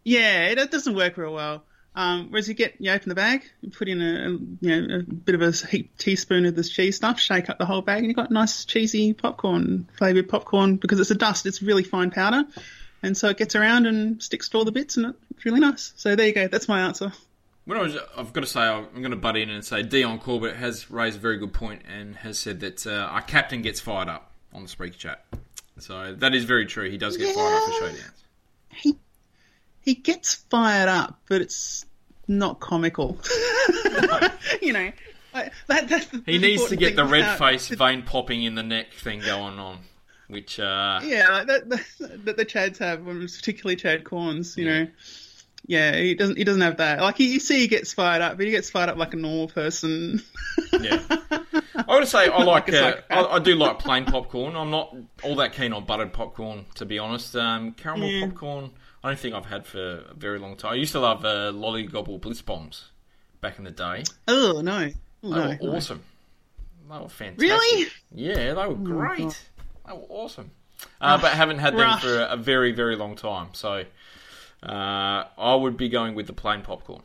Yeah, 0.03 0.47
it, 0.47 0.57
it 0.57 0.71
doesn't 0.71 0.95
work 0.95 1.17
real 1.17 1.33
well. 1.33 1.63
Um, 1.97 2.27
whereas 2.29 2.49
you 2.49 2.53
get, 2.53 2.75
you 2.79 2.91
open 2.91 3.07
the 3.07 3.15
bag, 3.15 3.49
you 3.61 3.71
put 3.71 3.87
in 3.87 4.01
a, 4.01 4.31
you 4.59 4.87
know 4.87 4.97
a 4.97 5.03
bit 5.03 5.35
of 5.35 5.41
a 5.41 5.51
heap, 5.67 5.97
teaspoon 5.97 6.45
of 6.45 6.53
this 6.53 6.69
cheese 6.69 6.97
stuff, 6.97 7.19
shake 7.19 7.49
up 7.49 7.57
the 7.57 7.65
whole 7.65 7.81
bag, 7.81 7.99
and 7.99 8.07
you've 8.07 8.17
got 8.17 8.31
nice 8.31 8.65
cheesy 8.65 9.13
popcorn 9.13 9.87
flavored 9.97 10.27
popcorn 10.27 10.75
because 10.75 10.99
it's 10.99 11.11
a 11.11 11.15
dust. 11.15 11.45
It's 11.45 11.61
really 11.61 11.83
fine 11.83 12.11
powder, 12.11 12.43
and 13.05 13.15
so 13.15 13.29
it 13.29 13.37
gets 13.37 13.55
around 13.55 13.85
and 13.85 14.21
sticks 14.21 14.49
to 14.49 14.57
all 14.57 14.65
the 14.65 14.71
bits, 14.71 14.97
and 14.97 15.13
it's 15.31 15.45
really 15.45 15.59
nice. 15.59 15.93
So 15.95 16.15
there 16.15 16.27
you 16.27 16.33
go. 16.33 16.47
That's 16.47 16.67
my 16.67 16.81
answer. 16.81 17.13
When 17.65 17.77
I 17.77 17.81
was, 17.81 17.97
I've 18.15 18.33
got 18.33 18.41
to 18.41 18.47
say, 18.47 18.61
I'm 18.61 18.87
going 18.95 19.11
to 19.11 19.15
butt 19.15 19.37
in 19.37 19.49
and 19.49 19.63
say 19.63 19.81
Dion 19.83 20.19
Corbett 20.19 20.55
has 20.55 20.91
raised 20.91 21.17
a 21.17 21.19
very 21.19 21.37
good 21.37 21.53
point 21.53 21.81
and 21.87 22.15
has 22.17 22.37
said 22.37 22.59
that 22.59 22.85
uh, 22.85 22.91
our 22.91 23.21
captain 23.21 23.61
gets 23.61 23.79
fired 23.79 24.07
up 24.07 24.31
on 24.53 24.63
the 24.63 24.69
Spreaker 24.69 24.97
chat. 24.97 25.25
So 25.79 26.13
that 26.15 26.33
is 26.33 26.45
very 26.45 26.65
true. 26.65 26.89
He 26.89 26.97
does 26.97 27.17
get 27.17 27.35
fired 27.35 27.53
up 27.53 27.63
for 27.63 27.85
showdowns. 27.85 28.11
He 28.69 28.95
he 29.81 29.93
gets 29.93 30.35
fired 30.35 30.89
up, 30.89 31.19
but 31.27 31.41
it's 31.41 31.85
not 32.27 32.59
comical. 32.59 33.19
you 34.61 34.73
know, 34.73 34.91
I, 35.33 35.51
that, 35.67 36.07
He 36.25 36.37
needs 36.37 36.67
to 36.69 36.75
get 36.75 36.95
the 36.95 37.05
red 37.05 37.37
face, 37.37 37.67
vein 37.67 38.03
popping 38.03 38.43
in 38.43 38.55
the 38.55 38.63
neck 38.63 38.93
thing 38.93 39.19
going 39.19 39.59
on, 39.59 39.79
which 40.27 40.59
uh, 40.59 40.99
Yeah, 41.03 41.29
like 41.29 41.47
that, 41.47 41.69
that 41.69 42.25
that 42.25 42.37
the 42.37 42.45
Chads 42.45 42.77
have, 42.79 43.05
particularly 43.05 43.75
Chad 43.75 44.03
Cornes. 44.03 44.57
You 44.57 44.65
Yeah. 44.65 44.83
know, 44.83 44.87
yeah, 45.67 45.95
he 45.95 46.13
doesn't 46.15 46.37
he 46.37 46.43
doesn't 46.43 46.61
have 46.61 46.77
that. 46.77 47.01
Like 47.01 47.19
you, 47.19 47.27
you 47.27 47.39
see, 47.39 47.59
he 47.59 47.67
gets 47.67 47.93
fired 47.93 48.21
up, 48.21 48.37
but 48.37 48.45
he 48.45 48.51
gets 48.51 48.69
fired 48.69 48.89
up 48.89 48.97
like 48.97 49.13
a 49.13 49.17
normal 49.17 49.47
person. 49.47 50.21
yeah. 50.79 51.01
I 51.87 51.99
would 51.99 52.07
say 52.07 52.27
I 52.29 52.43
like, 52.43 52.69
It's 52.69 52.77
uh, 52.77 53.01
I, 53.09 53.35
I 53.35 53.39
do 53.39 53.53
like 53.55 53.79
plain 53.79 54.05
popcorn. 54.05 54.55
I'm 54.55 54.71
not 54.71 54.95
all 55.23 55.35
that 55.35 55.53
keen 55.53 55.73
on 55.73 55.85
buttered 55.85 56.13
popcorn, 56.13 56.65
to 56.75 56.85
be 56.85 56.97
honest. 56.99 57.35
Um, 57.35 57.73
caramel 57.73 58.09
Yeah. 58.09 58.27
popcorn, 58.27 58.71
I 59.03 59.09
don't 59.09 59.19
think 59.19 59.35
I've 59.35 59.45
had 59.45 59.65
for 59.67 60.03
a 60.09 60.13
very 60.13 60.39
long 60.39 60.55
time. 60.55 60.71
I 60.71 60.75
used 60.75 60.93
to 60.93 60.99
love 60.99 61.25
uh, 61.25 61.51
Lollygobble 61.51 62.21
Bliss 62.21 62.41
Bombs 62.41 62.91
back 63.41 63.57
in 63.57 63.65
the 63.65 63.71
day. 63.71 64.03
Oh 64.27 64.61
no, 64.63 64.89
oh, 65.23 65.29
They 65.29 65.29
no, 65.29 65.47
were 65.47 65.57
no. 65.61 65.75
awesome. 65.77 66.03
They 66.89 66.97
were 66.99 67.09
fantastic. 67.09 67.49
Really? 67.49 67.87
Yeah, 68.13 68.53
they 68.53 68.67
were 68.67 68.75
great. 68.75 69.17
God. 69.19 69.35
Were 69.87 70.01
awesome. 70.09 70.51
Uh, 70.99 71.17
but 71.19 71.31
haven't 71.33 71.59
had 71.59 71.75
them 71.77 71.99
for 71.99 72.19
a, 72.21 72.35
very, 72.37 72.71
very 72.71 72.95
long 72.95 73.15
time. 73.15 73.47
So 73.53 73.85
uh, 74.63 75.23
I 75.37 75.55
would 75.55 75.77
be 75.77 75.89
going 75.89 76.15
with 76.15 76.27
the 76.27 76.33
plain 76.33 76.61
popcorn. 76.61 77.01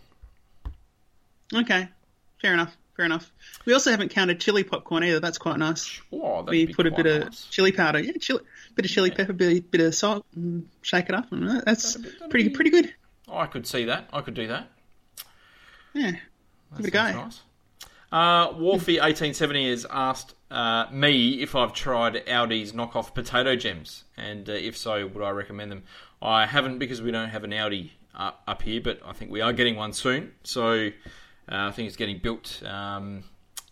Okay, 1.54 1.88
fair 2.40 2.52
enough. 2.54 2.76
Fair 2.96 3.06
enough. 3.06 3.30
We 3.64 3.72
also 3.72 3.90
haven't 3.90 4.10
counted 4.10 4.40
chili 4.40 4.62
popcorn 4.62 5.04
either. 5.04 5.20
That's 5.20 5.38
quite 5.38 5.58
nice. 5.58 6.00
Oh, 6.12 6.42
We 6.42 6.66
put 6.66 6.86
a 6.86 6.90
bit 6.90 7.06
of 7.06 7.34
chili 7.50 7.72
powder, 7.72 7.98
yeah, 8.00 8.12
chili, 8.20 8.40
bit 8.74 8.84
of 8.84 8.90
chili 8.90 9.10
pepper, 9.10 9.32
bit, 9.32 9.70
bit 9.70 9.80
of 9.80 9.94
salt, 9.94 10.26
and 10.34 10.68
shake 10.82 11.08
it 11.08 11.14
up, 11.14 11.32
and 11.32 11.62
that's 11.64 11.94
That'd 11.94 12.02
be- 12.02 12.08
that'd 12.18 12.30
pretty 12.30 12.48
be- 12.48 12.54
pretty 12.54 12.70
good. 12.70 12.94
I 13.32 13.46
could 13.46 13.66
see 13.66 13.84
that. 13.84 14.08
I 14.12 14.20
could 14.20 14.34
do 14.34 14.48
that. 14.48 14.68
Yeah, 15.94 16.10
give 16.76 16.80
it 16.80 16.86
a 16.86 16.90
go. 16.90 17.12
Nice. 17.12 17.40
Uh, 18.12 18.52
Wolfie1870 18.54 19.70
has 19.70 19.86
asked 19.88 20.34
uh, 20.50 20.86
me 20.90 21.42
if 21.42 21.54
I've 21.54 21.72
tried 21.72 22.14
Aldi's 22.26 22.72
knockoff 22.72 23.14
potato 23.14 23.54
gems, 23.54 24.04
and 24.16 24.48
uh, 24.48 24.52
if 24.52 24.76
so, 24.76 25.06
would 25.06 25.22
I 25.22 25.30
recommend 25.30 25.70
them? 25.70 25.84
I 26.20 26.46
haven't 26.46 26.78
because 26.78 27.00
we 27.00 27.12
don't 27.12 27.28
have 27.28 27.44
an 27.44 27.52
Audi 27.52 27.92
uh, 28.14 28.32
up 28.48 28.62
here, 28.62 28.80
but 28.80 29.00
I 29.06 29.12
think 29.12 29.30
we 29.30 29.40
are 29.40 29.52
getting 29.52 29.76
one 29.76 29.92
soon. 29.92 30.32
So 30.42 30.88
uh, 30.88 30.90
I 31.48 31.70
think 31.70 31.86
it's 31.86 31.96
getting 31.96 32.18
built 32.18 32.62
um, 32.64 33.22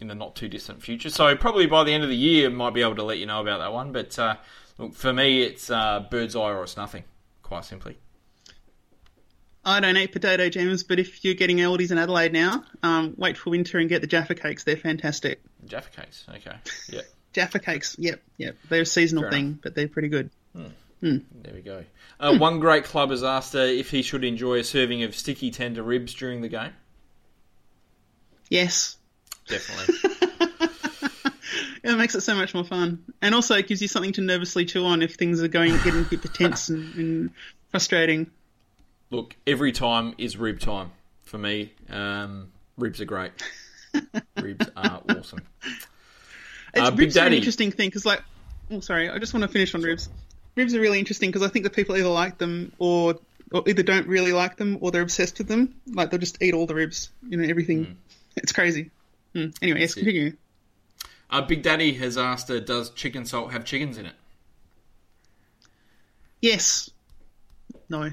in 0.00 0.06
the 0.06 0.14
not 0.14 0.36
too 0.36 0.48
distant 0.48 0.82
future. 0.82 1.10
So 1.10 1.34
probably 1.36 1.66
by 1.66 1.82
the 1.82 1.92
end 1.92 2.04
of 2.04 2.08
the 2.08 2.16
year, 2.16 2.48
might 2.48 2.74
be 2.74 2.82
able 2.82 2.96
to 2.96 3.04
let 3.04 3.18
you 3.18 3.26
know 3.26 3.40
about 3.40 3.58
that 3.58 3.72
one. 3.72 3.92
But 3.92 4.16
uh, 4.18 4.36
look, 4.78 4.94
for 4.94 5.12
me, 5.12 5.42
it's 5.42 5.68
uh, 5.68 6.06
bird's 6.10 6.36
eye 6.36 6.50
or 6.50 6.62
it's 6.62 6.76
nothing, 6.76 7.04
quite 7.42 7.64
simply. 7.64 7.98
I 9.68 9.80
don't 9.80 9.96
eat 9.96 10.12
potato 10.12 10.48
gems, 10.48 10.82
but 10.82 10.98
if 10.98 11.24
you're 11.24 11.34
getting 11.34 11.58
Aldi's 11.58 11.90
in 11.90 11.98
Adelaide 11.98 12.32
now, 12.32 12.64
um, 12.82 13.14
wait 13.16 13.36
for 13.36 13.50
winter 13.50 13.78
and 13.78 13.88
get 13.88 14.00
the 14.00 14.06
Jaffa 14.06 14.34
cakes. 14.34 14.64
They're 14.64 14.76
fantastic. 14.76 15.40
Jaffa 15.66 15.90
cakes, 15.90 16.24
okay, 16.28 16.56
yeah. 16.88 17.02
Jaffa 17.32 17.58
cakes, 17.58 17.96
yep, 17.98 18.22
yep. 18.36 18.56
They're 18.68 18.82
a 18.82 18.86
seasonal 18.86 19.24
Fair 19.24 19.32
thing, 19.32 19.58
but 19.62 19.74
they're 19.74 19.88
pretty 19.88 20.08
good. 20.08 20.30
There 21.42 21.54
we 21.54 21.60
go. 21.60 21.84
Uh, 22.18 22.36
one 22.38 22.58
great 22.58 22.84
club 22.84 23.10
has 23.10 23.22
asked 23.22 23.54
uh, 23.54 23.60
if 23.60 23.90
he 23.90 24.02
should 24.02 24.24
enjoy 24.24 24.58
a 24.58 24.64
serving 24.64 25.04
of 25.04 25.14
sticky 25.14 25.50
tender 25.50 25.82
ribs 25.82 26.14
during 26.14 26.40
the 26.40 26.48
game. 26.48 26.72
Yes, 28.50 28.96
Definitely. 29.48 29.94
it 31.82 31.96
makes 31.96 32.14
it 32.14 32.20
so 32.20 32.34
much 32.34 32.54
more 32.54 32.64
fun, 32.64 33.04
and 33.22 33.34
also 33.34 33.56
it 33.56 33.66
gives 33.66 33.82
you 33.82 33.88
something 33.88 34.12
to 34.12 34.20
nervously 34.20 34.64
chew 34.64 34.84
on 34.84 35.02
if 35.02 35.14
things 35.14 35.42
are 35.42 35.48
going 35.48 35.72
getting 35.78 36.00
a 36.00 36.04
bit 36.04 36.22
tense 36.34 36.68
and, 36.68 36.94
and 36.94 37.30
frustrating. 37.70 38.30
Look, 39.10 39.36
every 39.46 39.72
time 39.72 40.14
is 40.18 40.36
rib 40.36 40.60
time 40.60 40.90
for 41.22 41.38
me. 41.38 41.72
Um, 41.88 42.52
ribs 42.76 43.00
are 43.00 43.06
great. 43.06 43.32
ribs 44.40 44.66
are 44.76 45.02
awesome. 45.08 45.40
It's 45.62 45.86
Uh, 46.74 46.90
Big 46.90 47.00
ribs 47.00 47.16
are 47.16 47.26
an 47.26 47.32
interesting 47.32 47.70
thing 47.70 47.88
because, 47.88 48.04
like, 48.04 48.22
oh, 48.70 48.80
sorry, 48.80 49.08
I 49.08 49.18
just 49.18 49.32
want 49.32 49.42
to 49.42 49.48
finish 49.48 49.74
on 49.74 49.82
ribs. 49.82 50.08
Ribs 50.56 50.74
are 50.74 50.80
really 50.80 50.98
interesting 50.98 51.30
because 51.30 51.42
I 51.42 51.48
think 51.48 51.62
that 51.64 51.72
people 51.72 51.96
either 51.96 52.08
like 52.08 52.36
them 52.38 52.72
or, 52.78 53.14
or 53.52 53.62
either 53.66 53.82
don't 53.82 54.06
really 54.06 54.32
like 54.32 54.56
them 54.56 54.78
or 54.80 54.90
they're 54.90 55.02
obsessed 55.02 55.38
with 55.38 55.48
them. 55.48 55.74
Like 55.86 56.10
they'll 56.10 56.20
just 56.20 56.42
eat 56.42 56.52
all 56.52 56.66
the 56.66 56.74
ribs, 56.74 57.10
you 57.28 57.38
know, 57.38 57.48
everything. 57.48 57.96
It's 58.36 58.52
crazy. 58.52 58.90
Hmm. 59.34 59.46
Anyway, 59.62 59.80
yes, 59.80 59.94
continue. 59.94 60.36
Uh, 61.30 61.42
Big 61.42 61.62
Daddy 61.62 61.92
has 61.94 62.16
asked, 62.18 62.50
uh, 62.50 62.60
does 62.60 62.90
chicken 62.90 63.24
salt 63.24 63.52
have 63.52 63.64
chickens 63.64 63.98
in 63.98 64.06
it? 64.06 64.14
Yes. 66.40 66.90
No. 67.88 68.10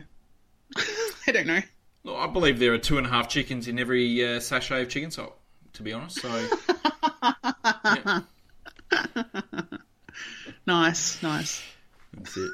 I 1.28 1.32
don't 1.32 1.48
know. 1.48 1.62
Look, 2.04 2.18
I 2.18 2.28
believe 2.28 2.60
there 2.60 2.74
are 2.74 2.78
two 2.78 2.98
and 2.98 3.08
a 3.08 3.10
half 3.10 3.28
chickens 3.30 3.68
in 3.68 3.80
every 3.80 4.24
uh, 4.26 4.40
sachet 4.40 4.84
of 4.84 4.90
chicken 4.90 5.10
salt, 5.12 5.36
to 5.74 5.84
be 5.84 5.92
honest. 5.94 6.22
So, 6.22 6.48
yeah, 7.84 8.22
Nice, 10.68 11.22
nice. 11.22 11.64
that's 12.14 12.38
it. 12.38 12.52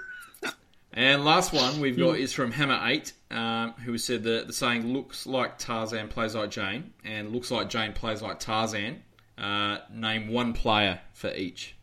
And 0.93 1.23
last 1.23 1.53
one 1.53 1.79
we've 1.79 1.97
got 1.97 2.17
is 2.17 2.33
from 2.33 2.51
Hammer8, 2.51 3.13
um, 3.31 3.71
who 3.73 3.97
said 3.97 4.23
that 4.23 4.47
the 4.47 4.53
saying 4.53 4.91
looks 4.91 5.25
like 5.25 5.57
Tarzan 5.57 6.09
plays 6.09 6.35
like 6.35 6.51
Jane, 6.51 6.93
and 7.05 7.31
looks 7.31 7.49
like 7.49 7.69
Jane 7.69 7.93
plays 7.93 8.21
like 8.21 8.39
Tarzan. 8.39 9.01
Uh, 9.37 9.77
name 9.89 10.27
one 10.27 10.51
player 10.53 10.99
for 11.13 11.33
each. 11.33 11.75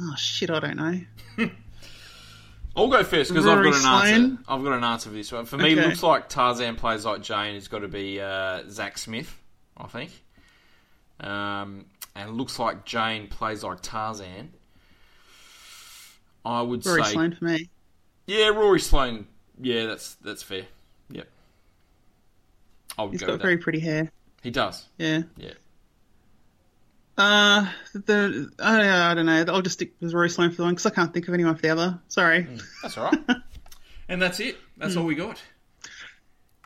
Oh 0.00 0.14
shit, 0.16 0.50
I 0.50 0.60
don't 0.60 0.76
know. 0.76 1.00
I'll 2.76 2.88
go 2.88 3.04
first 3.04 3.30
because 3.30 3.46
I've 3.46 3.62
got 3.62 3.74
an 3.74 4.08
answer. 4.10 4.38
I've 4.48 4.64
got 4.64 4.72
an 4.76 4.84
answer 4.84 5.08
for 5.08 5.14
this 5.14 5.30
one. 5.30 5.44
For 5.46 5.56
me, 5.56 5.72
Okay. 5.72 5.86
looks 5.86 6.02
like 6.02 6.28
Tarzan 6.28 6.76
plays 6.76 7.04
like 7.04 7.22
Jane. 7.22 7.54
It's 7.54 7.68
got 7.68 7.80
to 7.80 7.88
be 7.88 8.20
uh, 8.20 8.62
Zac 8.68 8.98
Smith, 8.98 9.34
I 9.76 9.86
think. 9.86 10.10
Um, 11.20 11.86
and 12.16 12.36
looks 12.36 12.58
like 12.58 12.84
Jane 12.84 13.28
plays 13.28 13.62
like 13.62 13.78
Tarzan. 13.80 14.52
I 16.44 16.62
would 16.62 16.84
Rory 16.84 17.04
say, 17.04 17.12
Sloane 17.12 17.32
for 17.38 17.44
me. 17.44 17.68
yeah, 18.26 18.48
Rory 18.48 18.80
Sloane. 18.80 19.26
Yeah, 19.60 19.86
that's 19.86 20.14
that's 20.16 20.42
fair. 20.42 20.64
Yep, 21.10 21.28
I 22.98 23.02
would 23.04 23.12
He's 23.12 23.20
go 23.20 23.28
got 23.28 23.40
very 23.40 23.56
pretty 23.56 23.78
hair. 23.80 24.10
He 24.42 24.50
does. 24.50 24.84
Yeah. 24.98 25.22
Yeah. 25.36 25.52
Uh, 27.16 27.66
the 27.92 28.50
I, 28.58 29.10
I 29.10 29.14
don't 29.14 29.26
know. 29.26 29.44
I'll 29.48 29.62
just 29.62 29.74
stick 29.74 29.92
with 30.00 30.12
Rory 30.12 30.28
Sloane 30.30 30.50
for 30.50 30.56
the 30.56 30.62
one 30.64 30.74
because 30.74 30.86
I 30.86 30.90
can't 30.90 31.12
think 31.12 31.28
of 31.28 31.34
anyone 31.34 31.54
for 31.54 31.62
the 31.62 31.70
other. 31.70 31.98
Sorry. 32.08 32.46
That's 32.82 32.98
all 32.98 33.04
right. 33.04 33.20
and 34.08 34.20
that's 34.20 34.40
it. 34.40 34.56
That's 34.76 34.96
all 34.96 35.04
we 35.04 35.14
got. 35.14 35.40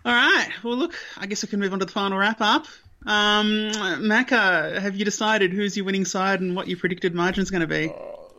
All 0.04 0.14
right. 0.14 0.48
Well, 0.64 0.76
look, 0.76 0.94
I 1.18 1.26
guess 1.26 1.42
we 1.42 1.48
can 1.48 1.60
move 1.60 1.72
on 1.72 1.80
to 1.80 1.84
the 1.84 1.92
final 1.92 2.16
wrap 2.16 2.40
up. 2.40 2.66
Um, 3.04 3.70
Macca, 4.00 4.80
have 4.80 4.96
you 4.96 5.04
decided 5.04 5.52
who's 5.52 5.76
your 5.76 5.84
winning 5.84 6.04
side 6.06 6.40
and 6.40 6.56
what 6.56 6.66
your 6.66 6.78
predicted 6.78 7.14
margin's 7.14 7.50
going 7.50 7.60
to 7.60 7.66
be? 7.66 7.92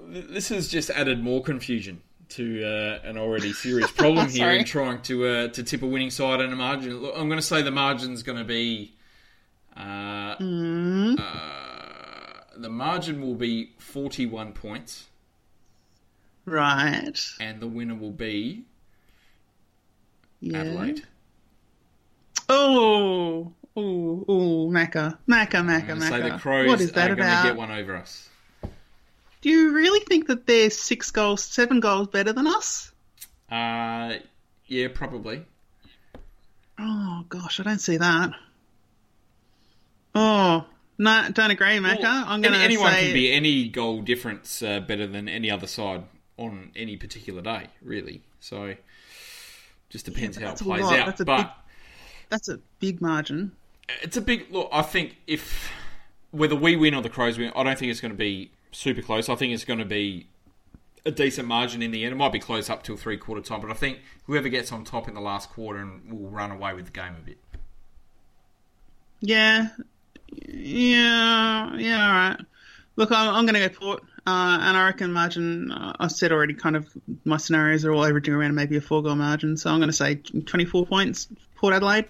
This 0.07 0.49
has 0.49 0.68
just 0.68 0.89
added 0.89 1.24
more 1.24 1.43
confusion 1.43 2.01
to 2.30 2.64
uh, 2.64 2.99
an 3.07 3.18
already 3.18 3.53
serious 3.53 3.91
problem 3.91 4.30
here 4.32 4.49
in 4.49 4.66
trying 4.66 5.01
to 5.03 5.26
uh, 5.28 5.47
to 5.49 5.64
tip 5.64 5.84
a 5.84 5.88
winning 5.88 6.10
side 6.10 6.41
and 6.41 6.51
a 6.51 6.55
margin. 6.55 6.97
Look, 6.99 7.14
I'm 7.16 7.28
going 7.28 7.39
to 7.39 7.45
say 7.45 7.62
the 7.62 7.72
margin's 7.72 8.24
going 8.24 8.39
to 8.39 8.43
be. 8.43 8.95
Uh, 9.78 10.36
Hmm. 10.38 11.16
The 12.62 12.70
margin 12.70 13.22
will 13.22 13.36
be 13.36 13.72
41 13.80 14.53
points, 14.53 15.07
Right. 16.45 17.20
and 17.39 17.60
the 17.60 17.68
winner 17.68 17.95
will 17.95 18.12
be 18.12 18.66
Yeah. 20.39 20.60
Adelaide. 20.62 21.05
Oh. 22.47 23.53
Oh, 23.78 24.26
oh, 24.28 24.68
Macca, 24.70 25.18
Macca, 25.28 25.64
Macca, 25.64 25.91
I'm 25.91 26.01
say 26.01 26.22
the 26.22 26.38
Crows 26.38 26.68
what 26.68 26.82
is 26.82 26.91
that 26.93 27.12
are 27.12 27.16
going 27.16 27.28
to 27.30 27.34
about? 27.34 27.43
get 27.43 27.55
one 27.55 27.72
over 27.72 27.95
us. 27.95 28.28
Do 29.41 29.49
you 29.49 29.72
really 29.74 30.01
think 30.01 30.28
that 30.28 30.45
they're 30.47 30.70
six 30.70 31.12
goals, 31.12 31.43
seven 31.43 31.80
goals 31.80 32.07
better 32.10 32.34
than 32.34 32.45
us? 32.47 32.91
Uh, 33.49 34.16
yeah, 34.66 34.88
probably. 34.93 35.45
Oh 36.78 37.24
gosh, 37.30 37.60
I 37.60 37.64
don't 37.64 37.80
see 37.80 37.97
that. 37.97 38.32
Oh, 40.16 40.66
no, 41.00 41.28
don't 41.32 41.50
agree, 41.50 41.78
Macca. 41.78 42.02
Well, 42.02 42.26
I'm 42.28 42.41
going 42.41 42.54
to 42.54 42.60
any- 42.60 42.76
anyone 42.76 42.91
say 42.91 43.06
can 43.06 43.14
be 43.14 43.32
any 43.32 43.68
goal 43.70 44.02
difference 44.02 44.62
uh, 44.62 44.82
better 44.82 45.08
than 45.08 45.28
any 45.28 45.50
other 45.50 45.66
side 45.66 46.04
on 46.38 46.72
any 46.76 46.95
particular 46.97 47.41
day, 47.41 47.68
really. 47.82 48.22
So 48.39 48.76
just 49.89 50.06
depends 50.06 50.38
but 50.38 50.45
how 50.45 50.54
it 50.54 50.60
plays 50.60 50.84
out. 50.84 51.06
That's 51.08 51.22
a 51.22 51.26
but 51.26 51.38
big- 51.38 51.47
that's 52.30 52.47
a 52.50 52.60
big 52.80 53.02
margin. 53.02 53.54
it's 54.02 54.18
a 54.18 54.22
big 54.22 54.52
look. 54.52 54.70
I 54.72 54.84
think 54.84 55.16
if 55.26 55.72
whether 56.32 56.56
we 56.56 56.76
win 56.76 56.93
or 56.93 57.02
the 57.02 57.10
Crows 57.10 57.38
win, 57.39 57.52
I 57.56 57.64
don't 57.64 57.80
think 57.80 57.89
it's 57.89 58.02
going 58.02 58.12
to 58.12 58.18
be 58.18 58.52
super 58.72 59.02
close. 59.02 59.30
I 59.30 59.36
think 59.36 59.54
it's 59.54 59.66
going 59.66 59.80
to 59.80 59.86
be 59.86 60.28
a 61.06 61.12
decent 61.12 61.47
margin 61.47 61.82
in 61.82 61.91
the 61.91 62.04
end. 62.04 62.12
It 62.14 62.18
might 62.18 62.32
be 62.32 62.39
close 62.39 62.70
up 62.70 62.84
till 62.84 62.97
three 62.97 63.18
quarter 63.18 63.41
time, 63.41 63.62
but 63.62 63.72
I 63.72 63.74
think 63.74 64.00
whoever 64.26 64.47
gets 64.50 64.72
on 64.72 64.84
top 64.84 65.08
in 65.08 65.14
the 65.16 65.22
last 65.22 65.50
quarter 65.50 65.80
and 65.80 66.12
will 66.12 66.30
run 66.30 66.52
away 66.52 66.74
with 66.74 66.86
the 66.86 66.91
game 66.91 67.16
a 67.18 67.22
bit. 67.26 67.38
Yeah, 69.22 69.70
yeah, 70.32 71.76
yeah. 71.76 72.08
All 72.08 72.14
right. 72.14 72.38
Look, 72.96 73.12
I'm, 73.12 73.34
I'm 73.34 73.46
going 73.46 73.62
to 73.62 73.70
go 73.70 73.76
Port, 73.80 74.04
uh, 74.28 74.58
and 74.62 74.78
I 74.78 74.86
reckon 74.86 75.14
margin. 75.14 75.72
Uh, 75.72 75.94
I 76.00 76.08
said 76.08 76.32
already, 76.32 76.54
kind 76.54 76.76
of 76.76 76.88
my 77.26 77.38
scenarios 77.38 77.86
are 77.86 77.94
all 77.94 78.06
averaging 78.06 78.34
around 78.34 78.56
maybe 78.56 78.78
a 78.78 78.82
four 78.82 79.02
goal 79.02 79.16
margin. 79.16 79.58
So 79.58 79.70
I'm 79.70 79.80
going 79.80 79.90
to 79.90 79.94
say 79.94 80.16
24 80.16 80.86
points, 80.86 81.28
Port 81.56 81.74
Adelaide. 81.74 82.06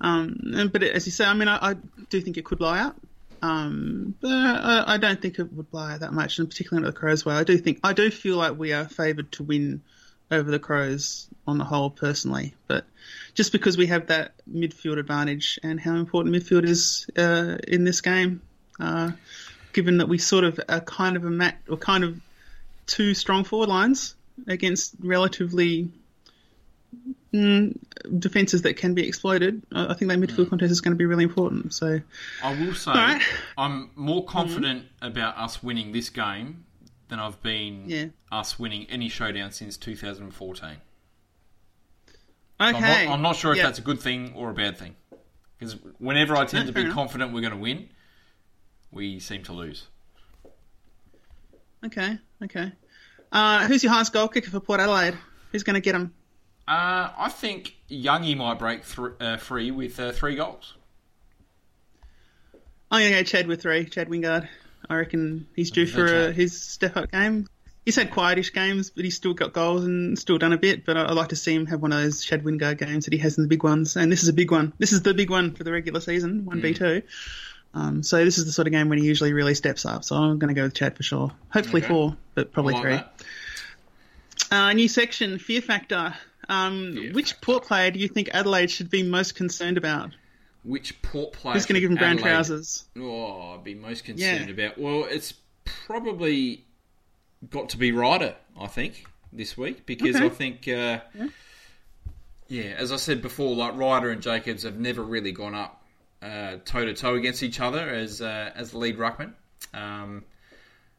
Um, 0.00 0.70
but 0.72 0.82
as 0.82 1.06
you 1.06 1.12
say, 1.12 1.24
I 1.24 1.34
mean, 1.34 1.48
I, 1.48 1.70
I 1.70 1.76
do 2.10 2.20
think 2.20 2.36
it 2.36 2.44
could 2.44 2.58
blow 2.58 2.72
out. 2.72 2.96
Um, 3.42 4.14
but 4.20 4.28
I, 4.28 4.94
I 4.94 4.96
don't 4.98 5.20
think 5.22 5.38
it 5.38 5.52
would 5.52 5.70
blow 5.70 5.82
out 5.82 6.00
that 6.00 6.12
much, 6.12 6.38
and 6.38 6.48
particularly 6.48 6.84
not 6.84 6.94
the 6.94 6.98
Crows 6.98 7.24
way. 7.24 7.34
I 7.34 7.44
do 7.44 7.56
think 7.56 7.80
I 7.84 7.92
do 7.92 8.10
feel 8.10 8.36
like 8.36 8.58
we 8.58 8.72
are 8.72 8.88
favoured 8.88 9.30
to 9.32 9.44
win 9.44 9.82
over 10.30 10.50
the 10.50 10.58
Crows 10.58 11.28
on 11.46 11.58
the 11.58 11.64
whole, 11.64 11.90
personally. 11.90 12.54
But 12.66 12.84
just 13.34 13.52
because 13.52 13.76
we 13.76 13.86
have 13.86 14.08
that 14.08 14.34
midfield 14.50 14.98
advantage 14.98 15.58
and 15.62 15.80
how 15.80 15.96
important 15.96 16.34
midfield 16.34 16.64
is 16.64 17.08
uh, 17.16 17.56
in 17.66 17.84
this 17.84 18.00
game, 18.00 18.42
uh, 18.78 19.12
given 19.72 19.98
that 19.98 20.08
we 20.08 20.18
sort 20.18 20.44
of 20.44 20.60
are 20.68 20.80
kind 20.80 21.16
of 21.16 21.24
a 21.24 21.30
mat 21.30 21.58
or 21.68 21.76
kind 21.76 22.04
of 22.04 22.20
two 22.86 23.14
strong 23.14 23.44
forward 23.44 23.68
lines 23.68 24.14
against 24.46 24.94
relatively 25.00 25.90
mm, 27.32 27.76
defenses 28.18 28.62
that 28.62 28.76
can 28.76 28.94
be 28.94 29.06
exploited. 29.06 29.62
I 29.72 29.94
think 29.94 30.10
that 30.10 30.18
midfield 30.18 30.48
contest 30.48 30.72
is 30.72 30.80
going 30.80 30.92
to 30.92 30.98
be 30.98 31.06
really 31.06 31.24
important. 31.24 31.74
So 31.74 32.00
I 32.42 32.54
will 32.54 32.74
say 32.74 32.90
Alright. 32.90 33.22
I'm 33.56 33.90
more 33.94 34.24
confident 34.24 34.86
about 35.02 35.36
us 35.36 35.62
winning 35.62 35.92
this 35.92 36.10
game 36.10 36.64
than 37.08 37.18
I've 37.20 37.42
been 37.42 37.84
Yeah. 37.88 38.04
us 38.30 38.58
winning 38.58 38.86
any 38.90 39.08
showdown 39.08 39.50
since 39.52 39.76
2014. 39.76 40.68
okay, 40.68 40.78
I'm, 42.60 42.72
not, 42.72 43.14
I'm 43.14 43.22
not 43.22 43.36
sure 43.36 43.52
if 43.52 43.58
Yeah. 43.58 43.64
that's 43.64 43.78
a 43.78 43.82
good 43.82 44.00
thing 44.00 44.32
or 44.34 44.50
a 44.50 44.54
bad 44.54 44.76
thing. 44.78 44.94
Because 45.58 45.74
whenever 45.98 46.36
I 46.36 46.44
tend 46.44 46.66
No, 46.66 46.72
to 46.72 46.84
be 46.84 46.90
confident 46.92 47.32
we're 47.32 47.40
going 47.40 47.52
to 47.52 47.58
win, 47.58 47.88
we 48.90 49.18
seem 49.18 49.42
to 49.44 49.52
lose. 49.52 49.86
okay. 51.84 52.18
Okay. 52.42 52.72
Uh, 53.32 53.66
who's 53.66 53.82
your 53.82 53.92
highest 53.92 54.12
goal 54.12 54.28
kicker 54.28 54.50
for 54.50 54.60
Port 54.60 54.80
Adelaide? 54.80 55.16
Who's 55.52 55.62
going 55.64 55.74
to 55.74 55.80
get 55.80 55.94
him? 55.94 56.14
Uh, 56.66 57.10
I 57.16 57.28
think 57.30 57.76
Youngie 57.90 58.36
might 58.36 58.58
break 58.58 58.84
thr 58.84 59.08
uh, 59.20 59.36
free 59.38 59.70
with 59.70 59.98
uh, 59.98 60.12
three 60.12 60.34
goals. 60.36 60.74
I'm 62.90 63.00
going 63.00 63.12
to 63.12 63.18
go 63.18 63.22
Chad 63.24 63.46
with 63.46 63.62
three. 63.62 63.84
Chad 63.86 64.08
Wingard. 64.08 64.48
I 64.90 64.96
reckon 64.96 65.46
he's 65.54 65.70
due 65.70 65.86
for 65.86 66.06
Chad. 66.08 66.34
his 66.36 66.60
step 66.60 66.96
up 66.96 67.10
game. 67.12 67.46
He's 67.84 67.96
had 67.96 68.10
quietish 68.10 68.52
games, 68.52 68.90
but 68.90 69.04
he's 69.04 69.16
still 69.16 69.32
got 69.34 69.52
goals 69.54 69.84
and 69.84 70.18
still 70.18 70.36
done 70.38 70.52
a 70.52 70.58
bit. 70.58 70.84
But 70.84 70.96
I- 70.98 71.04
I'd 71.06 71.12
like 71.12 71.28
to 71.30 71.36
see 71.36 71.54
him 71.54 71.66
have 71.66 71.80
one 71.80 71.92
of 71.92 72.02
those 72.02 72.22
Chad 72.22 72.44
Wingard 72.44 72.78
games 72.78 73.06
that 73.06 73.12
he 73.14 73.18
has 73.20 73.38
in 73.38 73.44
the 73.44 73.48
big 73.48 73.62
ones. 73.62 73.96
And 73.96 74.12
this 74.12 74.22
is 74.22 74.28
a 74.28 74.32
big 74.34 74.50
one. 74.50 74.72
This 74.78 74.92
is 74.92 75.02
the 75.02 75.14
big 75.14 75.30
one 75.30 75.54
for 75.54 75.64
the 75.64 75.72
regular 75.72 76.00
season, 76.00 76.44
one 76.44 76.58
Mm. 76.58 76.62
v 76.62 76.74
two. 76.74 77.02
Um, 77.74 78.02
so 78.02 78.24
this 78.24 78.36
is 78.38 78.44
the 78.46 78.52
sort 78.52 78.66
of 78.66 78.72
game 78.72 78.88
when 78.88 78.98
he 78.98 79.04
usually 79.06 79.32
really 79.32 79.54
steps 79.54 79.84
up. 79.86 80.04
So 80.04 80.16
I'm 80.16 80.38
going 80.38 80.48
to 80.48 80.54
go 80.54 80.64
with 80.64 80.74
Chad 80.74 80.96
for 80.96 81.02
sure. 81.02 81.32
Hopefully 81.50 81.80
Okay. 81.82 81.88
four, 81.88 82.16
but 82.34 82.52
probably 82.52 82.74
like 82.74 82.82
three. 82.82 82.92
that. 82.92 83.22
Uh, 84.50 84.72
new 84.72 84.88
section, 84.88 85.38
Fear 85.38 85.62
Factor. 85.62 86.14
Um, 86.48 86.94
Fear 86.94 87.12
which 87.12 87.32
Factor. 87.32 87.44
port 87.44 87.64
player 87.66 87.90
do 87.90 87.98
you 88.00 88.08
think 88.08 88.30
Adelaide 88.32 88.70
should 88.70 88.88
be 88.90 89.02
most 89.02 89.34
concerned 89.34 89.76
about? 89.78 90.10
Which 90.64 91.00
port 91.02 91.32
player? 91.32 91.54
Who's 91.54 91.66
going 91.66 91.74
to 91.74 91.80
give 91.80 91.90
him 91.90 91.96
brown 91.96 92.12
Adelaide- 92.18 92.30
trousers? 92.30 92.84
Oh, 92.98 93.54
I'd 93.54 93.64
be 93.64 93.74
most 93.74 94.04
concerned 94.04 94.46
Yeah. 94.48 94.64
about. 94.66 94.78
Well, 94.78 95.04
it's 95.04 95.34
probably 95.86 96.64
got 97.50 97.70
to 97.70 97.76
be 97.78 97.92
Ryder, 97.92 98.34
I 98.60 98.66
think, 98.66 99.04
this 99.32 99.56
week 99.56 99.86
because 99.86 100.16
Okay. 100.16 100.24
I 100.26 100.28
think, 100.28 100.68
uh, 100.68 101.00
yeah. 102.48 102.74
as 102.76 102.92
I 102.92 102.96
said 102.96 103.22
before, 103.22 103.54
like 103.54 103.76
Ryder 103.76 104.10
and 104.10 104.20
Jacobs 104.22 104.62
have 104.64 104.78
never 104.78 105.02
really 105.02 105.32
gone 105.32 105.54
up 105.54 105.84
toe 106.20 106.84
to 106.84 106.94
toe 106.94 107.14
against 107.14 107.42
each 107.42 107.60
other 107.60 107.88
as 107.88 108.20
uh, 108.20 108.50
as 108.54 108.72
the 108.72 108.78
lead 108.78 108.98
ruckman. 108.98 109.34
Um, 109.72 110.24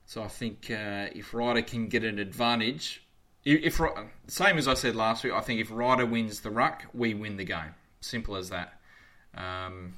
so 0.05 0.23
I 0.23 0.27
think 0.27 0.71
uh, 0.71 1.07
if 1.13 1.33
Ryder 1.33 1.61
can 1.61 1.87
get 1.87 2.03
an 2.03 2.19
advantage, 2.19 3.03
if, 3.43 3.79
if 3.79 3.81
same 4.27 4.57
as 4.57 4.67
I 4.67 4.73
said 4.75 4.95
last 4.95 5.23
week, 5.23 5.33
I 5.33 5.41
think 5.41 5.59
if 5.59 5.69
Ryder 5.71 6.05
wins 6.05 6.39
the 6.41 6.49
ruck, 6.51 6.83
we 6.93 7.13
win 7.13 7.35
the 7.37 7.43
game. 7.43 7.75
Simple 8.01 8.35
as 8.37 8.49
that. 8.49 8.78
Um, 9.35 9.93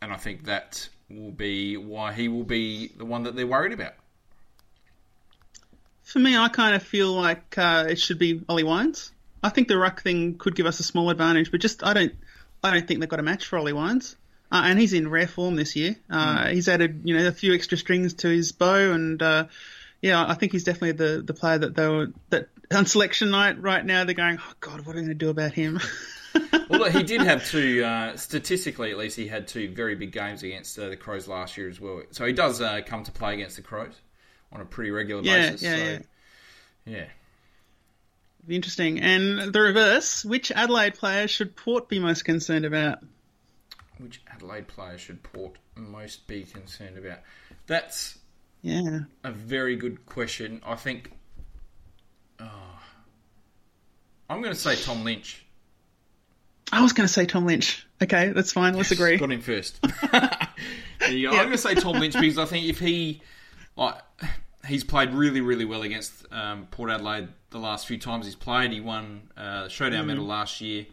and 0.00 0.12
I 0.12 0.16
think 0.16 0.44
that 0.44 0.88
will 1.10 1.32
be 1.32 1.76
why 1.76 2.12
he 2.12 2.28
will 2.28 2.44
be 2.44 2.88
the 2.88 3.04
one 3.04 3.24
that 3.24 3.34
they're 3.34 3.46
worried 3.46 3.72
about. 3.72 3.94
For 6.02 6.18
me, 6.18 6.36
I 6.36 6.48
kind 6.48 6.74
of 6.74 6.82
feel 6.82 7.12
like 7.12 7.58
uh, 7.58 7.86
it 7.88 7.98
should 7.98 8.18
be 8.18 8.42
Ollie 8.48 8.64
Wines. 8.64 9.12
I 9.42 9.50
think 9.50 9.68
the 9.68 9.78
ruck 9.78 10.02
thing 10.02 10.36
could 10.36 10.54
give 10.54 10.66
us 10.66 10.80
a 10.80 10.82
small 10.82 11.10
advantage, 11.10 11.50
but 11.50 11.60
just 11.60 11.84
I 11.84 11.92
don't, 11.92 12.14
I 12.62 12.72
don't 12.72 12.86
think 12.86 13.00
they've 13.00 13.08
got 13.08 13.20
a 13.20 13.24
match 13.24 13.46
for 13.46 13.58
Ollie 13.58 13.72
Wines. 13.72 14.16
Uh, 14.50 14.62
and 14.64 14.78
he's 14.78 14.94
in 14.94 15.10
rare 15.10 15.28
form 15.28 15.56
this 15.56 15.76
year. 15.76 15.96
Uh, 16.08 16.46
He's 16.48 16.68
added, 16.68 17.02
you 17.04 17.16
know, 17.16 17.26
a 17.28 17.32
few 17.32 17.54
extra 17.54 17.76
strings 17.76 18.14
to 18.14 18.28
his 18.28 18.52
bow, 18.52 18.92
and 18.92 19.22
uh, 19.22 19.44
yeah, 20.00 20.24
I 20.26 20.34
think 20.34 20.52
he's 20.52 20.64
definitely 20.64 20.92
the 20.92 21.22
the 21.22 21.34
player 21.34 21.58
that 21.58 21.74
they 21.74 21.86
were 21.86 22.08
that 22.30 22.48
on 22.72 22.86
selection 22.86 23.30
night 23.30 23.60
right 23.60 23.84
now 23.84 24.04
they're 24.04 24.14
going, 24.14 24.38
oh 24.40 24.52
God, 24.60 24.86
what 24.86 24.94
are 24.94 25.00
we 25.00 25.06
going 25.06 25.08
to 25.08 25.14
do 25.14 25.30
about 25.30 25.52
him? 25.52 25.80
Although 26.70 26.90
he 26.90 27.02
did 27.02 27.20
have 27.22 27.46
two, 27.46 27.82
uh, 27.84 28.16
statistically 28.16 28.90
at 28.90 28.98
least, 28.98 29.16
he 29.16 29.26
had 29.28 29.48
two 29.48 29.70
very 29.72 29.94
big 29.94 30.12
games 30.12 30.42
against 30.42 30.78
uh, 30.78 30.88
the 30.88 30.96
Crows 30.96 31.26
last 31.28 31.56
year 31.56 31.68
as 31.68 31.80
well. 31.80 32.02
So 32.10 32.24
he 32.26 32.32
does 32.32 32.60
uh, 32.60 32.80
come 32.86 33.04
to 33.04 33.12
play 33.12 33.34
against 33.34 33.56
the 33.56 33.62
Crows 33.62 33.94
on 34.52 34.60
a 34.60 34.64
pretty 34.64 34.90
regular 34.90 35.22
Yeah, 35.22 35.50
basis. 35.50 35.62
yeah, 35.62 35.76
so, 35.76 35.82
yeah. 35.84 35.98
yeah. 36.96 37.04
Interesting. 38.48 39.00
And 39.00 39.52
the 39.52 39.60
reverse, 39.60 40.24
which 40.24 40.50
Adelaide 40.52 40.94
player 40.94 41.28
should 41.28 41.54
Port 41.56 41.88
be 41.88 41.98
most 41.98 42.24
concerned 42.24 42.64
about? 42.64 42.98
Which 43.98 44.22
Adelaide 44.32 44.68
player 44.68 44.96
should 44.96 45.22
Port 45.22 45.56
most 45.76 46.26
be 46.26 46.44
concerned 46.44 46.96
about? 46.96 47.18
That's 47.66 48.18
Yeah. 48.62 49.00
a 49.24 49.32
very 49.32 49.76
good 49.76 50.06
question. 50.06 50.62
I 50.64 50.76
think. 50.76 51.12
Oh, 52.40 52.78
I'm 54.30 54.40
going 54.40 54.54
to 54.54 54.58
say 54.60 54.76
Tom 54.76 55.04
Lynch. 55.04 55.44
I 56.72 56.82
was 56.82 56.92
going 56.92 57.06
to 57.06 57.12
say 57.12 57.26
Tom 57.26 57.46
Lynch. 57.46 57.86
Okay, 58.02 58.28
that's 58.28 58.52
fine. 58.52 58.74
Let's 58.74 58.90
agree. 58.90 59.16
Got 59.16 59.32
him 59.32 59.40
first. 59.40 59.80
Go. 60.12 60.18
I'm 61.00 61.30
going 61.30 61.50
to 61.52 61.58
say 61.58 61.74
Tom 61.74 61.98
Lynch 61.98 62.14
because 62.14 62.38
I 62.38 62.44
think 62.44 62.66
if 62.66 62.78
he, 62.78 63.22
like, 63.76 63.94
he's 64.66 64.84
played 64.84 65.12
really, 65.12 65.40
really 65.40 65.64
well 65.64 65.82
against 65.82 66.26
um, 66.32 66.66
Port 66.70 66.90
Adelaide 66.90 67.28
the 67.50 67.58
last 67.58 67.86
few 67.86 67.98
times 67.98 68.26
he's 68.26 68.34
played. 68.34 68.72
He 68.72 68.80
won 68.80 69.30
uh, 69.36 69.64
the 69.64 69.70
showdown 69.70 70.06
medal 70.06 70.24
last 70.24 70.60
year. 70.60 70.86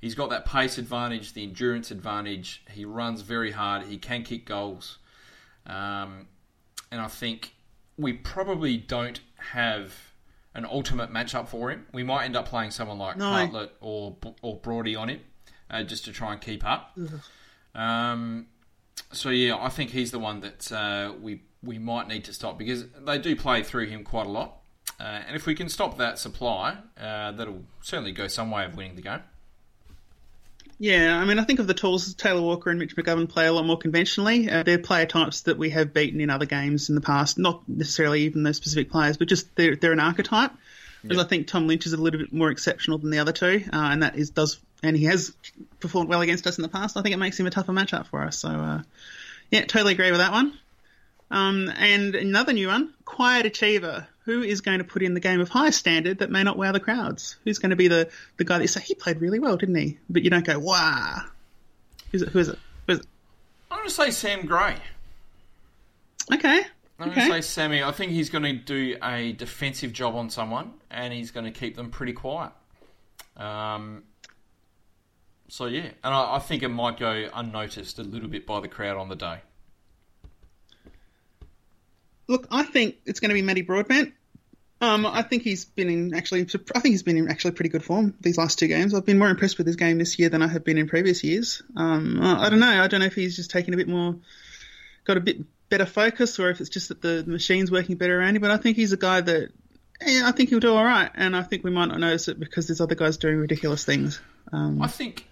He's 0.00 0.14
got 0.14 0.30
that 0.30 0.44
pace 0.44 0.78
advantage, 0.78 1.32
the 1.32 1.42
endurance 1.42 1.90
advantage. 1.90 2.62
He 2.70 2.84
runs 2.84 3.22
very 3.22 3.50
hard. 3.50 3.86
He 3.86 3.98
can 3.98 4.22
kick 4.22 4.44
goals, 4.44 4.98
um, 5.66 6.28
and 6.92 7.00
I 7.00 7.08
think 7.08 7.54
we 7.96 8.12
probably 8.12 8.76
don't 8.76 9.20
have 9.36 9.92
an 10.56 10.64
ultimate 10.64 11.12
matchup 11.12 11.46
for 11.46 11.70
him. 11.70 11.86
We 11.92 12.02
might 12.02 12.24
end 12.24 12.34
up 12.34 12.48
playing 12.48 12.72
someone 12.72 12.98
like 12.98 13.16
No. 13.18 13.30
Or 13.80 14.16
or 14.42 14.56
Brody 14.56 14.96
on 14.96 15.08
him, 15.10 15.20
uh, 15.70 15.84
just 15.84 16.04
to 16.06 16.12
try 16.12 16.32
and 16.32 16.40
keep 16.40 16.64
up. 16.66 16.98
Um, 17.74 18.46
so 19.12 19.30
yeah, 19.30 19.56
I 19.56 19.68
think 19.68 19.90
he's 19.90 20.10
the 20.10 20.18
one 20.18 20.40
that 20.40 20.72
uh, 20.72 21.12
we 21.20 21.42
we 21.62 21.78
might 21.78 22.08
need 22.08 22.24
to 22.24 22.32
stop 22.32 22.58
because 22.58 22.84
they 23.04 23.18
do 23.18 23.36
play 23.36 23.62
through 23.62 23.86
him 23.86 24.02
quite 24.04 24.26
a 24.26 24.30
lot, 24.30 24.58
uh, 24.98 25.02
and 25.26 25.36
if 25.36 25.46
we 25.46 25.54
can 25.54 25.68
stop 25.68 25.98
that 25.98 26.18
supply, 26.18 26.78
uh, 26.98 27.32
that'll 27.32 27.64
certainly 27.82 28.12
go 28.12 28.26
some 28.28 28.50
way 28.50 28.64
of 28.64 28.76
winning 28.76 28.96
the 28.96 29.02
game. 29.02 29.20
Yeah, 30.78 31.18
I 31.18 31.24
mean, 31.24 31.38
I 31.38 31.44
think 31.44 31.58
of 31.58 31.66
the 31.66 31.74
tools, 31.74 32.12
Taylor 32.14 32.42
Walker 32.42 32.68
and 32.68 32.78
Mitch 32.78 32.96
McGovern 32.96 33.28
play 33.28 33.46
a 33.46 33.52
lot 33.52 33.64
more 33.64 33.78
conventionally. 33.78 34.50
Uh, 34.50 34.62
they're 34.62 34.78
player 34.78 35.06
types 35.06 35.42
that 35.42 35.56
we 35.56 35.70
have 35.70 35.94
beaten 35.94 36.20
in 36.20 36.28
other 36.28 36.44
games 36.44 36.90
in 36.90 36.94
the 36.94 37.00
past, 37.00 37.38
not 37.38 37.66
necessarily 37.66 38.22
even 38.22 38.42
those 38.42 38.58
specific 38.58 38.90
players, 38.90 39.16
but 39.16 39.28
just 39.28 39.54
they're, 39.56 39.76
they're 39.76 39.92
an 39.92 40.00
archetype. 40.00 40.52
Whereas 41.02 41.24
I 41.24 41.28
think 41.28 41.46
Tom 41.46 41.66
Lynch 41.68 41.86
is 41.86 41.92
a 41.92 41.96
little 41.96 42.20
bit 42.20 42.32
more 42.32 42.50
exceptional 42.50 42.98
than 42.98 43.10
the 43.10 43.18
other 43.18 43.32
two, 43.32 43.62
uh, 43.72 43.76
and 43.76 44.02
that 44.02 44.16
is 44.16 44.30
does, 44.30 44.58
and 44.82 44.96
he 44.96 45.04
has 45.04 45.32
performed 45.80 46.08
well 46.08 46.20
against 46.20 46.46
us 46.46 46.58
in 46.58 46.62
the 46.62 46.68
past. 46.68 46.96
I 46.96 47.02
think 47.02 47.14
it 47.14 47.18
makes 47.18 47.38
him 47.38 47.46
a 47.46 47.50
tougher 47.50 47.72
matchup 47.72 48.06
for 48.06 48.22
us. 48.22 48.38
So, 48.38 48.48
uh, 48.48 48.82
yeah, 49.50 49.64
totally 49.64 49.92
agree 49.92 50.10
with 50.10 50.20
that 50.20 50.32
one. 50.32 50.58
Um, 51.30 51.70
and 51.76 52.14
another 52.14 52.52
new 52.52 52.68
one, 52.68 52.92
Quiet 53.04 53.46
Achiever. 53.46 54.06
Who 54.26 54.42
is 54.42 54.60
going 54.60 54.78
to 54.78 54.84
put 54.84 55.02
in 55.02 55.14
the 55.14 55.20
game 55.20 55.40
of 55.40 55.48
high 55.48 55.70
standard 55.70 56.18
that 56.18 56.30
may 56.30 56.42
not 56.42 56.58
wow 56.58 56.72
the 56.72 56.80
crowds? 56.80 57.36
Who's 57.44 57.58
going 57.58 57.70
to 57.70 57.76
be 57.76 57.88
the, 57.88 58.10
the 58.36 58.44
guy 58.44 58.58
that 58.58 58.64
you 58.64 58.68
say, 58.68 58.80
he 58.80 58.94
played 58.94 59.20
really 59.20 59.38
well, 59.38 59.56
didn't 59.56 59.76
he? 59.76 59.98
But 60.10 60.22
you 60.24 60.30
don't 60.30 60.44
go, 60.44 60.58
wow. 60.58 61.22
Who's 62.12 62.22
it? 62.22 62.28
Who 62.30 62.38
is 62.40 62.48
it? 62.48 62.58
Who 62.86 62.92
is 62.94 62.98
it? 63.00 63.06
I'm 63.70 63.78
going 63.78 63.88
to 63.88 63.94
say 63.94 64.10
Sam 64.10 64.46
Gray. 64.46 64.76
Okay. 66.32 66.60
I'm 66.98 67.10
Okay. 67.10 67.14
going 67.14 67.28
to 67.28 67.34
say 67.34 67.40
Sammy. 67.42 67.82
I 67.82 67.92
think 67.92 68.12
he's 68.12 68.30
going 68.30 68.44
to 68.44 68.52
do 68.54 68.96
a 69.02 69.32
defensive 69.32 69.92
job 69.92 70.14
on 70.16 70.30
someone, 70.30 70.72
and 70.90 71.12
he's 71.12 71.30
going 71.30 71.44
to 71.44 71.52
keep 71.52 71.76
them 71.76 71.90
pretty 71.90 72.12
quiet. 72.14 72.52
Um, 73.36 74.02
so 75.48 75.66
yeah, 75.66 75.82
and 76.02 76.14
I, 76.14 76.36
I 76.36 76.38
think 76.38 76.62
it 76.62 76.68
might 76.68 76.98
go 76.98 77.28
unnoticed 77.34 77.98
a 77.98 78.02
little 78.02 78.28
bit 78.28 78.46
by 78.46 78.60
the 78.60 78.68
crowd 78.68 78.96
on 78.96 79.08
the 79.08 79.14
day. 79.16 79.38
Look, 82.28 82.46
I 82.50 82.62
think 82.62 82.96
it's 83.04 83.20
going 83.20 83.28
to 83.30 83.34
be 83.34 83.42
Matty 83.42 83.62
Broadbent. 83.62 84.14
Um, 84.80 85.06
I 85.06 85.22
think 85.22 85.42
he's 85.42 85.64
been 85.64 85.88
in 85.88 86.14
actually. 86.14 86.42
I 86.42 86.80
think 86.80 86.92
he's 86.92 87.02
been 87.02 87.16
in 87.16 87.30
actually 87.30 87.52
pretty 87.52 87.70
good 87.70 87.82
form 87.82 88.14
these 88.20 88.36
last 88.36 88.58
two 88.58 88.66
games. 88.68 88.92
I've 88.92 89.06
been 89.06 89.18
more 89.18 89.30
impressed 89.30 89.56
with 89.56 89.66
his 89.66 89.76
game 89.76 89.96
this 89.96 90.18
year 90.18 90.28
than 90.28 90.42
I 90.42 90.48
have 90.48 90.64
been 90.64 90.76
in 90.76 90.86
previous 90.86 91.24
years. 91.24 91.62
Um, 91.76 92.20
I 92.20 92.46
I 92.46 92.50
don't 92.50 92.60
know. 92.60 92.82
I 92.82 92.86
don't 92.86 93.00
know 93.00 93.06
if 93.06 93.14
he's 93.14 93.36
just 93.36 93.50
taken 93.50 93.72
a 93.72 93.76
bit 93.78 93.88
more, 93.88 94.16
got 95.04 95.16
a 95.16 95.20
bit 95.20 95.38
better 95.70 95.86
focus, 95.86 96.38
or 96.38 96.50
if 96.50 96.60
it's 96.60 96.68
just 96.68 96.88
that 96.90 97.00
the 97.00 97.24
machine's 97.26 97.70
working 97.70 97.96
better 97.96 98.20
around 98.20 98.36
him. 98.36 98.42
But 98.42 98.50
I 98.50 98.58
think 98.58 98.76
he's 98.76 98.92
a 98.92 98.98
guy 98.98 99.22
that, 99.22 99.50
yeah, 100.04 100.22
I 100.26 100.32
think 100.32 100.50
he'll 100.50 100.60
do 100.60 100.74
all 100.74 100.84
right, 100.84 101.10
and 101.14 101.34
I 101.34 101.42
think 101.42 101.64
we 101.64 101.70
might 101.70 101.86
not 101.86 101.98
notice 101.98 102.28
it 102.28 102.38
because 102.38 102.66
there's 102.68 102.82
other 102.82 102.94
guys 102.94 103.16
doing 103.16 103.36
ridiculous 103.36 103.82
things. 103.84 104.20
Um, 104.52 104.82
I 104.82 104.88
think 104.88 105.26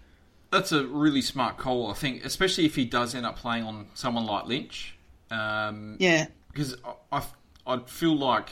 that's 0.50 0.72
a 0.72 0.86
really 0.86 1.22
smart 1.22 1.58
call. 1.58 1.90
I 1.90 1.94
think, 1.94 2.24
especially 2.24 2.64
if 2.64 2.76
he 2.76 2.86
does 2.86 3.14
end 3.14 3.26
up 3.26 3.36
playing 3.36 3.64
on 3.64 3.88
someone 3.94 4.24
like 4.24 4.46
Lynch, 4.46 4.96
um, 5.30 5.96
yeah, 6.00 6.28
because 6.54 6.76
I, 7.12 7.18
I 7.18 7.74
I 7.74 7.78
feel 7.86 8.16
like 8.16 8.48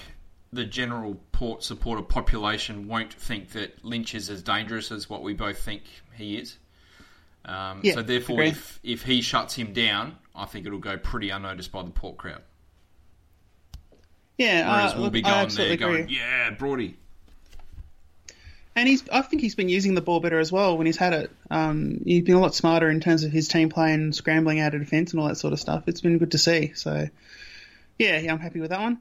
the 0.53 0.65
general 0.65 1.19
Port 1.33 1.63
supporter 1.65 2.03
population 2.03 2.87
won't 2.89 3.13
think 3.13 3.51
that 3.53 3.85
Lynch 3.85 4.15
is 4.15 4.29
as 4.29 4.43
dangerous 4.43 4.91
as 4.93 5.09
what 5.09 5.23
we 5.23 5.33
both 5.33 5.59
think 5.59 5.83
he 6.15 6.37
is. 6.37 6.59
Um, 7.45 7.81
Yeah, 7.83 7.95
so 7.95 8.03
therefore, 8.03 8.35
agree. 8.37 8.49
if 8.49 8.81
if 8.83 9.03
he 9.03 9.23
shuts 9.23 9.55
him 9.55 9.73
down, 9.73 10.17
I 10.35 10.45
think 10.47 10.67
it'll 10.67 10.79
go 10.79 10.97
pretty 10.99 11.31
unnoticed 11.31 11.73
by 11.73 11.83
the 11.83 11.91
Port 11.91 12.17
crowd. 12.19 12.43
Yeah, 14.39 14.69
Whereas 14.71 14.93
uh, 14.93 14.95
we'll 14.97 15.05
look, 15.05 15.13
be 15.13 15.23
going 15.23 15.49
there 15.51 15.77
going, 15.77 16.01
agree. 16.05 16.17
yeah, 16.17 16.51
Brody. 16.51 16.97
And 18.75 18.89
he's, 18.89 19.07
I 19.11 19.21
think 19.21 19.43
he's 19.43 19.55
been 19.55 19.69
using 19.69 19.95
the 19.95 20.01
ball 20.01 20.21
better 20.21 20.39
as 20.39 20.51
well 20.51 20.79
when 20.79 20.87
he's 20.87 20.97
had 20.97 21.13
it. 21.13 21.31
Um, 21.51 22.01
he's 22.07 22.23
been 22.25 22.37
a 22.37 22.41
lot 22.41 22.55
smarter 22.55 22.89
in 22.89 23.01
terms 23.01 23.23
of 23.23 23.31
his 23.31 23.47
team 23.49 23.69
play 23.69 23.93
and 23.93 24.15
scrambling 24.15 24.61
out 24.61 24.75
of 24.75 24.81
defence 24.81 25.13
and 25.13 25.21
all 25.21 25.29
that 25.29 25.37
sort 25.37 25.53
of 25.53 25.61
stuff. 25.61 25.85
It's 25.89 26.01
been 26.01 26.17
good 26.17 26.31
to 26.31 26.39
see. 26.39 26.73
So, 26.75 27.09
yeah, 27.99 28.19
yeah, 28.19 28.33
I'm 28.33 28.39
happy 28.41 28.61
with 28.61 28.71
that 28.71 28.81
one. 28.81 29.01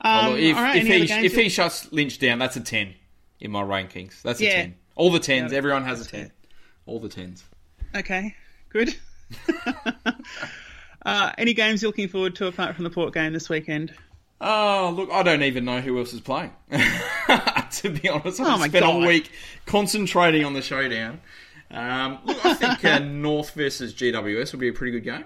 Um, 0.00 0.26
Well, 0.26 0.34
if, 0.36 0.56
right, 0.56 0.76
if 0.76 0.86
he 0.86 1.26
if 1.26 1.34
he 1.34 1.48
shuts 1.48 1.90
Lynch 1.92 2.18
down, 2.18 2.38
that's 2.38 2.56
a 2.56 2.60
ten 2.60 2.94
in 3.40 3.50
my 3.50 3.62
rankings. 3.62 4.22
That's 4.22 4.40
a 4.40 4.44
Yeah. 4.44 4.52
ten. 4.62 4.74
All 4.96 5.10
the 5.10 5.18
tens. 5.20 5.52
Yeah, 5.52 5.58
everyone 5.58 5.84
has 5.84 5.98
a 6.00 6.02
that's 6.02 6.10
ten. 6.10 6.20
fair. 6.26 6.32
All 6.86 7.00
the 7.00 7.08
tens. 7.08 7.44
Okay, 7.94 8.34
good. 8.70 8.94
uh, 11.04 11.32
any 11.38 11.54
games 11.54 11.82
you're 11.82 11.88
looking 11.88 12.08
forward 12.08 12.34
to 12.36 12.46
apart 12.46 12.74
from 12.74 12.84
the 12.84 12.90
Port 12.90 13.14
game 13.14 13.32
this 13.32 13.48
weekend? 13.48 13.94
Oh, 14.40 14.92
look, 14.96 15.10
I 15.10 15.22
don't 15.22 15.42
even 15.42 15.64
know 15.64 15.80
who 15.80 15.98
else 15.98 16.12
is 16.12 16.20
playing. 16.20 16.52
to 16.70 17.90
be 17.90 18.08
honest, 18.08 18.40
I've 18.40 18.60
Oh 18.60 18.66
spent 18.66 18.84
God. 18.84 19.02
a 19.02 19.06
week 19.06 19.30
concentrating 19.66 20.44
on 20.44 20.52
the 20.52 20.62
showdown. 20.62 21.20
Um, 21.70 22.18
look, 22.24 22.44
I 22.46 22.54
think 22.54 22.84
uh, 22.84 22.98
North 23.00 23.50
versus 23.54 23.92
GWS 23.94 24.52
will 24.52 24.60
be 24.60 24.68
a 24.68 24.72
pretty 24.72 24.92
good 24.92 25.04
game. 25.04 25.24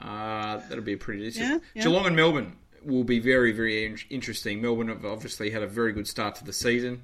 Uh, 0.00 0.58
that'll 0.68 0.84
be 0.84 0.92
a 0.94 0.98
pretty 0.98 1.22
decent. 1.22 1.44
Yeah, 1.50 1.58
yeah. 1.74 1.82
Geelong 1.82 2.06
and 2.06 2.16
Melbourne 2.16 2.56
will 2.84 3.04
be 3.04 3.18
very, 3.18 3.52
very 3.52 3.84
in- 3.84 3.98
interesting. 4.10 4.60
Melbourne 4.60 4.88
have 4.88 5.04
obviously 5.04 5.50
had 5.50 5.62
a 5.62 5.66
very 5.66 5.92
good 5.92 6.06
start 6.06 6.36
to 6.36 6.44
the 6.44 6.52
season. 6.52 7.02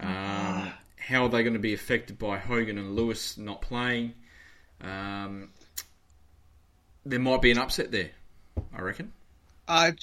Um, 0.00 0.72
how 0.96 1.24
are 1.24 1.28
they 1.28 1.42
going 1.42 1.54
to 1.54 1.58
be 1.58 1.74
affected 1.74 2.18
by 2.18 2.38
Hogan 2.38 2.78
and 2.78 2.94
Lewis 2.94 3.38
not 3.38 3.62
playing? 3.62 4.14
Um, 4.80 5.50
there 7.04 7.18
might 7.18 7.42
be 7.42 7.50
an 7.50 7.58
upset 7.58 7.90
there, 7.90 8.10
I 8.76 8.82
reckon. 8.82 9.12
I, 9.66 9.94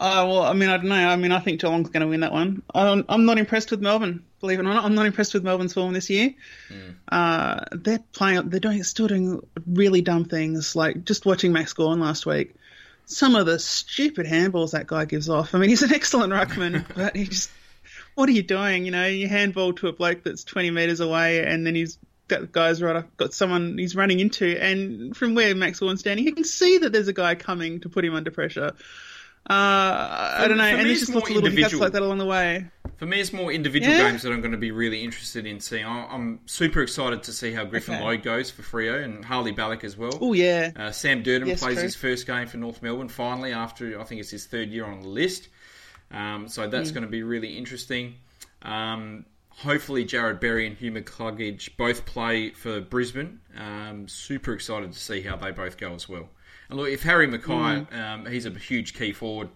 uh, 0.00 0.24
well, 0.28 0.42
I 0.42 0.52
mean, 0.52 0.68
I 0.68 0.76
don't 0.76 0.88
know. 0.88 1.08
I 1.08 1.16
mean, 1.16 1.32
I 1.32 1.40
think 1.40 1.60
Geelong's 1.60 1.90
going 1.90 2.02
to 2.02 2.06
win 2.06 2.20
that 2.20 2.32
one. 2.32 2.62
I'm, 2.72 3.04
I'm 3.08 3.24
not 3.24 3.38
impressed 3.38 3.72
with 3.72 3.80
Melbourne. 3.80 4.24
Believe 4.40 4.60
it 4.60 4.62
or 4.62 4.72
not, 4.72 4.84
I'm 4.84 4.94
not 4.94 5.06
impressed 5.06 5.34
with 5.34 5.42
Melbourne's 5.42 5.74
form 5.74 5.92
this 5.92 6.08
year. 6.08 6.34
Uh, 7.10 7.64
they're 7.72 7.98
playing. 8.12 8.48
They're 8.48 8.60
doing 8.60 8.82
still 8.84 9.08
doing 9.08 9.44
really 9.66 10.00
dumb 10.00 10.26
things. 10.26 10.76
Like 10.76 11.04
just 11.04 11.26
watching 11.26 11.52
Max 11.52 11.72
Gawn 11.72 11.98
last 11.98 12.26
week. 12.26 12.54
Some 13.06 13.34
of 13.34 13.46
the 13.46 13.58
stupid 13.58 14.26
handballs 14.26 14.72
that 14.72 14.86
guy 14.86 15.04
gives 15.06 15.28
off. 15.28 15.54
I 15.54 15.58
mean, 15.58 15.70
he's 15.70 15.82
an 15.82 15.92
excellent 15.94 16.32
ruckman, 16.32 16.84
but 16.94 17.16
he 17.16 17.24
just. 17.24 17.50
What 18.14 18.28
are 18.28 18.32
you 18.32 18.42
doing? 18.42 18.84
You 18.84 18.90
know, 18.90 19.06
you 19.06 19.28
handball 19.28 19.72
to 19.74 19.88
a 19.88 19.92
bloke 19.92 20.24
that's 20.24 20.44
20 20.44 20.72
metres 20.72 21.00
away, 21.00 21.44
and 21.44 21.64
then 21.66 21.74
he's 21.74 21.98
got 22.28 22.52
guys 22.52 22.82
right 22.82 22.96
up, 22.96 23.16
got 23.16 23.32
someone 23.32 23.78
he's 23.78 23.96
running 23.96 24.20
into, 24.20 24.46
and 24.60 25.16
from 25.16 25.34
where 25.34 25.54
Max 25.54 25.80
Gawn's 25.80 26.00
standing, 26.00 26.24
he 26.24 26.32
can 26.32 26.44
see 26.44 26.78
that 26.78 26.92
there's 26.92 27.08
a 27.08 27.12
guy 27.12 27.34
coming 27.34 27.80
to 27.80 27.88
put 27.88 28.04
him 28.04 28.14
under 28.14 28.30
pressure. 28.30 28.72
Uh, 29.48 30.34
I 30.40 30.44
don't 30.48 30.58
know, 30.58 30.64
for 30.70 30.76
and 30.76 30.84
me, 30.84 30.90
it's 30.92 31.00
just 31.00 31.12
more 31.12 31.20
lots 31.20 31.30
of 31.30 31.36
little 31.36 31.48
individual. 31.50 31.82
like 31.82 31.92
that 31.92 32.02
along 32.02 32.18
the 32.18 32.26
way. 32.26 32.66
For 32.98 33.06
me, 33.06 33.20
it's 33.20 33.32
more 33.32 33.52
individual 33.52 33.94
Yeah. 33.96 34.10
games 34.10 34.22
that 34.22 34.32
I'm 34.32 34.40
going 34.40 34.52
to 34.52 34.58
be 34.58 34.72
really 34.72 35.02
interested 35.04 35.46
in 35.46 35.60
seeing. 35.60 35.84
I- 35.86 36.06
I'm 36.12 36.40
super 36.46 36.82
excited 36.82 37.22
to 37.24 37.32
see 37.32 37.52
how 37.52 37.64
Griffin 37.64 37.94
Okay. 37.94 38.04
Logue 38.04 38.22
goes 38.22 38.50
for 38.50 38.62
Freo 38.62 39.02
and 39.02 39.24
Harley 39.24 39.52
Balic 39.52 39.84
as 39.84 39.96
well. 39.96 40.18
Oh 40.20 40.32
yeah, 40.32 40.72
Uh, 40.76 40.90
Sam 40.90 41.22
Durdin 41.22 41.46
Yes, 41.46 41.60
plays 41.60 41.74
true. 41.76 41.82
his 41.84 41.94
first 41.94 42.26
game 42.26 42.46
for 42.48 42.56
North 42.56 42.82
Melbourne 42.82 43.08
finally 43.08 43.52
after 43.52 43.98
I 44.00 44.04
think 44.04 44.20
it's 44.20 44.30
his 44.30 44.46
third 44.46 44.68
year 44.70 44.84
on 44.84 45.00
the 45.00 45.08
list. 45.08 45.48
Um, 46.10 46.48
so 46.48 46.66
that's 46.68 46.90
going 46.90 47.04
to 47.04 47.08
be 47.10 47.22
really 47.22 47.56
interesting. 47.56 48.16
Um, 48.62 49.26
hopefully, 49.50 50.04
Jarrod 50.04 50.40
Berry 50.40 50.66
and 50.66 50.76
Hugh 50.76 50.90
McCluggage 50.92 51.76
both 51.76 52.04
play 52.04 52.50
for 52.50 52.80
Brisbane. 52.80 53.38
Um, 53.56 54.08
super 54.08 54.52
excited 54.52 54.92
to 54.92 54.98
see 54.98 55.20
how 55.20 55.36
they 55.36 55.52
both 55.52 55.76
go 55.78 55.94
as 55.94 56.08
well. 56.08 56.28
And 56.68 56.78
look, 56.78 56.88
if 56.88 57.02
Harry 57.02 57.26
McKay, 57.28 57.92
um, 57.94 58.26
he's 58.26 58.46
a 58.46 58.50
huge 58.50 58.94
key 58.94 59.12
forward. 59.12 59.48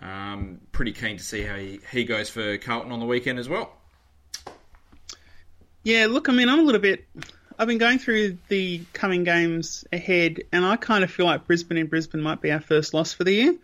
Um, 0.00 0.60
pretty 0.72 0.92
keen 0.92 1.18
to 1.18 1.22
see 1.24 1.42
how 1.42 1.56
he, 1.56 1.80
he 1.92 2.04
goes 2.04 2.28
for 2.28 2.58
Carlton 2.58 2.92
on 2.92 3.00
the 3.00 3.06
weekend 3.06 3.38
as 3.38 3.48
well. 3.48 3.72
Yeah, 5.84 6.06
look, 6.06 6.28
I 6.28 6.32
mean, 6.32 6.48
I'm 6.48 6.60
a 6.60 6.62
little 6.62 6.80
bit. 6.80 7.04
I've 7.58 7.68
been 7.68 7.78
going 7.78 7.98
through 7.98 8.38
the 8.48 8.82
coming 8.92 9.24
games 9.24 9.84
ahead, 9.92 10.42
and 10.52 10.64
I 10.64 10.76
kind 10.76 11.04
of 11.04 11.10
feel 11.10 11.26
like 11.26 11.46
Brisbane 11.46 11.78
in 11.78 11.86
Brisbane 11.86 12.22
might 12.22 12.40
be 12.40 12.50
our 12.50 12.60
first 12.60 12.94
loss 12.94 13.12
for 13.12 13.24
the 13.24 13.32
year. 13.32 13.54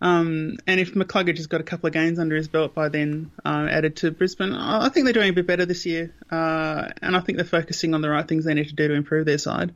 Um, 0.00 0.58
and 0.66 0.78
if 0.78 0.92
McCluggage 0.92 1.38
has 1.38 1.46
got 1.46 1.60
a 1.62 1.64
couple 1.64 1.86
of 1.86 1.92
games 1.94 2.18
under 2.18 2.36
his 2.36 2.48
belt 2.48 2.74
by 2.74 2.90
then, 2.90 3.30
uh, 3.44 3.66
added 3.70 3.96
to 3.96 4.10
Brisbane, 4.10 4.52
I 4.52 4.86
I 4.86 4.88
think 4.90 5.04
they're 5.04 5.14
doing 5.14 5.30
a 5.30 5.32
bit 5.32 5.46
better 5.46 5.64
this 5.64 5.86
year. 5.86 6.14
Uh, 6.30 6.90
and 7.00 7.16
I 7.16 7.20
think 7.20 7.36
they're 7.36 7.46
focusing 7.46 7.94
on 7.94 8.02
the 8.02 8.10
right 8.10 8.26
things 8.26 8.44
they 8.44 8.54
need 8.54 8.68
to 8.68 8.74
do 8.74 8.88
to 8.88 8.94
improve 8.94 9.24
their 9.24 9.38
side, 9.38 9.74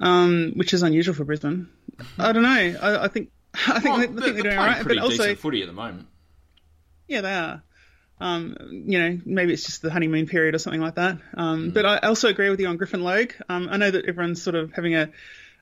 um, 0.00 0.52
which 0.56 0.72
is 0.74 0.82
unusual 0.82 1.14
for 1.14 1.24
Brisbane. 1.24 1.68
I 2.18 2.32
don't 2.32 2.42
know. 2.42 2.48
I, 2.82 3.04
I 3.04 3.08
think 3.08 3.30
I 3.54 3.80
think, 3.80 3.84
Well, 3.84 3.96
they, 3.98 4.02
I 4.04 4.06
think 4.06 4.16
they're, 4.20 4.42
doing 4.42 4.58
all 4.58 4.66
right, 4.66 4.82
pretty 4.82 5.00
but 5.00 5.04
also 5.04 5.34
footy 5.34 5.62
at 5.62 5.66
the 5.68 5.72
moment. 5.72 6.06
yeah, 7.08 7.20
they 7.22 7.32
are. 7.34 7.62
Um, 8.18 8.56
you 8.86 8.98
know, 8.98 9.20
maybe 9.26 9.52
it's 9.52 9.64
just 9.64 9.82
the 9.82 9.90
honeymoon 9.90 10.26
period 10.26 10.54
or 10.54 10.58
something 10.58 10.80
like 10.80 10.94
that. 10.94 11.18
Um, 11.34 11.70
But 11.70 11.84
I 11.84 11.98
also 11.98 12.28
agree 12.28 12.48
with 12.48 12.58
you 12.60 12.66
on 12.68 12.76
Griffin 12.78 13.02
Logue. 13.02 13.32
Um, 13.48 13.68
I 13.70 13.76
know 13.76 13.90
that 13.90 14.06
everyone's 14.06 14.40
sort 14.42 14.56
of 14.56 14.72
having 14.72 14.94
a, 14.94 15.10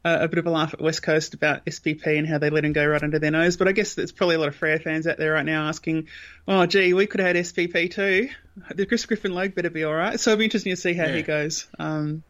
a, 0.04 0.20
a 0.24 0.28
bit 0.28 0.38
of 0.38 0.46
a 0.46 0.50
laugh 0.50 0.72
at 0.72 0.80
West 0.80 1.02
Coast 1.02 1.34
about 1.34 1.64
SPP 1.66 2.06
and 2.16 2.28
how 2.28 2.38
they 2.38 2.50
let 2.50 2.64
him 2.64 2.72
go 2.72 2.86
right 2.86 3.02
under 3.02 3.18
their 3.18 3.32
nose. 3.32 3.56
But 3.56 3.66
I 3.66 3.72
guess 3.72 3.94
there's 3.94 4.12
probably 4.12 4.36
a 4.36 4.38
lot 4.38 4.46
of 4.48 4.56
Freo 4.56 4.80
fans 4.80 5.08
out 5.08 5.18
there 5.18 5.32
right 5.32 5.44
now 5.44 5.66
asking, 5.66 6.06
oh, 6.46 6.64
gee, 6.66 6.94
we 6.94 7.06
could 7.08 7.18
have 7.20 7.34
had 7.34 7.44
SPP 7.44 7.90
too. 7.92 8.28
The 8.72 8.86
Chris 8.86 9.04
Griffin 9.04 9.32
Logue 9.34 9.54
better 9.56 9.70
be 9.70 9.82
all 9.82 9.94
right. 9.94 10.20
So 10.20 10.30
it'll 10.30 10.38
be 10.38 10.44
interesting 10.44 10.72
to 10.72 10.76
see 10.80 10.94
how 10.94 11.06
Yeah. 11.06 11.16
he 11.16 11.22
goes. 11.22 11.66
Um, 11.80 12.22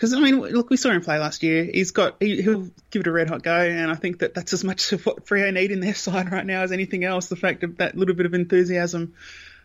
because 0.00 0.14
I 0.14 0.20
mean, 0.20 0.40
look, 0.40 0.70
we 0.70 0.78
saw 0.78 0.88
him 0.92 1.02
play 1.02 1.18
last 1.18 1.42
year. 1.42 1.62
He's 1.62 1.90
got 1.90 2.16
he, 2.20 2.40
he'll 2.40 2.70
give 2.90 3.00
it 3.00 3.06
a 3.06 3.12
red 3.12 3.28
hot 3.28 3.42
go, 3.42 3.54
and 3.54 3.90
I 3.90 3.94
think 3.96 4.20
that 4.20 4.32
that's 4.32 4.54
as 4.54 4.64
much 4.64 4.92
of 4.94 5.04
what 5.04 5.26
Freo 5.26 5.52
need 5.52 5.72
in 5.72 5.80
their 5.80 5.94
side 6.06 6.32
right 6.32 6.46
now 6.46 6.62
as 6.62 6.72
anything 6.72 7.04
else. 7.04 7.28
The 7.28 7.36
fact 7.36 7.64
of 7.64 7.76
that 7.76 7.98
little 7.98 8.14
bit 8.14 8.24
of 8.24 8.32
enthusiasm 8.32 9.12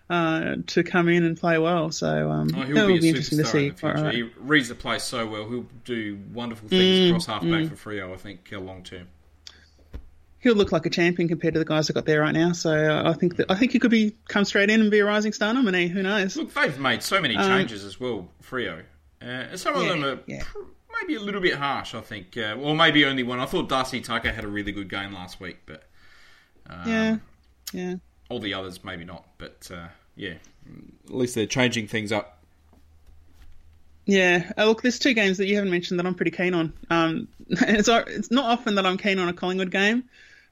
uh, 0.10 0.56
to 0.68 0.84
come 0.84 1.08
in 1.08 1.24
and 1.24 1.40
play 1.40 1.58
well. 1.58 1.90
So 1.90 2.30
um, 2.30 2.50
Oh, 2.54 2.60
that 2.60 2.68
he'll 2.68 2.76
will 2.76 2.88
be 2.88 3.00
be 3.00 3.10
interesting 3.10 3.38
to 3.38 3.46
see. 3.46 3.68
in 3.68 3.70
the 3.70 3.78
future. 3.78 3.98
All 3.98 4.04
right. 4.04 4.14
He 4.14 4.24
reads 4.24 4.68
the 4.68 4.76
place 4.76 5.04
so 5.04 5.26
well. 5.26 5.48
He'll 5.48 5.68
do 5.86 6.20
wonderful 6.34 6.68
things 6.68 7.12
across 7.12 7.28
halfback 7.28 7.74
for 7.74 7.92
Freo, 7.92 8.14
I 8.14 8.18
think, 8.18 8.50
uh, 8.52 8.60
long 8.60 8.84
term. 8.84 9.08
He'll 10.40 10.56
look 10.56 10.74
like 10.74 10.86
a 10.86 10.90
champion 10.92 11.30
compared 11.30 11.54
to 11.54 11.60
the 11.60 11.66
guys 11.66 11.88
that 11.88 11.94
got 11.94 12.06
there 12.06 12.20
right 12.20 12.34
now. 12.34 12.52
So 12.52 12.72
uh, 12.72 13.10
I 13.10 13.14
think 13.14 13.38
that 13.38 13.50
I 13.50 13.56
think 13.56 13.72
he 13.72 13.80
could 13.80 13.90
be 13.90 14.18
come 14.28 14.44
straight 14.44 14.70
in 14.70 14.82
and 14.82 14.92
be 14.92 15.00
a 15.00 15.06
rising 15.06 15.32
star 15.32 15.54
nominee. 15.54 15.88
Who 15.88 16.04
knows? 16.04 16.36
Look, 16.36 16.54
they've 16.54 16.78
made 16.78 17.04
so 17.04 17.22
many 17.22 17.36
changes 17.38 17.86
as 17.86 18.02
well, 18.02 18.28
Freo. 18.44 18.84
Uh, 19.26 19.48
and 19.52 19.60
some 19.60 19.76
of 19.76 19.84
Yeah, 19.84 19.90
them 19.90 20.04
are 20.06 20.20
yeah. 20.28 20.44
pr- 20.44 20.60
maybe 21.02 21.16
a 21.16 21.20
little 21.20 21.42
bit 21.42 21.56
harsh, 21.56 21.96
I 21.96 22.02
think. 22.02 22.38
Uh, 22.38 22.56
or 22.60 22.76
maybe 22.76 23.04
only 23.06 23.24
one. 23.24 23.40
I 23.40 23.46
thought 23.48 23.68
Darcy 23.70 24.00
Tucker 24.02 24.32
had 24.32 24.44
a 24.44 24.48
really 24.48 24.72
good 24.72 24.90
game 24.90 25.14
last 25.14 25.40
week, 25.40 25.58
but 25.66 25.84
um, 26.70 26.88
Yeah, 26.88 27.18
yeah. 27.74 27.96
all 28.30 28.40
the 28.40 28.54
others 28.54 28.84
maybe 28.84 29.04
not. 29.04 29.26
But 29.40 29.70
uh, 29.74 29.88
yeah, 30.16 30.36
at 31.08 31.14
least 31.16 31.34
they're 31.36 31.48
changing 31.48 31.88
things 31.88 32.12
up. 32.12 32.44
Yeah, 34.06 34.52
uh, 34.58 34.66
look, 34.66 34.84
there's 34.84 35.00
two 35.00 35.14
games 35.16 35.38
that 35.40 35.48
you 35.48 35.56
haven't 35.56 35.72
mentioned 35.72 36.00
that 36.00 36.06
I'm 36.06 36.14
pretty 36.14 36.30
keen 36.32 36.54
on. 36.54 36.74
Um, 36.92 37.28
it's, 37.50 37.88
it's 37.90 38.30
not 38.30 38.46
often 38.46 38.76
that 38.76 38.86
I'm 38.86 38.98
keen 38.98 39.18
on 39.18 39.28
a 39.30 39.34
Collingwood 39.34 39.72
game, 39.72 40.04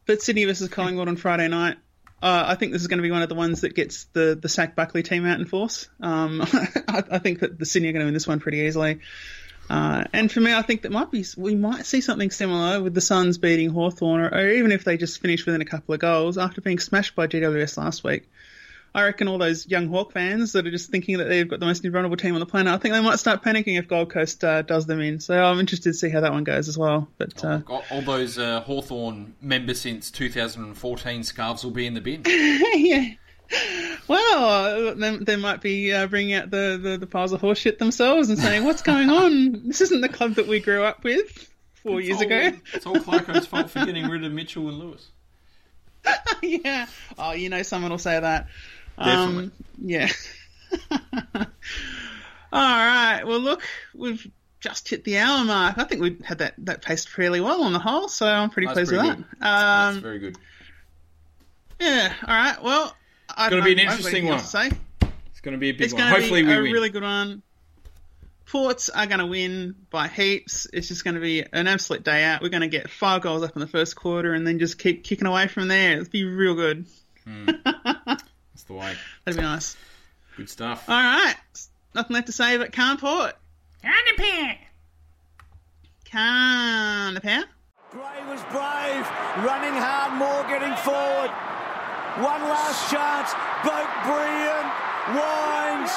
but 0.07 0.21
Sydney 0.23 0.45
versus 0.45 0.69
Collingwood 0.69 1.07
on 1.07 1.17
Friday 1.17 1.47
night. 1.47 1.77
Uh, 2.23 2.45
I 2.47 2.55
think 2.55 2.71
this 2.71 2.81
is 2.81 2.87
going 2.87 2.99
to 2.99 3.03
be 3.03 3.11
one 3.11 3.21
of 3.21 3.27
the 3.27 3.35
ones 3.35 3.61
that 3.61 3.75
gets 3.75 4.05
the 4.13 4.39
the 4.41 4.47
Sack 4.47 4.77
Buckley 4.77 5.03
team 5.03 5.25
out 5.25 5.41
in 5.41 5.45
force. 5.45 5.89
Um, 5.99 6.41
I, 6.87 7.03
I 7.11 7.19
think 7.19 7.41
that 7.41 7.59
the 7.59 7.65
Sydney 7.65 7.89
are 7.89 7.91
going 7.91 7.99
to 7.99 8.05
win 8.05 8.13
this 8.13 8.25
one 8.25 8.39
pretty 8.39 8.59
easily. 8.59 9.01
Uh, 9.69 10.05
and 10.13 10.31
for 10.31 10.39
me, 10.39 10.53
I 10.53 10.61
think 10.61 10.83
that 10.83 10.91
might 10.93 11.11
be 11.11 11.25
we 11.35 11.55
might 11.55 11.85
see 11.85 11.99
something 11.99 12.31
similar 12.31 12.81
with 12.81 12.93
the 12.93 13.01
Suns 13.01 13.37
beating 13.37 13.71
Hawthorn, 13.71 14.21
or, 14.21 14.29
or 14.29 14.49
even 14.51 14.71
if 14.71 14.85
they 14.85 14.95
just 14.95 15.19
finish 15.19 15.45
within 15.45 15.59
a 15.59 15.65
couple 15.65 15.93
of 15.93 15.99
goals 15.99 16.37
after 16.37 16.61
being 16.61 16.79
smashed 16.79 17.13
by 17.13 17.27
GWS 17.27 17.77
last 17.77 18.05
week. 18.05 18.29
I 18.95 19.03
reckon 19.05 19.27
all 19.27 19.39
those 19.39 19.67
young 19.67 19.87
Hawk 19.87 20.11
fans 20.11 20.51
that 20.51 20.67
are 20.67 20.71
just 20.71 20.91
thinking 20.91 21.17
that 21.17 21.23
they've 21.25 21.47
got 21.47 21.59
the 21.59 21.65
most 21.65 21.83
invulnerable 21.83 22.17
team 22.17 22.35
on 22.35 22.39
the 22.39 22.45
planet, 22.45 22.71
I 22.73 22.77
think 22.77 22.93
they 22.93 23.01
might 23.01 23.17
start 23.17 23.41
panicking 23.43 23.79
if 23.79 23.87
Gold 23.87 24.11
Coast 24.11 24.43
uh, 24.43 24.61
does 24.61 24.85
them 24.85 25.01
in. 25.01 25.19
So 25.19 25.43
I'm 25.43 25.59
interested 25.59 25.89
to 25.91 25.97
see 25.97 26.09
how 26.09 26.19
that 26.21 26.31
one 26.31 26.43
goes 26.43 26.67
as 26.67 26.77
well. 26.77 27.07
But 27.17 27.43
uh, 27.43 27.61
all, 27.67 27.83
all 27.89 28.01
those 28.01 28.37
uh, 28.37 28.61
Hawthorn 28.61 29.33
members 29.41 29.81
since 29.81 30.11
2014 30.11 31.23
scarves 31.23 31.63
will 31.63 31.71
be 31.71 31.87
in 31.87 31.95
the 31.95 32.01
bin. 32.01 32.21
yeah. 32.75 33.13
Well, 34.07 34.95
they, 34.95 35.17
they 35.17 35.35
might 35.37 35.61
be 35.61 35.91
uh, 35.93 36.07
bringing 36.07 36.33
out 36.33 36.49
the, 36.51 36.79
the, 36.81 36.97
the 36.97 37.07
piles 37.07 37.31
of 37.33 37.41
horse 37.41 37.57
shit 37.59 37.79
themselves 37.79 38.29
and 38.29 38.37
saying, 38.37 38.63
"What's 38.63 38.81
going 38.81 39.09
on? 39.11 39.67
This 39.67 39.81
isn't 39.81 40.01
the 40.01 40.09
club 40.09 40.35
that 40.35 40.47
we 40.47 40.59
grew 40.59 40.83
up 40.83 41.03
with 41.03 41.49
four 41.81 42.01
years 42.01 42.17
all- 42.17 42.23
ago." 42.23 42.51
It's 42.73 42.85
all 42.85 42.95
Clarko's 42.95 43.45
fault 43.47 43.69
for 43.69 43.85
getting 43.85 44.07
rid 44.09 44.23
of 44.23 44.31
Mitchell 44.31 44.69
and 44.69 44.77
Lewis. 44.79 45.07
yeah. 46.41 46.87
Oh, 47.17 47.31
you 47.31 47.49
know, 47.49 47.63
someone 47.63 47.91
will 47.91 47.97
say 47.97 48.19
that. 48.19 48.47
Definitely. 48.97 49.43
Um, 49.45 49.51
yeah. 49.79 50.09
All 52.51 52.61
right. 52.61 53.23
Well, 53.25 53.39
look, 53.39 53.63
we've 53.95 54.25
just 54.59 54.87
hit 54.87 55.03
the 55.03 55.17
hour 55.17 55.43
mark. 55.43 55.77
I 55.77 55.83
think 55.85 56.01
we 56.01 56.17
had 56.23 56.37
that, 56.39 56.53
that 56.59 56.81
paced 56.81 57.09
fairly 57.09 57.41
well 57.41 57.63
on 57.63 57.73
the 57.73 57.79
whole, 57.79 58.07
so 58.07 58.27
I'm 58.27 58.49
pretty 58.49 58.67
That's 58.67 58.77
pleased 58.77 58.91
pretty 58.91 59.07
with 59.07 59.17
good. 59.17 59.25
that. 59.39 59.47
Um, 59.47 59.93
That's 59.95 60.03
very 60.03 60.19
good. 60.19 60.37
Yeah. 61.79 62.13
All 62.27 62.35
right. 62.35 62.61
Well, 62.63 62.95
I 63.35 63.49
Gonna 63.49 63.63
be 63.63 63.71
an 63.71 63.77
know, 63.77 63.83
I 63.83 63.85
haven't 63.95 64.03
got 64.03 64.13
interesting 64.13 64.27
one. 64.27 64.39
to 64.39 64.45
say. 64.45 64.71
It's 65.31 65.41
going 65.41 65.53
to 65.53 65.57
be 65.59 65.69
a 65.69 65.73
big 65.73 65.81
It's 65.85 65.93
one. 65.93 66.03
Hopefully, 66.03 66.43
be 66.43 66.47
we 66.47 66.53
a 66.53 66.61
win. 66.61 66.71
really 66.71 66.89
good 66.89 67.03
one. 67.03 67.41
Ports 68.45 68.89
are 68.89 69.07
going 69.07 69.19
to 69.19 69.25
win 69.25 69.75
by 69.89 70.07
heaps. 70.07 70.67
It's 70.71 70.87
just 70.87 71.03
going 71.03 71.15
to 71.15 71.21
be 71.21 71.43
an 71.51 71.67
absolute 71.67 72.03
day 72.03 72.23
out. 72.23 72.41
We're 72.41 72.49
going 72.49 72.61
to 72.61 72.67
get 72.67 72.89
five 72.89 73.21
goals 73.21 73.41
up 73.41 73.55
in 73.55 73.59
the 73.61 73.67
first 73.67 73.95
quarter 73.95 74.33
and 74.33 74.45
then 74.45 74.59
just 74.59 74.77
keep 74.77 75.03
kicking 75.03 75.25
away 75.25 75.47
from 75.47 75.67
there. 75.69 75.93
It'll 75.93 76.09
be 76.09 76.23
real 76.23 76.53
good. 76.53 76.85
That's 78.63 78.69
the 78.69 78.79
way. 78.79 78.95
That'd 79.25 79.37
be 79.41 79.43
nice. 79.43 79.75
Good 80.37 80.49
stuff. 80.49 80.87
All 80.87 80.95
right. 80.95 81.35
Nothing 81.93 82.13
left 82.13 82.27
to 82.27 82.31
say 82.31 82.57
but 82.57 82.71
can't 82.71 82.97
port. 82.97 83.35
Can't 86.05 87.21
power. 87.21 87.43
Gray 87.91 88.23
was 88.31 88.39
brave, 88.55 89.05
running 89.43 89.75
hard, 89.75 90.15
more 90.15 90.43
getting 90.47 90.73
forward. 90.79 91.29
One 92.23 92.41
last 92.47 92.87
chance, 92.89 93.35
Boak 93.67 93.91
brilliant, 94.07 94.71
Wines, 95.11 95.91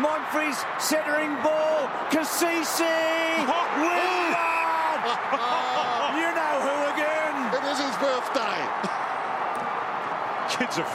Monfries 0.00 0.64
centering 0.80 1.36
ball, 1.44 1.92
Cassisi, 2.08 2.88
Willard! 3.76 4.32
you 6.16 6.28
know 6.32 6.56
who 6.64 6.74
again? 6.96 7.36
It 7.52 7.64
is 7.68 7.78
his 7.84 7.96
birthday. 8.00 8.92
Kids 10.52 10.78
are 10.78 10.92